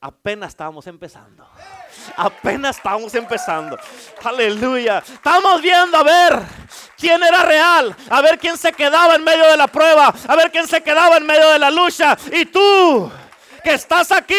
Apenas 0.00 0.50
estábamos 0.50 0.86
empezando. 0.86 1.48
Apenas 2.16 2.76
estábamos 2.76 3.14
empezando. 3.14 3.78
Aleluya. 4.22 5.02
Estamos 5.06 5.60
viendo 5.60 5.96
a 5.96 6.02
ver 6.02 6.40
quién 6.96 7.22
era 7.22 7.42
real, 7.42 7.94
a 8.08 8.20
ver 8.20 8.38
quién 8.38 8.56
se 8.56 8.72
quedaba 8.72 9.14
en 9.16 9.24
medio 9.24 9.46
de 9.46 9.56
la 9.56 9.66
prueba, 9.66 10.14
a 10.26 10.36
ver 10.36 10.50
quién 10.50 10.66
se 10.66 10.82
quedaba 10.82 11.16
en 11.16 11.26
medio 11.26 11.50
de 11.50 11.58
la 11.58 11.70
lucha. 11.70 12.16
Y 12.32 12.46
tú 12.46 13.10
que 13.64 13.74
estás 13.74 14.12
aquí, 14.12 14.34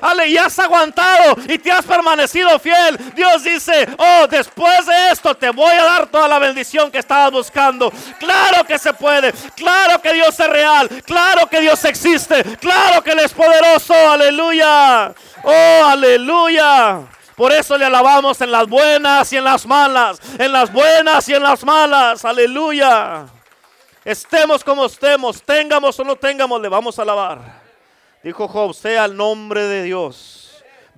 ale, 0.00 0.28
y 0.28 0.36
has 0.36 0.58
aguantado 0.58 1.36
y 1.48 1.58
te 1.58 1.72
has 1.72 1.84
permanecido 1.84 2.58
fiel. 2.60 2.96
Dios 3.16 3.42
dice, 3.42 3.88
oh, 3.96 4.26
después 4.28 4.86
de 4.86 5.10
esto 5.10 5.34
te 5.34 5.50
voy 5.50 5.72
a 5.72 5.84
dar 5.84 6.06
toda 6.06 6.28
la 6.28 6.38
bendición 6.38 6.90
que 6.90 6.98
estabas 6.98 7.32
buscando. 7.32 7.90
Claro 8.18 8.64
que 8.64 8.78
se 8.78 8.92
puede, 8.92 9.32
claro 9.56 10.00
que 10.00 10.12
Dios 10.12 10.38
es 10.38 10.48
real, 10.48 10.88
claro 11.04 11.48
que 11.48 11.60
Dios 11.60 11.84
existe, 11.84 12.44
claro 12.58 13.02
que 13.02 13.12
Él 13.12 13.20
es 13.20 13.32
poderoso, 13.32 13.94
aleluya. 13.94 15.12
Oh, 15.42 15.84
aleluya. 15.86 17.00
Por 17.34 17.52
eso 17.52 17.78
le 17.78 17.86
alabamos 17.86 18.38
en 18.42 18.52
las 18.52 18.68
buenas 18.68 19.32
y 19.32 19.38
en 19.38 19.44
las 19.44 19.64
malas. 19.64 20.20
En 20.38 20.52
las 20.52 20.70
buenas 20.70 21.26
y 21.26 21.32
en 21.32 21.42
las 21.42 21.64
malas. 21.64 22.22
Aleluya. 22.26 23.24
Estemos 24.04 24.62
como 24.62 24.84
estemos, 24.84 25.42
tengamos 25.42 25.98
o 25.98 26.04
no 26.04 26.16
tengamos, 26.16 26.60
le 26.60 26.68
vamos 26.68 26.98
a 26.98 27.02
alabar. 27.02 27.59
Dijo 28.22 28.48
Job, 28.48 28.74
sea 28.74 29.06
el 29.06 29.16
nombre 29.16 29.62
de 29.64 29.82
Dios. 29.82 30.39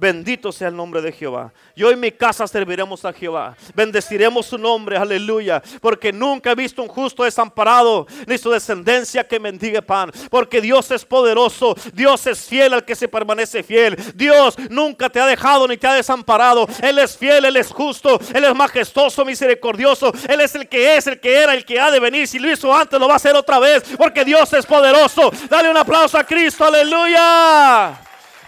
Bendito 0.02 0.50
sea 0.50 0.66
el 0.66 0.74
nombre 0.74 1.00
de 1.00 1.12
Jehová. 1.12 1.52
Yo 1.76 1.88
en 1.92 2.00
mi 2.00 2.10
casa 2.10 2.48
serviremos 2.48 3.04
a 3.04 3.12
Jehová. 3.12 3.54
Bendeciremos 3.72 4.46
su 4.46 4.58
nombre, 4.58 4.96
aleluya. 4.96 5.62
Porque 5.80 6.12
nunca 6.12 6.50
he 6.50 6.54
visto 6.56 6.82
un 6.82 6.88
justo 6.88 7.22
desamparado, 7.22 8.08
ni 8.26 8.36
su 8.36 8.50
descendencia 8.50 9.22
que 9.22 9.38
mendigue 9.38 9.80
pan. 9.80 10.10
Porque 10.28 10.60
Dios 10.60 10.90
es 10.90 11.04
poderoso. 11.04 11.76
Dios 11.92 12.26
es 12.26 12.46
fiel 12.48 12.74
al 12.74 12.84
que 12.84 12.96
se 12.96 13.06
permanece 13.06 13.62
fiel. 13.62 13.96
Dios 14.16 14.56
nunca 14.70 15.08
te 15.08 15.20
ha 15.20 15.26
dejado 15.26 15.68
ni 15.68 15.76
te 15.76 15.86
ha 15.86 15.94
desamparado. 15.94 16.66
Él 16.82 16.98
es 16.98 17.16
fiel, 17.16 17.44
Él 17.44 17.56
es 17.56 17.68
justo, 17.68 18.18
Él 18.34 18.42
es 18.42 18.54
majestuoso, 18.56 19.24
misericordioso. 19.24 20.12
Él 20.28 20.40
es 20.40 20.52
el 20.56 20.68
que 20.68 20.96
es, 20.96 21.06
el 21.06 21.20
que 21.20 21.32
era, 21.32 21.54
el 21.54 21.64
que 21.64 21.78
ha 21.78 21.92
de 21.92 22.00
venir. 22.00 22.26
Si 22.26 22.40
lo 22.40 22.50
hizo 22.50 22.74
antes, 22.74 22.98
lo 22.98 23.06
va 23.06 23.12
a 23.12 23.16
hacer 23.18 23.36
otra 23.36 23.60
vez. 23.60 23.84
Porque 23.96 24.24
Dios 24.24 24.52
es 24.52 24.66
poderoso. 24.66 25.30
Dale 25.48 25.70
un 25.70 25.76
aplauso 25.76 26.18
a 26.18 26.24
Cristo, 26.24 26.64
aleluya. 26.64 28.00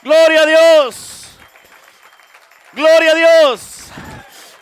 Gloria 0.03 0.43
a 0.43 0.47
Dios. 0.47 1.14
Gloria 2.75 3.13
a 3.13 3.15
Dios. 3.15 3.89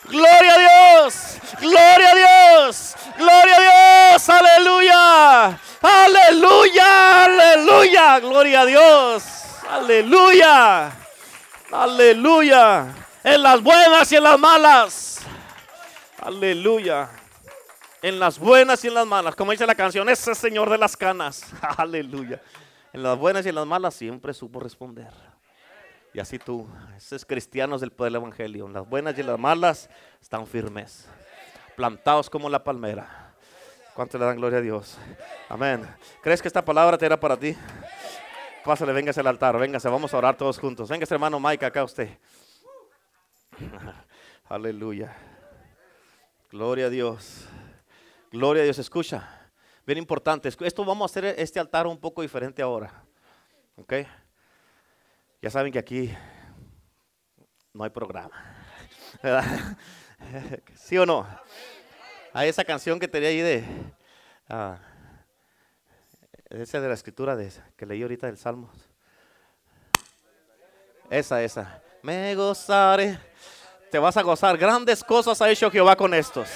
Gloria 0.05 0.53
a 0.53 0.59
Dios. 0.59 1.39
Gloria 1.59 2.11
a 2.11 2.15
Dios. 2.15 2.95
Gloria 3.17 3.55
a 3.55 4.11
Dios. 4.11 4.29
Aleluya. 4.29 5.59
Aleluya. 5.81 7.23
Aleluya. 7.25 8.19
Gloria 8.19 8.61
a 8.61 8.65
Dios. 8.65 9.23
Aleluya. 9.69 10.91
Aleluya. 11.71 12.95
En 13.23 13.41
las 13.41 13.63
buenas 13.63 14.11
y 14.11 14.15
en 14.17 14.23
las 14.23 14.39
malas. 14.39 15.19
Aleluya. 16.19 17.09
En 18.03 18.19
las 18.19 18.37
buenas 18.37 18.83
y 18.83 18.89
en 18.89 18.93
las 18.93 19.07
malas. 19.07 19.35
Como 19.35 19.51
dice 19.51 19.65
la 19.65 19.75
canción, 19.75 20.07
ese 20.09 20.35
Señor 20.35 20.69
de 20.69 20.77
las 20.77 20.95
canas. 20.95 21.43
Aleluya. 21.77 22.41
En 22.91 23.01
las 23.01 23.17
buenas 23.17 23.45
y 23.45 23.49
en 23.49 23.55
las 23.55 23.65
malas 23.65 23.95
siempre 23.95 24.33
supo 24.33 24.59
responder. 24.59 25.32
Y 26.13 26.19
así 26.19 26.37
tú, 26.37 26.67
esos 26.95 27.25
cristianos 27.25 27.81
del 27.81 27.91
poder 27.91 28.13
del 28.13 28.21
Evangelio, 28.21 28.67
las 28.67 28.87
buenas 28.87 29.17
y 29.17 29.23
las 29.23 29.39
malas 29.39 29.89
están 30.21 30.45
firmes, 30.45 31.07
plantados 31.75 32.29
como 32.29 32.49
la 32.49 32.63
palmera. 32.63 33.33
¿Cuánto 33.95 34.19
le 34.19 34.25
dan 34.25 34.37
gloria 34.37 34.59
a 34.59 34.61
Dios? 34.61 34.97
Amén. 35.49 35.87
¿Crees 36.21 36.41
que 36.41 36.47
esta 36.47 36.63
palabra 36.63 36.97
te 36.97 37.05
era 37.05 37.19
para 37.19 37.35
ti? 37.35 37.55
Pásale, 38.63 38.93
véngase 38.93 39.19
al 39.19 39.27
altar, 39.27 39.57
véngase, 39.57 39.89
vamos 39.89 40.13
a 40.13 40.17
orar 40.17 40.37
todos 40.37 40.59
juntos. 40.59 40.87
Véngase, 40.87 41.15
hermano 41.15 41.39
Mike, 41.39 41.65
acá 41.65 41.83
usted. 41.83 42.09
Aleluya. 44.49 45.15
Gloria 46.51 46.85
a 46.85 46.89
Dios. 46.89 47.47
Gloria 48.31 48.61
a 48.61 48.65
Dios. 48.65 48.77
Escucha, 48.77 49.51
bien 49.85 49.97
importante. 49.97 50.47
Esto 50.47 50.85
vamos 50.85 51.09
a 51.09 51.11
hacer 51.11 51.35
este 51.39 51.59
altar 51.59 51.87
un 51.87 51.97
poco 51.97 52.21
diferente 52.21 52.61
ahora. 52.61 53.03
¿Ok? 53.75 53.93
Ya 55.43 55.49
saben 55.49 55.73
que 55.73 55.79
aquí 55.79 56.09
no 57.73 57.83
hay 57.83 57.89
programa. 57.89 58.31
¿Sí 60.73 60.97
o 60.97 61.05
no? 61.05 61.27
Hay 62.31 62.47
esa 62.47 62.63
canción 62.63 62.97
que 62.97 63.09
tenía 63.09 63.27
ahí 63.27 63.41
de... 63.41 63.65
Uh, 64.49 64.75
esa 66.49 66.79
de 66.79 66.87
la 66.87 66.93
escritura 66.93 67.37
que 67.75 67.85
leí 67.85 68.01
ahorita 68.01 68.27
del 68.27 68.37
Salmo. 68.37 68.71
Esa, 71.09 71.43
esa. 71.43 71.81
Me 72.01 72.33
gozaré. 72.35 73.19
Te 73.91 73.99
vas 73.99 74.15
a 74.15 74.21
gozar. 74.21 74.57
Grandes 74.57 75.03
cosas 75.03 75.41
ha 75.41 75.51
hecho 75.51 75.69
Jehová 75.69 75.97
con 75.97 76.13
estos. 76.13 76.47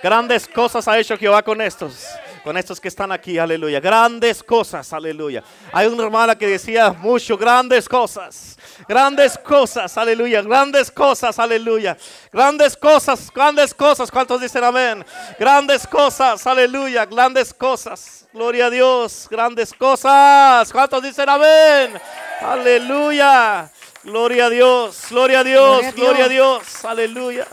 Grandes 0.00 0.46
cosas 0.46 0.86
ha 0.86 0.96
hecho 0.96 1.18
Jehová 1.18 1.42
con 1.42 1.60
estos 1.60 2.06
con 2.42 2.56
estos 2.56 2.80
que 2.80 2.88
están 2.88 3.12
aquí, 3.12 3.38
aleluya. 3.38 3.80
Grandes 3.80 4.42
cosas, 4.42 4.92
aleluya. 4.92 5.42
Hay 5.72 5.86
una 5.86 6.04
hermana 6.04 6.36
que 6.36 6.46
decía 6.46 6.90
mucho, 6.92 7.36
grandes 7.36 7.88
cosas, 7.88 8.58
grandes 8.88 9.36
cosas, 9.38 9.96
aleluya, 9.96 10.42
grandes 10.42 10.90
cosas, 10.90 11.38
aleluya. 11.38 11.96
Grandes 12.32 12.76
cosas, 12.76 13.30
grandes 13.34 13.74
cosas. 13.74 14.10
¿Cuántos 14.10 14.40
dicen 14.40 14.64
amén? 14.64 15.04
Grandes 15.38 15.86
cosas, 15.86 16.46
aleluya, 16.46 17.06
grandes 17.06 17.52
cosas. 17.54 18.26
Gloria 18.32 18.66
a 18.66 18.70
Dios, 18.70 19.26
grandes 19.30 19.72
cosas. 19.72 20.72
¿Cuántos 20.72 21.02
dicen 21.02 21.28
amén? 21.28 22.00
Aleluya. 22.40 23.70
Gloria 24.04 24.46
a 24.46 24.50
Dios, 24.50 25.06
gloria 25.10 25.40
a 25.40 25.44
Dios, 25.44 25.94
gloria 25.94 26.24
a 26.24 26.28
Dios, 26.28 26.84
aleluya. 26.84 27.46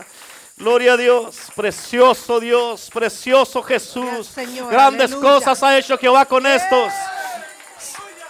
Gloria 0.58 0.94
a 0.94 0.96
Dios, 0.96 1.36
precioso 1.54 2.40
Dios, 2.40 2.88
precioso 2.90 3.62
Jesús. 3.62 4.30
Grandes 4.70 5.14
cosas 5.14 5.62
ha 5.62 5.76
hecho 5.76 5.98
Jehová 5.98 6.24
con 6.24 6.46
estos. 6.46 6.90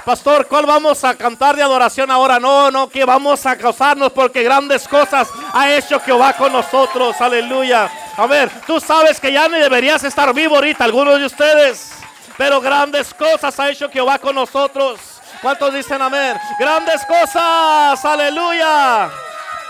Pastor, 0.05 0.49
¿cuál 0.49 0.67
vamos 0.67 1.05
a 1.05 1.15
cantar 1.15 1.55
de 1.55 1.63
adoración 1.63 2.11
ahora? 2.11 2.41
No, 2.41 2.73
no, 2.73 2.89
que 2.89 3.05
vamos 3.05 3.47
a 3.47 3.57
causarnos 3.57 4.11
porque 4.11 4.43
grandes 4.43 4.89
cosas 4.89 5.29
ha 5.53 5.73
hecho 5.73 6.01
Jehová 6.01 6.33
con 6.33 6.53
nosotros. 6.53 7.15
Aleluya. 7.21 7.89
A 8.17 8.27
ver, 8.27 8.51
tú 8.67 8.81
sabes 8.81 9.21
que 9.21 9.33
ya 9.33 9.49
ni 9.49 9.61
deberías 9.61 10.03
estar 10.03 10.35
vivo 10.35 10.57
ahorita, 10.57 10.83
algunos 10.83 11.21
de 11.21 11.27
ustedes. 11.27 11.93
Pero 12.37 12.61
grandes 12.61 13.15
cosas 13.15 13.59
ha 13.61 13.71
hecho 13.71 13.89
Jehová 13.89 14.19
con 14.19 14.35
nosotros. 14.35 14.99
¿Cuántos 15.41 15.73
dicen 15.73 16.03
amén? 16.03 16.37
Grandes 16.59 17.07
cosas. 17.07 18.05
Aleluya. 18.05 19.13